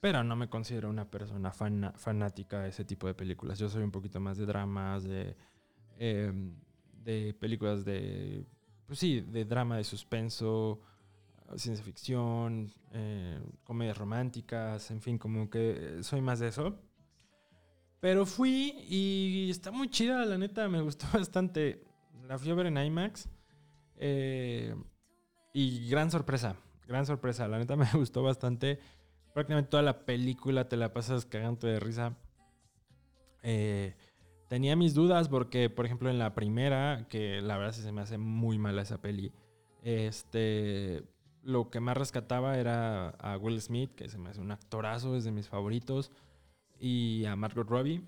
pero 0.00 0.22
no 0.22 0.36
me 0.36 0.48
considero 0.48 0.90
una 0.90 1.10
persona 1.10 1.52
fanática 1.52 2.62
de 2.62 2.68
ese 2.68 2.84
tipo 2.84 3.06
de 3.06 3.14
películas. 3.14 3.58
Yo 3.58 3.68
soy 3.68 3.82
un 3.82 3.90
poquito 3.90 4.20
más 4.20 4.36
de 4.36 4.46
dramas, 4.46 5.04
de, 5.04 5.36
em, 5.98 6.54
de 7.02 7.34
películas 7.34 7.84
de, 7.84 8.44
pues 8.86 8.98
sí, 8.98 9.20
de 9.20 9.44
drama, 9.44 9.76
de 9.76 9.84
suspenso, 9.84 10.80
ciencia 11.56 11.84
ficción, 11.84 12.70
eh, 12.92 13.40
comedias 13.64 13.96
románticas, 13.96 14.90
en 14.90 15.00
fin, 15.00 15.18
como 15.18 15.48
que 15.48 15.98
soy 16.02 16.20
más 16.20 16.40
de 16.40 16.48
eso. 16.48 16.78
Pero 18.04 18.26
fui 18.26 18.84
y 18.86 19.48
está 19.48 19.70
muy 19.70 19.88
chida, 19.88 20.26
la 20.26 20.36
neta, 20.36 20.68
me 20.68 20.82
gustó 20.82 21.06
bastante 21.14 21.82
la 22.28 22.38
fui 22.38 22.50
a 22.50 22.54
ver 22.54 22.66
en 22.66 22.76
IMAX. 22.76 23.30
Eh, 23.96 24.74
y 25.54 25.88
gran 25.88 26.10
sorpresa, 26.10 26.54
gran 26.86 27.06
sorpresa. 27.06 27.48
La 27.48 27.58
neta 27.58 27.76
me 27.76 27.88
gustó 27.94 28.22
bastante. 28.22 28.78
Prácticamente 29.32 29.70
toda 29.70 29.82
la 29.82 30.04
película 30.04 30.68
te 30.68 30.76
la 30.76 30.92
pasas 30.92 31.24
cagando 31.24 31.66
de 31.66 31.80
risa. 31.80 32.14
Eh, 33.42 33.96
tenía 34.50 34.76
mis 34.76 34.92
dudas 34.92 35.30
porque, 35.30 35.70
por 35.70 35.86
ejemplo, 35.86 36.10
en 36.10 36.18
la 36.18 36.34
primera, 36.34 37.06
que 37.08 37.40
la 37.40 37.56
verdad 37.56 37.72
se 37.72 37.90
me 37.90 38.02
hace 38.02 38.18
muy 38.18 38.58
mala 38.58 38.82
esa 38.82 39.00
peli, 39.00 39.32
este, 39.82 41.04
lo 41.42 41.70
que 41.70 41.80
más 41.80 41.96
rescataba 41.96 42.58
era 42.58 43.08
a 43.08 43.38
Will 43.38 43.62
Smith, 43.62 43.94
que 43.94 44.10
se 44.10 44.18
me 44.18 44.28
hace 44.28 44.42
un 44.42 44.52
actorazo, 44.52 45.16
es 45.16 45.24
de 45.24 45.32
mis 45.32 45.48
favoritos, 45.48 46.12
y 46.84 47.24
a 47.24 47.34
Margot 47.34 47.66
Robbie. 47.66 48.02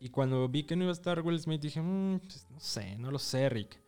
Y 0.00 0.10
cuando 0.10 0.46
vi 0.50 0.64
que 0.64 0.76
no 0.76 0.82
iba 0.82 0.90
a 0.90 0.92
estar 0.92 1.22
Will 1.22 1.40
Smith, 1.40 1.62
dije, 1.62 1.80
mm, 1.80 2.18
pues, 2.20 2.46
no 2.50 2.60
sé, 2.60 2.98
no 2.98 3.10
lo 3.10 3.18
sé, 3.18 3.48
Rick. 3.48 3.80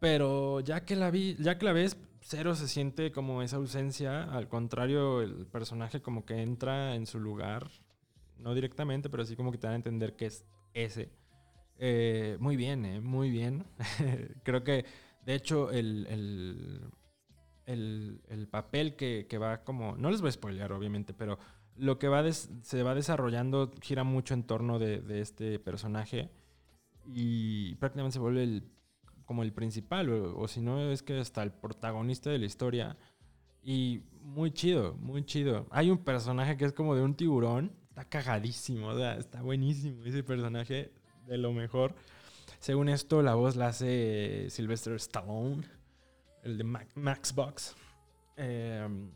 Pero 0.00 0.58
ya 0.58 0.84
que 0.84 0.96
la 0.96 1.10
vi, 1.12 1.36
ya 1.38 1.56
que 1.56 1.66
la 1.66 1.72
ves, 1.72 1.96
cero 2.20 2.56
se 2.56 2.66
siente 2.66 3.12
como 3.12 3.42
esa 3.42 3.56
ausencia. 3.56 4.24
Al 4.24 4.48
contrario, 4.48 5.22
el 5.22 5.46
personaje 5.46 6.02
como 6.02 6.24
que 6.24 6.42
entra 6.42 6.96
en 6.96 7.06
su 7.06 7.20
lugar. 7.20 7.70
No 8.38 8.54
directamente, 8.54 9.08
pero 9.08 9.24
sí 9.24 9.36
como 9.36 9.52
que 9.52 9.58
te 9.58 9.68
dan 9.68 9.74
a 9.74 9.76
entender 9.76 10.16
que 10.16 10.26
es 10.26 10.44
ese. 10.74 11.12
Eh, 11.78 12.38
muy 12.40 12.56
bien, 12.56 12.84
eh, 12.86 13.00
muy 13.00 13.30
bien. 13.30 13.66
Creo 14.42 14.64
que, 14.64 14.84
de 15.24 15.34
hecho, 15.34 15.70
el, 15.70 16.06
el, 16.08 16.90
el, 17.66 18.20
el 18.28 18.48
papel 18.48 18.96
que, 18.96 19.26
que, 19.28 19.38
va 19.38 19.62
como... 19.62 19.96
No 19.96 20.10
les 20.10 20.20
voy 20.20 20.28
a 20.28 20.32
spoilear, 20.32 20.72
obviamente, 20.72 21.14
pero 21.14 21.38
lo 21.80 21.98
que 21.98 22.08
va 22.08 22.30
se 22.30 22.82
va 22.82 22.94
desarrollando 22.94 23.72
gira 23.80 24.04
mucho 24.04 24.34
en 24.34 24.44
torno 24.44 24.78
de, 24.78 25.02
este 25.20 25.58
personaje 25.58 26.30
y 27.06 27.74
prácticamente 27.76 28.14
se 28.14 28.18
vuelve 28.18 28.42
el, 28.42 28.70
como 29.24 29.42
el 29.42 29.52
principal, 29.52 30.10
o, 30.10 30.46
si 30.46 30.60
no 30.60 30.90
es 30.90 31.02
que 31.02 31.18
hasta 31.18 31.42
el 31.42 31.52
protagonista 31.52 32.30
de 32.30 32.38
la 32.38 32.46
historia. 32.46 32.96
Y 33.62 34.02
muy 34.22 34.52
chido, 34.52 34.94
muy 34.94 35.24
chido. 35.24 35.66
Hay 35.70 35.90
un 35.90 35.98
personaje 35.98 36.56
que 36.56 36.66
es 36.66 36.72
como 36.72 36.94
de 36.94 37.02
un 37.02 37.14
tiburón, 37.14 37.72
está 37.88 38.04
cagadísimo, 38.04 38.88
o 38.88 38.96
sea, 38.96 39.16
está 39.16 39.42
buenísimo 39.42 40.04
ese 40.04 40.22
personaje, 40.22 40.92
de 41.26 41.38
lo 41.38 41.52
mejor. 41.52 41.94
Según 42.58 42.90
esto, 42.90 43.22
la 43.22 43.34
voz 43.34 43.56
la 43.56 43.68
hace 43.68 44.48
Sylvester 44.50 44.94
Stallone, 44.94 45.62
el 46.42 46.58
de 46.58 46.64
Max 46.64 47.34
Box. 47.34 47.74
Em, 48.36 49.10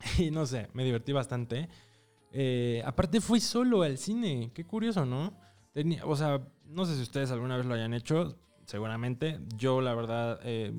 y 0.18 0.30
no 0.30 0.46
sé, 0.46 0.68
me 0.72 0.84
divertí 0.84 1.12
bastante. 1.12 1.68
Eh, 2.32 2.82
aparte 2.84 3.20
fui 3.20 3.40
solo 3.40 3.82
al 3.82 3.98
cine, 3.98 4.50
qué 4.54 4.64
curioso, 4.64 5.06
¿no? 5.06 5.32
Tenía, 5.72 6.04
o 6.04 6.16
sea, 6.16 6.40
no 6.66 6.84
sé 6.84 6.96
si 6.96 7.02
ustedes 7.02 7.30
alguna 7.30 7.56
vez 7.56 7.66
lo 7.66 7.74
hayan 7.74 7.94
hecho, 7.94 8.38
seguramente. 8.66 9.40
Yo 9.56 9.80
la 9.80 9.94
verdad 9.94 10.40
eh, 10.42 10.72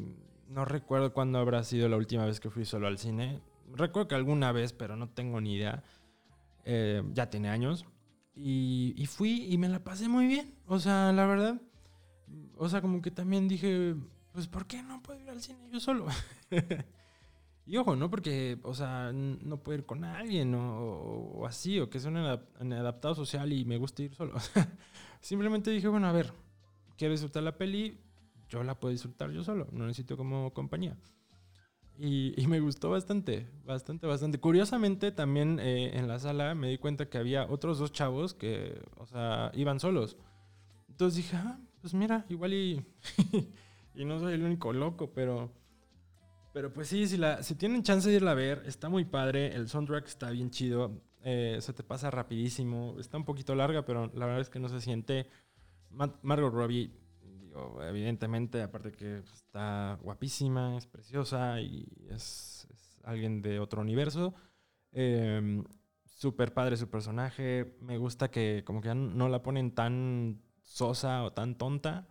no 0.49 0.65
recuerdo 0.65 1.13
cuándo 1.13 1.39
habrá 1.39 1.63
sido 1.63 1.89
la 1.89 1.97
última 1.97 2.26
vez 2.26 2.39
que 2.39 2.49
fui 2.49 2.65
solo 2.65 2.88
al 2.88 2.97
cine. 2.97 3.41
Recuerdo 3.74 4.07
que 4.07 4.15
alguna 4.15 4.51
vez, 4.51 4.74
pero 4.74 4.95
no 4.95 5.09
tengo 5.09 5.41
ni 5.41 5.55
idea. 5.55 5.84
Eh, 6.65 7.03
ya 7.13 7.30
tiene 7.30 7.49
años. 7.49 7.86
Y, 8.36 8.93
y, 8.95 9.05
fui 9.07 9.45
y 9.51 9.57
me 9.57 9.68
la 9.68 9.84
pasé 9.84 10.07
muy 10.07 10.28
bien. 10.28 10.53
O 10.68 10.80
sea, 10.80 11.11
la 11.11 11.26
verdad. 11.26 11.61
O 12.57 12.70
sea, 12.70 12.82
como 12.82 13.01
que 13.01 13.09
también 13.09 13.47
dije, 13.47 13.95
pues 14.32 14.47
¿por 14.47 14.68
qué 14.68 14.84
no 14.84 15.01
puedo 15.01 15.20
ir 15.20 15.30
al 15.30 15.41
cine 15.41 15.70
yo 15.72 15.80
solo? 15.80 16.05
Y 17.68 17.76
ojo, 17.76 17.97
¿no? 17.97 18.09
Porque, 18.09 18.57
o 18.63 18.74
sea, 18.74 19.11
no 19.13 19.61
puedo 19.61 19.80
ir 19.80 19.86
con 19.86 20.05
alguien 20.05 20.55
o, 20.55 21.45
así, 21.45 21.82
o 21.82 21.89
que 21.89 21.99
sea 21.99 22.09
un 22.09 22.74
adaptado 22.74 23.13
social 23.13 23.51
y 23.51 23.65
me 23.65 23.78
gusta 23.78 24.03
ir 24.03 24.15
solo. 24.15 24.36
Simplemente 25.20 25.70
dije, 25.72 25.89
bueno, 25.89 26.07
a 26.07 26.13
ver, 26.13 26.32
quiero 26.97 27.11
disfrutar 27.11 27.43
la 27.43 27.57
peli, 27.57 27.99
yo 28.47 28.63
la 28.63 28.80
puedo 28.80 28.93
disfrutar 28.93 29.32
yo 29.32 29.43
solo, 29.43 29.68
no 29.74 29.86
necesito 29.86 30.15
como 30.15 30.53
compañía. 30.53 30.97
Y, 31.99 32.36
me 32.47 32.61
gustó 32.61 32.89
bastante, 32.91 33.49
bastante, 33.65 34.07
bastante. 34.07 34.39
Curiosamente, 34.39 35.11
también 35.11 35.59
eh, 35.59 35.97
en 35.97 36.07
la 36.07 36.20
sala 36.20 36.55
me 36.55 36.70
di 36.70 36.78
cuenta 36.78 37.09
que 37.09 37.18
había 37.18 37.47
otros 37.49 37.80
dos 37.80 37.91
chavos 37.91 38.34
que, 38.34 38.80
o 38.95 39.05
sea, 39.07 39.51
iban 39.55 39.82
solos. 39.82 40.15
Entonces 40.88 41.18
dije, 41.18 41.36
ah, 41.36 41.59
pues 41.82 41.93
mira, 41.93 42.26
igual 42.30 42.53
y, 42.53 42.86
y 43.95 44.05
no 44.05 44.20
soy 44.20 44.36
el 44.36 44.43
único 44.43 44.72
loco, 44.72 45.11
pero 45.11 45.51
pero 46.57 46.73
pues 46.73 46.87
sí, 46.87 47.05
si, 47.05 47.17
la, 47.17 47.43
si 47.43 47.53
tienen 47.53 47.83
chance 47.83 48.09
de 48.09 48.15
irla 48.15 48.31
a 48.31 48.33
ver, 48.33 48.63
está 48.65 48.89
muy 48.89 49.05
padre. 49.05 49.53
El 49.53 49.69
soundtrack 49.69 50.07
está 50.07 50.31
bien 50.31 50.49
chido. 50.49 51.03
Eh, 51.21 51.59
se 51.61 51.71
te 51.71 51.83
pasa 51.83 52.09
rapidísimo. 52.09 52.95
Está 52.99 53.17
un 53.17 53.25
poquito 53.25 53.53
larga, 53.53 53.85
pero 53.85 54.07
la 54.15 54.25
verdad 54.25 54.41
es 54.41 54.49
que 54.49 54.57
no 54.57 54.67
se 54.67 54.81
siente. 54.81 55.29
Margot 55.91 56.51
Robbie, 56.51 56.89
evidentemente, 57.87 58.63
aparte 58.63 58.91
que 58.91 59.19
está 59.19 59.99
guapísima, 60.01 60.75
es 60.75 60.87
preciosa 60.87 61.61
y 61.61 61.87
es, 62.09 62.67
alguien 63.03 63.43
de 63.43 63.59
otro 63.59 63.81
universo. 63.81 64.33
Eh, 64.93 65.61
Súper 66.05 66.55
padre 66.55 66.75
su 66.75 66.89
personaje. 66.89 67.77
Me 67.81 67.99
gusta 67.99 68.31
que 68.31 68.63
como 68.65 68.81
que 68.81 68.95
no 68.95 69.29
la 69.29 69.43
ponen 69.43 69.75
tan 69.75 70.41
sosa 70.63 71.23
o 71.23 71.33
tan 71.33 71.55
tonta 71.55 72.07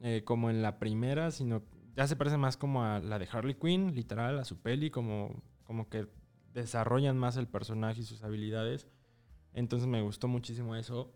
eh, 0.00 0.22
como 0.24 0.48
en 0.48 0.62
la 0.62 0.78
primera, 0.78 1.30
sino 1.30 1.62
ya 1.96 2.06
se 2.06 2.14
parece 2.14 2.36
más 2.36 2.56
como 2.56 2.84
a 2.84 3.00
la 3.00 3.18
de 3.18 3.26
Harley 3.30 3.54
Quinn, 3.54 3.94
literal, 3.94 4.38
a 4.38 4.44
su 4.44 4.60
peli, 4.60 4.90
como, 4.90 5.42
como 5.64 5.88
que 5.88 6.06
desarrollan 6.52 7.16
más 7.16 7.38
el 7.38 7.48
personaje 7.48 8.00
y 8.02 8.04
sus 8.04 8.22
habilidades. 8.22 8.86
Entonces 9.54 9.88
me 9.88 10.02
gustó 10.02 10.28
muchísimo 10.28 10.76
eso. 10.76 11.14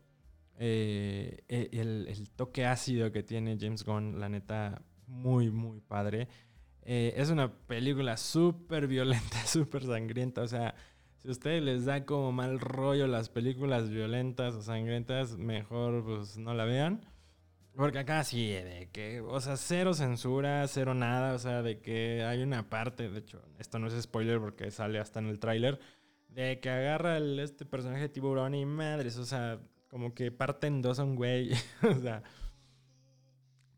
Eh, 0.59 1.45
e, 1.49 1.69
el, 1.73 2.31
toque 2.31 2.65
ácido 2.65 3.13
que 3.13 3.23
tiene 3.23 3.59
James 3.61 3.85
Gunn, 3.85 4.19
la 4.21 4.31
neta, 4.31 4.83
muy, 5.07 5.51
muy 5.51 5.81
padre. 5.81 6.29
Eh, 6.83 7.13
es 7.17 7.29
una 7.29 7.53
película 7.53 8.17
súper 8.17 8.87
violenta, 8.87 9.37
súper 9.47 9.85
sangrienta. 9.85 10.41
O 10.41 10.49
sea, 10.49 10.75
si 11.19 11.29
a 11.29 11.31
ustedes 11.31 11.63
les 11.63 11.85
da 11.85 12.07
como 12.07 12.33
mal 12.33 12.59
rollo 12.59 13.07
las 13.07 13.29
películas 13.29 13.91
violentas 13.91 14.55
o 14.55 14.63
sangrientas, 14.63 15.37
mejor 15.37 16.05
pues 16.05 16.39
no 16.39 16.55
la 16.55 16.65
vean. 16.65 17.05
Porque 17.77 18.01
acá 18.01 18.25
sí, 18.25 18.49
de 18.49 18.89
que, 18.93 19.21
o 19.21 19.41
sea, 19.41 19.57
cero 19.57 19.95
censura, 19.95 20.67
cero 20.67 20.95
nada, 20.95 21.35
o 21.35 21.39
sea, 21.39 21.63
de 21.63 21.81
que 21.81 22.25
hay 22.25 22.43
una 22.43 22.69
parte, 22.69 23.09
de 23.09 23.21
hecho, 23.21 23.43
esto 23.59 23.79
no 23.79 23.87
es 23.87 24.03
spoiler 24.03 24.41
porque 24.41 24.71
sale 24.71 24.99
hasta 24.99 25.21
en 25.21 25.27
el 25.27 25.39
tráiler, 25.39 25.81
de 26.29 26.61
que 26.61 26.69
agarra 26.69 27.17
el, 27.17 27.39
este 27.39 27.65
personaje 27.65 28.03
de 28.03 28.09
tiburón 28.09 28.55
y 28.55 28.67
madres, 28.67 29.17
o 29.17 29.25
sea, 29.25 29.61
como 29.89 30.15
que 30.15 30.33
parten 30.33 30.83
dos 30.83 30.99
a 30.99 31.05
un 31.05 31.17
güey, 31.17 31.53
o 31.83 32.01
sea. 32.01 32.23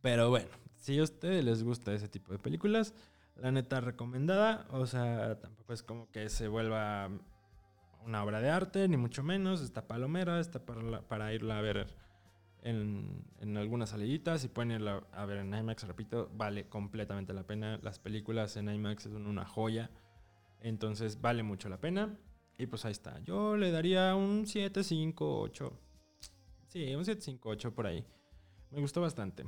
Pero 0.01 0.30
bueno, 0.30 0.49
si 0.76 0.99
a 0.99 1.03
ustedes 1.03 1.45
les 1.45 1.62
gusta 1.62 1.93
ese 1.93 2.09
tipo 2.09 2.32
de 2.32 2.38
películas, 2.38 2.95
la 3.36 3.53
neta 3.53 3.80
recomendada, 3.80 4.66
o 4.70 4.86
sea, 4.86 5.38
tampoco 5.38 5.72
es 5.74 5.82
como 5.82 6.11
que 6.11 6.28
se 6.28 6.49
vuelva 6.49 7.11
una 8.05 8.24
obra 8.24 8.40
de 8.40 8.51
arte, 8.51 8.88
ni 8.88 8.97
mucho 8.97 9.22
menos, 9.22 9.61
está 9.61 9.86
palomera, 9.86 10.40
está 10.40 10.64
para, 10.64 11.03
para 11.03 11.32
irla 11.32 11.59
a 11.59 11.62
ver 11.62 12.02
en, 12.63 13.57
algunas 13.57 13.91
saliditas. 13.91 14.45
y 14.45 14.49
pueden 14.49 14.73
ir 14.73 14.89
a 14.89 15.27
ver 15.27 15.39
en 15.39 15.55
IMAX, 15.55 15.87
repito, 15.87 16.31
vale 16.35 16.69
completamente 16.69 17.33
la 17.33 17.47
pena. 17.47 17.79
Las 17.83 17.99
películas 17.99 18.57
en 18.57 18.69
IMAX 18.69 19.05
son 19.05 19.27
una 19.27 19.45
joya. 19.45 19.91
Entonces 20.61 21.21
vale 21.21 21.43
mucho 21.43 21.69
la 21.69 21.81
pena. 21.81 22.17
Y 22.59 22.67
pues 22.67 22.85
ahí 22.85 22.93
está. 22.93 23.19
Yo 23.21 23.57
le 23.57 23.71
daría 23.71 24.15
un 24.15 24.47
7, 24.47 24.85
5, 24.85 25.41
8. 25.41 25.73
Sí, 26.69 26.95
un 26.95 27.05
7, 27.05 27.21
5, 27.21 27.49
8 27.49 27.75
por 27.75 27.87
ahí. 27.87 28.05
Me 28.71 28.81
gustó 28.81 29.01
bastante. 29.01 29.45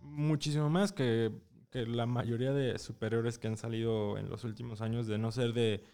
Muchísimo 0.00 0.70
más 0.70 0.92
que, 0.92 1.32
que 1.70 1.86
la 1.86 2.06
mayoría 2.06 2.52
de 2.52 2.78
superiores 2.78 3.38
que 3.38 3.48
han 3.48 3.56
salido 3.56 4.16
en 4.18 4.28
los 4.28 4.44
últimos 4.44 4.80
años, 4.80 5.06
de 5.06 5.18
no 5.18 5.32
ser 5.32 5.52
de 5.52 5.84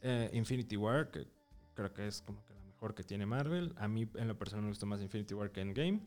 eh, 0.00 0.30
Infinity 0.32 0.76
War, 0.76 1.10
que 1.10 1.26
creo 1.74 1.92
que 1.92 2.06
es 2.06 2.22
como 2.22 2.44
que 2.44 2.54
mejor 2.78 2.94
que 2.94 3.02
tiene 3.02 3.26
Marvel. 3.26 3.74
A 3.76 3.88
mí 3.88 4.08
en 4.14 4.28
lo 4.28 4.38
personal 4.38 4.62
me 4.62 4.68
gustó 4.68 4.86
más 4.86 5.02
Infinity 5.02 5.34
War 5.34 5.50
que 5.50 5.60
Endgame. 5.60 6.00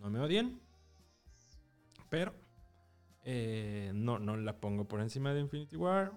No 0.00 0.08
me 0.08 0.20
odien. 0.20 0.60
Pero 2.08 2.32
eh, 3.24 3.90
no, 3.92 4.20
no 4.20 4.36
la 4.36 4.60
pongo 4.60 4.86
por 4.86 5.00
encima 5.00 5.34
de 5.34 5.40
Infinity 5.40 5.76
War. 5.76 6.12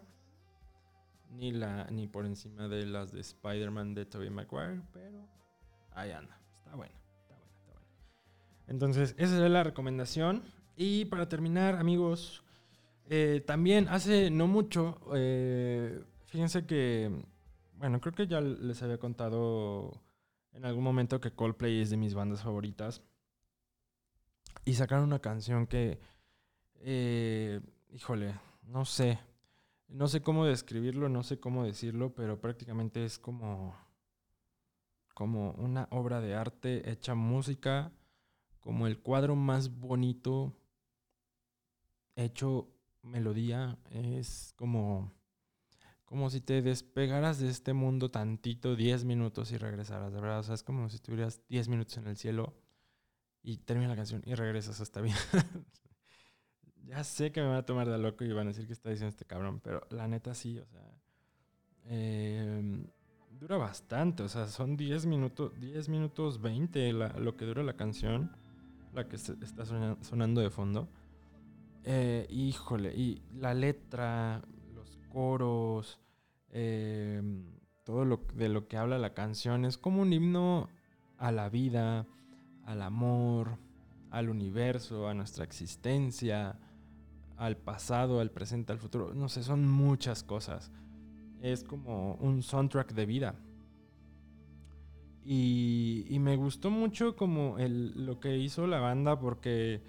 Ni, 1.31 1.51
la, 1.51 1.85
ni 1.89 2.07
por 2.07 2.27
encima 2.27 2.67
de 2.67 2.85
las 2.85 3.11
de 3.11 3.21
Spider-Man 3.21 3.95
de 3.95 4.05
Tobey 4.05 4.29
Maguire. 4.29 4.83
Pero 4.93 5.27
ahí 5.93 6.11
anda. 6.11 6.39
Está 6.59 6.75
buena. 6.75 6.93
Está 7.23 7.35
está. 7.35 7.81
Entonces, 8.67 9.15
esa 9.17 9.43
es 9.43 9.51
la 9.51 9.63
recomendación. 9.63 10.43
Y 10.75 11.05
para 11.05 11.27
terminar, 11.27 11.77
amigos, 11.77 12.43
eh, 13.09 13.43
también 13.47 13.87
hace 13.87 14.29
no 14.29 14.45
mucho, 14.45 14.99
eh, 15.15 16.03
fíjense 16.25 16.67
que 16.67 17.25
bueno, 17.77 17.99
creo 18.01 18.13
que 18.13 18.27
ya 18.27 18.41
les 18.41 18.81
había 18.83 18.97
contado 18.97 20.01
en 20.53 20.65
algún 20.65 20.83
momento 20.83 21.19
que 21.19 21.33
Coldplay 21.33 21.81
es 21.81 21.89
de 21.89 21.97
mis 21.97 22.13
bandas 22.13 22.41
favoritas. 22.41 23.01
Y 24.63 24.73
sacaron 24.73 25.05
una 25.05 25.19
canción 25.19 25.67
que, 25.67 25.99
eh, 26.75 27.61
híjole, 27.89 28.39
no 28.63 28.85
sé, 28.85 29.19
no 29.87 30.07
sé 30.07 30.21
cómo 30.21 30.45
describirlo, 30.45 31.09
no 31.09 31.23
sé 31.23 31.39
cómo 31.39 31.65
decirlo, 31.65 32.15
pero 32.15 32.39
prácticamente 32.39 33.05
es 33.05 33.19
como, 33.19 33.75
como 35.13 35.51
una 35.51 35.87
obra 35.91 36.21
de 36.21 36.35
arte 36.35 36.89
hecha 36.89 37.13
música, 37.15 37.91
como 38.59 38.87
el 38.87 38.99
cuadro 38.99 39.35
más 39.35 39.77
bonito 39.77 40.55
hecho 42.15 42.69
melodía, 43.03 43.77
es 43.91 44.53
como 44.55 45.11
como 46.05 46.29
si 46.29 46.39
te 46.39 46.61
despegaras 46.61 47.39
de 47.39 47.49
este 47.49 47.73
mundo 47.73 48.09
tantito 48.11 48.75
10 48.75 49.05
minutos 49.05 49.51
y 49.51 49.57
regresaras, 49.57 50.13
de 50.13 50.21
verdad. 50.21 50.39
O 50.39 50.43
sea, 50.43 50.55
es 50.55 50.63
como 50.63 50.89
si 50.89 50.95
estuvieras 50.95 51.41
10 51.49 51.67
minutos 51.67 51.97
en 51.97 52.07
el 52.07 52.15
cielo 52.15 52.53
y 53.41 53.57
termina 53.57 53.89
la 53.89 53.95
canción 53.95 54.21
y 54.25 54.35
regresas 54.35 54.79
hasta 54.81 55.01
bien. 55.01 55.15
ya 56.83 57.03
sé 57.03 57.31
que 57.31 57.41
me 57.41 57.47
van 57.47 57.57
a 57.57 57.65
tomar 57.65 57.89
de 57.89 57.97
loco 57.97 58.23
y 58.23 58.31
van 58.31 58.47
a 58.47 58.51
decir 58.51 58.67
que 58.67 58.73
está 58.73 58.89
diciendo 58.89 59.09
este 59.09 59.25
cabrón, 59.25 59.59
pero 59.59 59.85
la 59.89 60.07
neta 60.07 60.33
sí, 60.33 60.59
o 60.59 60.65
sea. 60.65 60.81
Em, 61.87 62.87
dura 63.31 63.57
bastante, 63.57 64.23
o 64.23 64.29
sea, 64.29 64.47
son 64.47 64.77
10 64.77 65.05
minutos, 65.05 65.51
10 65.59 65.89
minutos 65.89 66.41
20 66.41 66.93
lo 66.93 67.35
que 67.35 67.45
dura 67.45 67.63
la 67.63 67.75
canción, 67.75 68.31
la 68.93 69.07
que 69.07 69.15
está 69.15 69.65
sonando 70.01 70.41
de 70.41 70.49
fondo. 70.49 70.89
Eh, 71.83 72.25
híjole, 72.29 72.95
y 72.95 73.21
la 73.35 73.53
letra, 73.53 74.41
coros, 75.15 75.97
em, 76.51 77.45
todo 77.85 78.03
lo 78.03 78.19
de 78.33 78.49
lo 78.49 78.67
que 78.67 78.75
habla 78.75 78.97
la 78.97 79.13
canción 79.13 79.63
es 79.63 79.77
como 79.77 80.01
un 80.01 80.11
himno 80.11 80.67
a 81.17 81.31
la 81.31 81.47
vida, 81.47 82.05
al 82.65 82.81
amor, 82.81 83.57
al 84.11 84.29
universo, 84.29 85.07
a 85.07 85.13
nuestra 85.13 85.45
existencia, 85.45 86.59
al 87.37 87.55
pasado, 87.55 88.19
al 88.19 88.29
presente, 88.29 88.73
al 88.73 88.79
futuro. 88.79 89.13
No 89.13 89.29
sé, 89.29 89.41
son 89.41 89.65
muchas 89.69 90.21
cosas. 90.21 90.69
es 91.41 91.63
como 91.63 92.15
un 92.15 92.43
soundtrack 92.43 92.93
de 92.93 93.05
vida. 93.05 93.35
Y, 95.23 96.17
me 96.19 96.35
gustó 96.35 96.69
mucho 96.71 97.15
como 97.15 97.57
el, 97.57 98.05
lo 98.05 98.19
que 98.19 98.37
hizo 98.37 98.67
la 98.67 98.79
banda 98.79 99.17
porque 99.19 99.81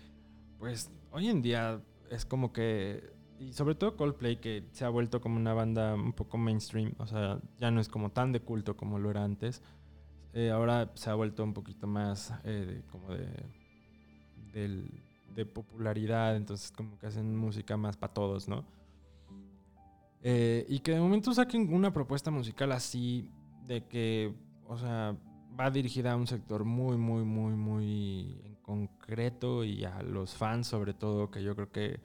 pues 0.59 0.91
hoy 1.11 1.29
en 1.29 1.43
día 1.43 1.81
es 2.11 2.24
como 2.24 2.53
que, 2.53 3.16
y 3.39 3.53
sobre 3.53 3.74
todo 3.74 3.97
Coldplay 3.97 4.37
que 4.37 4.64
se 4.72 4.84
ha 4.84 4.89
vuelto 4.89 5.20
como 5.20 5.37
una 5.37 5.55
banda 5.55 5.95
un 5.95 6.12
poco 6.12 6.39
mainstream, 6.39 6.95
o 6.99 7.07
sea, 7.07 7.41
ya 7.59 7.70
no 7.70 7.80
es 7.80 7.89
como 7.89 8.11
tan 8.11 8.32
de 8.32 8.41
culto 8.41 8.76
como 8.76 8.99
lo 8.99 9.11
era 9.11 9.24
antes. 9.24 9.62
Eh, 10.32 10.51
ahora 10.51 10.91
se 10.95 11.09
ha 11.09 11.14
vuelto 11.14 11.43
un 11.45 11.55
poquito 11.55 11.87
más 11.87 12.32
eh, 12.45 12.82
como 12.91 13.09
de, 13.11 13.28
de 15.34 15.47
popularidad, 15.47 16.37
entonces 16.37 16.70
como 16.72 16.99
que 16.99 17.07
hacen 17.07 17.37
música 17.37 17.76
más 17.76 17.97
para 17.97 18.12
todos, 18.12 18.49
¿no? 18.49 18.64
Eh, 20.22 20.66
y 20.68 20.80
que 20.80 20.93
de 20.93 21.01
momento 21.01 21.32
saquen 21.32 21.72
una 21.72 21.93
propuesta 21.93 22.30
musical 22.30 22.72
así, 22.72 23.30
de 23.64 23.84
que, 23.87 24.34
o 24.66 24.76
sea, 24.76 25.16
va 25.59 25.70
dirigida 25.70 26.12
a 26.12 26.16
un 26.16 26.26
sector 26.26 26.64
muy, 26.64 26.97
muy, 26.97 27.24
muy, 27.24 27.55
muy 27.55 28.41
en 28.45 28.57
concreto 28.57 29.62
y 29.62 29.84
a 29.84 30.03
los 30.03 30.34
fans 30.34 30.66
sobre 30.66 30.95
todo, 30.95 31.30
que 31.30 31.43
yo 31.43 31.55
creo 31.55 31.70
que 31.70 32.01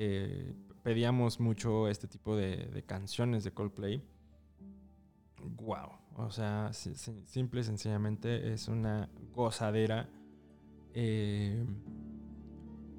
eh, 0.00 0.54
pedíamos 0.84 1.40
mucho 1.40 1.88
este 1.88 2.06
tipo 2.06 2.36
de, 2.36 2.84
canciones 2.86 3.42
de 3.42 3.50
Coldplay. 3.50 4.00
Wow, 5.56 5.90
o 6.16 6.30
sea, 6.30 6.72
simple 6.72 7.60
y 7.60 7.64
sencillamente 7.64 8.52
es 8.52 8.68
una 8.68 9.10
gozadera. 9.34 10.08
Eh, 10.94 11.64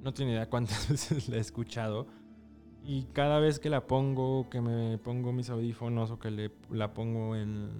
no 0.02 0.12
tiene 0.12 0.32
idea 0.32 0.50
cuántas 0.50 0.88
veces 0.90 1.30
la 1.30 1.36
he 1.36 1.40
escuchado. 1.40 2.06
Y 2.84 3.04
cada 3.14 3.40
vez 3.40 3.58
que 3.58 3.70
la 3.70 3.86
pongo, 3.86 4.50
que 4.50 4.60
me 4.60 4.98
pongo 4.98 5.32
mis 5.32 5.48
audífonos 5.48 6.10
o 6.10 6.18
que 6.18 6.30
le, 6.30 6.50
la 6.70 6.92
pongo 6.92 7.34
en, 7.34 7.70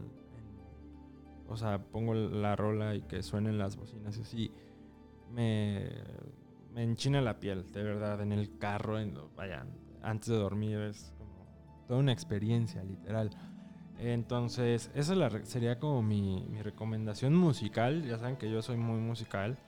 O 1.47 1.59
sea, 1.59 1.79
pongo 1.79 2.14
la 2.14 2.57
rola 2.57 2.95
y 2.95 3.03
que 3.03 3.23
suenen 3.23 3.59
las 3.59 3.77
bocinas 3.77 4.16
y 4.16 4.23
así, 4.23 4.51
me, 5.31 5.91
me 6.73 6.83
enchina 6.83 7.21
la 7.21 7.41
piel, 7.41 7.71
de 7.73 7.83
verdad, 7.83 8.21
en 8.21 8.33
el 8.33 8.59
carro, 8.59 8.99
en, 8.99 9.14
vaya, 9.37 9.66
antes 10.03 10.29
de 10.29 10.37
dormir, 10.37 10.79
es 10.79 11.12
como 11.18 11.47
toda 11.87 12.01
una 12.01 12.12
experiencia, 12.12 12.83
literal. 12.83 13.31
Entonces, 13.99 14.91
esa 14.95 15.14
sería 15.45 15.79
como 15.79 16.03
mi, 16.03 16.47
mi 16.49 16.62
recomendación 16.62 17.35
musical. 17.35 18.03
Ya 18.05 18.18
saben 18.18 18.37
que 18.37 18.51
yo 18.51 18.62
soy 18.62 18.79
muy 18.79 18.99
musical 18.99 19.59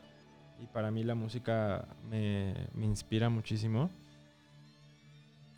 y 0.59 0.67
para 0.67 0.91
mí 0.91 1.05
la 1.05 1.15
música 1.15 1.87
me, 2.09 2.69
me 2.73 2.87
inspira 2.87 3.29
muchísimo. 3.29 3.91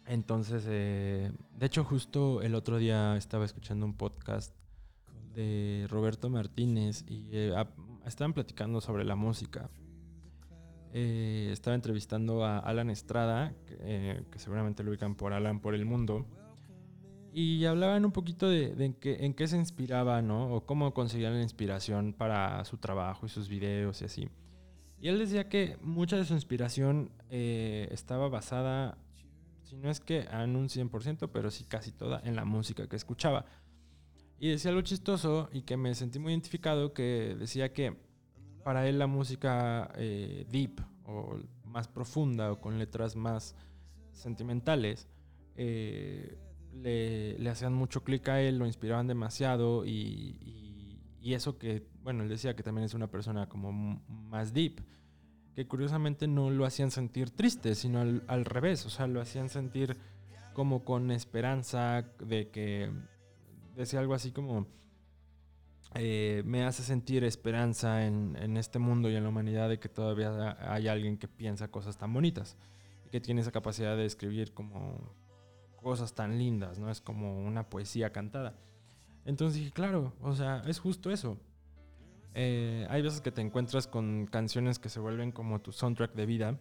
Entonces, 0.07 0.65
eh, 0.69 1.33
de 1.57 1.67
hecho, 1.67 1.85
justo 1.85 2.43
el 2.43 2.55
otro 2.55 2.79
día 2.79 3.17
estaba 3.17 3.45
escuchando 3.45 3.87
un 3.87 3.95
podcast 3.95 4.55
de 5.35 5.87
Roberto 5.89 6.29
Martínez 6.29 7.05
y 7.09 7.29
eh, 7.33 7.55
estaban 8.05 8.33
platicando 8.33 8.81
sobre 8.81 9.05
la 9.05 9.15
música. 9.15 9.71
Eh, 10.97 11.51
estaba 11.53 11.75
entrevistando 11.75 12.45
a 12.45 12.59
Alan 12.59 12.89
Estrada, 12.89 13.53
que, 13.67 14.25
seguramente 14.37 14.83
lo 14.83 14.91
ubican 14.91 15.17
por 15.17 15.33
Alan 15.33 15.61
por 15.61 15.75
el 15.75 15.85
mundo, 15.85 16.25
y 17.33 17.65
hablaban 17.65 18.05
un 18.05 18.13
poquito 18.13 18.49
de, 18.49 18.73
en, 18.79 18.95
qué, 18.95 19.17
en, 19.21 19.35
qué, 19.35 19.49
se 19.49 19.57
inspiraba, 19.57 20.23
¿no? 20.23 20.55
O 20.55 20.65
cómo 20.65 20.95
conseguían 20.95 21.35
la 21.35 21.43
inspiración 21.43 22.13
para 22.13 22.65
su 22.65 22.79
trabajo 22.79 23.27
y 23.27 23.29
sus 23.29 23.49
videos 23.49 24.01
y 24.03 24.05
así. 24.05 24.29
Y 25.01 25.09
él 25.09 25.19
decía 25.19 25.49
que 25.49 25.77
mucha 25.83 26.17
de 26.17 26.25
su 26.25 26.33
inspiración 26.35 27.11
estaba 27.29 28.29
basada 28.29 28.97
si 29.65 29.77
no 29.77 29.91
es 29.91 30.01
que 30.01 30.21
en 30.31 30.57
un 30.57 30.69
100%, 30.69 31.31
pero 31.33 31.51
sí 31.51 31.65
casi 31.65 31.91
toda 31.91 32.21
en 32.25 32.37
la 32.37 32.45
música 32.45 32.87
que 32.87 32.97
escuchaba. 32.97 33.45
Y 34.39 34.51
decía 34.51 34.71
algo 34.71 34.83
chistoso 34.83 35.49
y 35.53 35.63
que 35.63 35.77
me 35.77 35.95
sentí 35.95 36.19
muy 36.19 36.33
identificado, 36.33 36.93
que 36.93 37.35
decía 37.39 37.73
que 37.73 37.97
para 38.65 38.89
él 38.89 38.99
la 38.99 39.07
música 39.07 39.91
eh, 39.97 40.47
deep 40.51 40.81
o 41.05 41.39
más 41.65 41.87
profunda 41.87 42.51
o 42.51 42.61
con 42.61 42.79
letras 42.79 43.15
más 43.15 43.55
sentimentales 44.13 45.09
eh, 45.57 46.39
le, 46.73 47.49
hacían 47.49 47.73
mucho 47.73 48.03
clic 48.03 48.29
a 48.29 48.41
él, 48.41 48.59
lo 48.59 48.67
inspiraban 48.67 49.07
demasiado 49.07 49.85
y, 49.87 51.01
eso 51.23 51.59
que, 51.59 51.87
bueno, 52.03 52.23
él 52.23 52.29
decía 52.29 52.55
que 52.55 52.63
también 52.63 52.85
es 52.85 52.95
una 52.95 53.11
persona 53.11 53.49
como 53.49 53.73
más 54.09 54.53
deep 54.53 54.83
que 55.55 55.67
curiosamente 55.67 56.29
no 56.29 56.51
lo 56.51 56.67
hacían 56.67 56.91
sentir 56.91 57.31
triste, 57.31 57.75
sino 57.75 58.01
al, 58.01 58.45
revés, 58.45 58.85
o 58.87 58.91
sea, 58.91 59.07
lo 59.07 59.21
hacían 59.21 59.49
sentir 59.49 59.97
como 60.53 60.85
con 60.85 61.11
esperanza 61.11 62.05
de 62.21 62.51
que 62.51 62.91
decía 63.75 64.01
algo 64.01 64.15
así 64.15 64.33
como 64.33 64.67
eh, 65.95 66.43
me 66.45 66.65
hace 66.65 66.83
sentir 66.83 67.23
esperanza 67.25 68.05
en, 68.05 68.37
en, 68.41 68.57
este 68.57 68.79
mundo 68.79 69.09
y 69.11 69.17
en 69.17 69.23
la 69.23 69.29
humanidad 69.29 69.69
de 69.69 69.79
que 69.79 69.89
todavía 69.89 70.57
hay 70.61 70.89
alguien 70.89 71.17
que 71.19 71.29
piensa 71.29 71.69
cosas 71.69 71.97
tan 71.97 72.13
bonitas 72.13 72.57
y 73.07 73.11
que 73.11 73.21
tiene 73.21 73.41
esa 73.41 73.53
capacidad 73.53 73.97
de 73.97 74.05
escribir 74.05 74.53
como 74.53 75.15
cosas 75.85 76.15
tan 76.15 76.37
lindas, 76.39 76.79
¿no? 76.79 76.91
Es 76.91 77.01
como 77.01 77.45
una 77.45 77.69
poesía 77.69 78.11
cantada. 78.11 78.57
Entonces 79.25 79.61
dije, 79.61 79.71
claro, 79.71 80.13
o 80.21 80.35
sea, 80.35 80.63
es 80.67 80.81
justo 80.81 81.11
eso. 81.11 81.39
Eh, 82.35 82.87
hay 82.91 83.01
veces 83.01 83.21
que 83.21 83.31
te 83.31 83.41
encuentras 83.41 83.87
con 83.87 84.27
canciones 84.27 84.81
que 84.81 84.89
se 84.89 84.99
vuelven 84.99 85.31
como 85.31 85.61
tu 85.61 85.71
soundtrack 85.71 86.15
de 86.15 86.27
vida. 86.27 86.59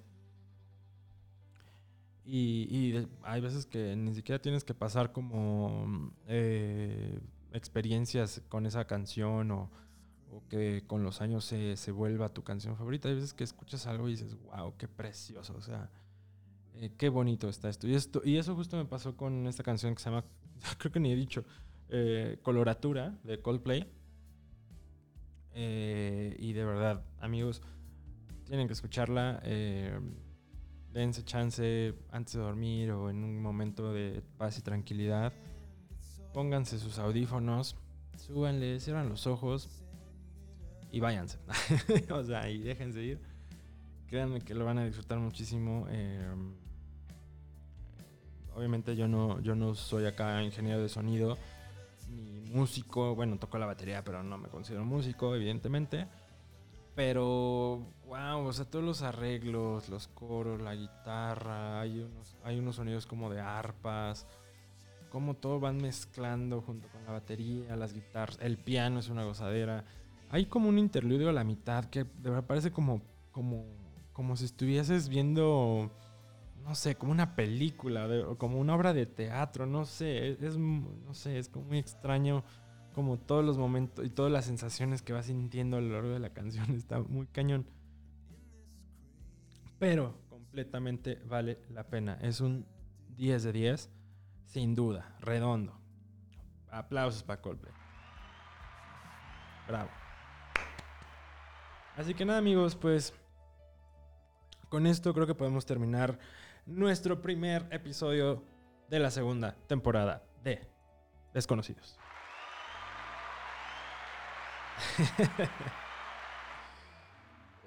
Y, 2.26 3.08
hay 3.24 3.42
veces 3.42 3.66
que 3.66 3.96
ni 3.96 4.14
siquiera 4.14 4.42
tienes 4.42 4.64
que 4.64 4.74
pasar 4.74 5.12
como 5.12 6.14
eh, 6.28 7.20
experiencias 7.54 8.42
con 8.50 8.66
esa 8.66 8.86
canción 8.86 9.52
o, 9.52 9.72
que 10.50 10.84
con 10.88 11.04
los 11.04 11.22
años 11.22 11.46
se, 11.46 11.78
se, 11.78 11.92
vuelva 11.92 12.34
tu 12.34 12.44
canción 12.44 12.76
favorita. 12.76 13.08
Hay 13.08 13.16
veces 13.16 13.34
que 13.34 13.44
escuchas 13.44 13.86
algo 13.86 14.08
y 14.08 14.12
dices, 14.12 14.36
wow, 14.44 14.76
qué 14.78 14.88
precioso. 14.88 15.54
O 15.56 15.62
sea, 15.62 15.92
eh, 16.76 16.92
qué 16.98 17.10
bonito 17.10 17.48
está 17.50 17.70
esto. 17.70 17.88
Y, 17.88 17.94
esto. 17.94 18.22
y 18.26 18.38
eso 18.38 18.56
justo 18.56 18.76
me 18.76 18.86
pasó 18.86 19.16
con 19.16 19.46
esta 19.46 19.62
canción 19.64 19.94
que 19.94 20.02
se 20.02 20.10
llama, 20.10 20.26
creo 20.80 20.92
que 20.92 21.00
ni 21.00 21.12
he 21.12 21.16
dicho, 21.16 21.46
Coloratura 22.42 23.20
de 23.24 23.40
Coldplay 23.40 23.88
eh, 25.54 26.36
y 26.40 26.54
de 26.54 26.66
verdad, 26.66 27.04
amigos, 27.20 27.62
tienen 28.46 28.68
que 28.68 28.74
escucharla. 28.74 29.42
Eh, 29.44 30.00
dense 30.92 31.24
chance 31.24 31.96
antes 32.12 32.34
de 32.36 32.40
dormir 32.40 32.92
o 32.92 33.10
en 33.10 33.24
un 33.24 33.42
momento 33.42 33.94
de 33.94 34.22
paz 34.38 34.58
y 34.60 34.62
tranquilidad. 34.62 35.34
Pónganse 36.34 36.80
sus 36.80 36.98
audífonos, 36.98 37.76
súbanle, 38.18 38.80
cierran 38.80 39.10
los 39.10 39.28
ojos 39.28 39.70
y 40.92 41.00
váyanse. 41.00 41.38
o 42.12 42.24
sea, 42.24 42.50
y 42.50 42.60
déjense 42.60 43.04
ir. 43.04 43.22
Créanme 44.08 44.42
que 44.42 44.54
lo 44.54 44.66
van 44.66 44.80
a 44.80 44.86
disfrutar 44.86 45.20
muchísimo. 45.20 45.86
Eh, 45.90 46.34
obviamente 48.56 48.96
yo 48.96 49.08
no, 49.08 49.40
yo 49.42 49.56
no 49.56 49.76
soy 49.76 50.06
acá 50.06 50.44
ingeniero 50.44 50.82
de 50.82 50.90
sonido 50.90 51.38
ni 52.10 52.42
músico. 52.42 53.16
Bueno, 53.16 53.38
toco 53.38 53.58
la 53.58 53.66
batería, 53.66 54.04
pero 54.04 54.24
no 54.24 54.38
me 54.38 54.50
considero 54.50 54.86
músico, 54.86 55.36
evidentemente. 55.36 56.08
Pero, 56.96 57.88
wow, 58.06 58.46
o 58.46 58.54
sea, 58.54 58.66
todos 58.66 58.86
los 58.86 59.02
arreglos, 59.02 59.90
los 59.90 60.08
coros, 60.10 60.62
la 60.62 60.76
guitarra, 60.76 61.82
hay 61.82 62.02
unos, 62.02 62.36
hay 62.44 62.60
unos 62.60 62.76
sonidos 62.76 63.08
como 63.08 63.32
de 63.32 63.42
arpas, 63.42 64.28
como 65.14 65.36
todo 65.36 65.60
van 65.60 65.78
mezclando 65.78 66.62
junto 66.62 66.88
con 66.88 67.06
la 67.06 67.12
batería, 67.12 67.76
las 67.76 67.94
guitarras, 67.94 68.40
el 68.42 68.58
piano 68.58 69.00
es 69.00 69.10
una 69.10 69.24
gozadera. 69.24 69.86
Hay 70.32 70.48
como 70.48 70.70
un 70.70 70.80
interludio 70.80 71.30
a 71.30 71.32
la 71.32 71.44
mitad 71.44 71.86
que 71.86 72.00
de 72.04 72.30
verdad 72.32 72.48
parece 72.48 72.72
como, 72.72 73.00
como, 73.32 73.64
como 74.12 74.36
si 74.36 74.46
estuvieses 74.46 75.10
viendo 75.10 75.92
no 76.64 76.74
sé, 76.74 76.96
como 76.96 77.12
una 77.12 77.36
película 77.36 78.08
como 78.40 78.60
una 78.60 78.74
obra 78.74 78.92
de 78.92 79.06
teatro, 79.06 79.68
no 79.68 79.86
sé, 79.86 80.32
es, 80.32 80.58
no 80.58 81.14
sé, 81.14 81.38
es 81.38 81.48
como 81.48 81.66
muy 81.66 81.78
extraño 81.78 82.44
como 82.96 83.20
todos 83.20 83.46
los 83.46 83.56
momentos 83.56 84.04
y 84.04 84.10
todas 84.10 84.32
las 84.32 84.46
sensaciones 84.46 85.04
que 85.04 85.14
vas 85.14 85.28
sintiendo 85.28 85.78
a 85.78 85.82
lo 85.82 85.94
largo 85.94 86.10
de 86.10 86.20
la 86.20 86.32
canción, 86.32 86.72
está 86.76 87.00
muy 87.00 87.28
cañón. 87.28 87.68
Pero 89.78 90.16
completamente 90.28 91.22
vale 91.28 91.60
la 91.70 91.84
pena, 91.84 92.18
es 92.20 92.42
un 92.42 92.66
10 93.16 93.44
de 93.44 93.52
10, 93.52 93.90
sin 94.46 94.76
duda, 94.76 95.16
redondo. 95.20 95.80
Aplausos 96.70 97.24
para 97.24 97.42
Coldplay. 97.42 97.74
Bravo. 99.68 99.90
Así 101.96 102.14
que 102.14 102.26
nada 102.26 102.40
amigos, 102.40 102.76
pues 102.76 103.14
con 104.70 104.88
esto 104.88 105.14
creo 105.14 105.28
que 105.28 105.36
podemos 105.36 105.66
terminar 105.66 106.18
nuestro 106.66 107.22
primer 107.22 107.68
episodio 107.72 108.44
de 108.90 109.00
la 109.00 109.12
segunda 109.12 109.56
temporada 109.68 110.24
de 110.44 110.68
Desconocidos. 111.34 111.98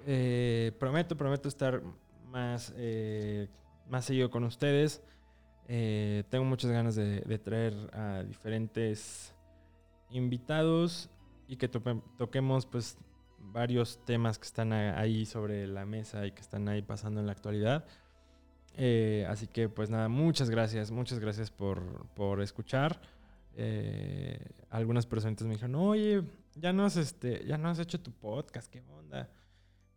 Eh, 0.09 0.71
prometo, 0.79 1.17
prometo 1.17 1.49
estar 1.49 1.81
más, 2.27 2.73
eh, 2.77 3.49
más 3.89 4.05
seguido 4.05 4.31
con 4.31 4.45
ustedes. 4.45 5.03
Eh, 5.69 6.23
tengo 6.29 6.45
muchas 6.45 6.71
ganas 6.71 6.95
de, 6.95 7.39
traer 7.39 7.73
a 7.93 8.23
diferentes 8.23 9.35
invitados 10.09 11.09
y 11.47 11.57
que 11.57 11.67
toquemos 11.67 12.65
pues 12.65 12.97
varios 13.39 14.03
temas 14.05 14.39
que 14.39 14.45
están 14.45 14.71
ahí 14.71 15.25
sobre 15.25 15.67
la 15.67 15.85
mesa 15.85 16.25
y 16.25 16.31
que 16.31 16.41
están 16.41 16.67
ahí 16.69 16.81
pasando 16.81 17.19
en 17.19 17.25
la 17.25 17.33
actualidad. 17.33 17.85
Eh, 18.75 19.25
así 19.29 19.47
que 19.47 19.67
pues 19.67 19.89
nada, 19.89 20.07
muchas 20.07 20.49
gracias, 20.49 20.91
muchas 20.91 21.19
gracias 21.19 21.51
por, 21.51 22.41
escuchar. 22.41 23.01
Eh, 23.55 24.39
algunas 24.69 25.05
personas 25.05 25.41
me 25.41 25.49
dijeron, 25.49 25.75
oye, 25.75 26.23
ya 26.55 26.71
no, 26.71 26.85
has, 26.85 26.95
este, 26.95 27.43
ya 27.45 27.57
no 27.57 27.69
has 27.69 27.79
hecho 27.79 27.99
tu 27.99 28.11
podcast, 28.11 28.71
¿qué 28.71 28.81
onda? 28.81 29.29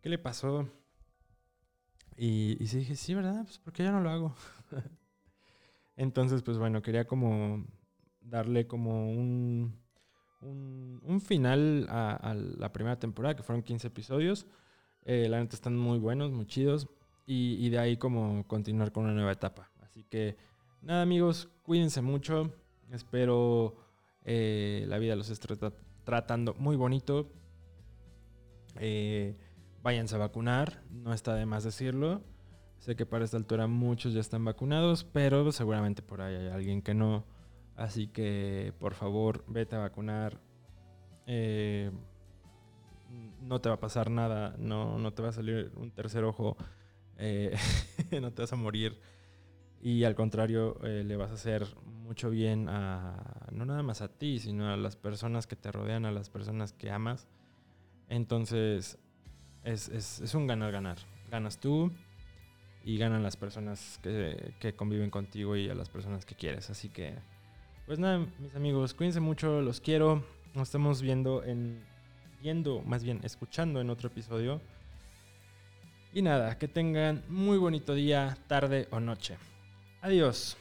¿Qué 0.01 0.09
le 0.09 0.17
pasó? 0.17 0.67
Y, 2.17 2.57
y 2.59 2.67
sí 2.67 2.79
dije, 2.79 2.95
sí, 2.95 3.13
¿verdad? 3.13 3.43
Pues 3.43 3.59
porque 3.59 3.83
ya 3.83 3.91
no 3.91 4.01
lo 4.01 4.09
hago. 4.09 4.35
Entonces, 5.95 6.41
pues 6.41 6.57
bueno, 6.57 6.81
quería 6.81 7.05
como 7.05 7.65
darle 8.21 8.67
como 8.67 9.11
un, 9.11 9.81
un, 10.41 11.21
final 11.21 11.87
a, 11.89 12.33
la 12.35 12.71
primera 12.71 12.99
temporada, 12.99 13.35
que 13.35 13.43
fueron 13.43 13.63
15 13.63 13.87
episodios. 13.87 14.47
Eh, 15.03 15.27
la 15.29 15.39
neta 15.39 15.55
están 15.55 15.77
muy 15.77 15.99
buenos, 15.99 16.31
muy 16.31 16.45
chidos. 16.45 16.87
Y, 17.25 17.69
de 17.69 17.79
ahí 17.79 17.95
como 17.95 18.45
continuar 18.47 18.91
con 18.91 19.05
una 19.05 19.13
nueva 19.13 19.31
etapa. 19.31 19.71
Así 19.81 20.03
que 20.03 20.35
nada 20.81 21.03
amigos, 21.03 21.49
cuídense 21.63 22.01
mucho. 22.01 22.51
Espero 22.91 23.77
eh, 24.25 24.85
la 24.87 24.97
vida 24.97 25.15
los 25.15 25.29
esté 25.29 25.55
tratando 26.03 26.55
muy 26.55 26.75
bonito. 26.75 27.31
Eh, 28.79 29.37
váyanse 29.81 30.15
a 30.15 30.19
vacunar, 30.19 30.83
no 30.89 31.13
está 31.13 31.35
de 31.35 31.45
más 31.45 31.63
decirlo. 31.63 32.21
Sé 32.81 32.95
que 32.95 33.05
para 33.05 33.23
esta 33.23 33.37
altura 33.37 33.67
muchos 33.67 34.11
ya 34.11 34.21
están 34.21 34.43
vacunados, 34.43 35.03
pero 35.03 35.51
seguramente 35.51 36.01
por 36.01 36.19
ahí 36.19 36.33
hay 36.33 36.47
alguien 36.47 36.81
que 36.81 36.95
no. 36.95 37.23
Así 37.75 38.07
que 38.07 38.73
por 38.79 38.95
favor, 38.95 39.45
vete 39.47 39.75
a 39.75 39.79
vacunar. 39.79 40.41
Eh, 41.27 41.91
no 43.39 43.61
te 43.61 43.69
va 43.69 43.75
a 43.75 43.79
pasar 43.79 44.09
nada, 44.09 44.55
no, 44.57 44.97
no 44.97 45.13
te 45.13 45.21
va 45.21 45.29
a 45.29 45.31
salir 45.31 45.71
un 45.75 45.91
tercer 45.91 46.23
ojo, 46.23 46.57
eh, 47.19 47.55
no 48.19 48.33
te 48.33 48.41
vas 48.41 48.51
a 48.51 48.55
morir. 48.55 48.99
Y 49.79 50.03
al 50.03 50.15
contrario, 50.15 50.83
eh, 50.83 51.03
le 51.05 51.15
vas 51.17 51.29
a 51.29 51.35
hacer 51.35 51.67
mucho 51.85 52.31
bien 52.31 52.67
a, 52.67 53.47
no 53.51 53.63
nada 53.63 53.83
más 53.83 54.01
a 54.01 54.07
ti, 54.07 54.39
sino 54.39 54.73
a 54.73 54.75
las 54.75 54.95
personas 54.95 55.45
que 55.45 55.55
te 55.55 55.71
rodean, 55.71 56.05
a 56.05 56.11
las 56.11 56.31
personas 56.31 56.73
que 56.73 56.89
amas. 56.89 57.27
Entonces, 58.09 58.97
es, 59.63 59.87
es, 59.89 60.19
es 60.19 60.33
un 60.33 60.47
ganar-ganar. 60.47 60.97
Ganas 61.29 61.59
tú, 61.59 61.91
y 62.83 62.97
ganan 62.97 63.23
las 63.23 63.37
personas 63.37 63.99
que, 64.01 64.73
conviven 64.75 65.09
contigo 65.09 65.55
y 65.55 65.69
a 65.69 65.75
las 65.75 65.89
personas 65.89 66.25
que 66.25 66.35
quieres. 66.35 66.69
Así 66.69 66.89
que, 66.89 67.15
pues 67.85 67.99
nada, 67.99 68.25
mis 68.39 68.55
amigos, 68.55 68.93
cuídense 68.93 69.19
mucho, 69.19 69.61
los 69.61 69.81
quiero. 69.81 70.25
Nos 70.53 70.67
estamos 70.67 71.01
viendo 71.01 71.43
en, 71.43 71.83
viendo, 72.41 72.81
más 72.81 73.03
bien, 73.03 73.19
escuchando 73.23 73.81
en 73.81 73.89
otro 73.89 74.07
episodio. 74.07 74.61
Y 76.13 76.21
nada, 76.21 76.57
que 76.57 76.67
tengan 76.67 77.23
muy 77.29 77.57
bonito 77.57 77.93
día, 77.93 78.37
tarde 78.47 78.87
o 78.91 78.99
noche. 78.99 79.37
Adiós. 80.01 80.57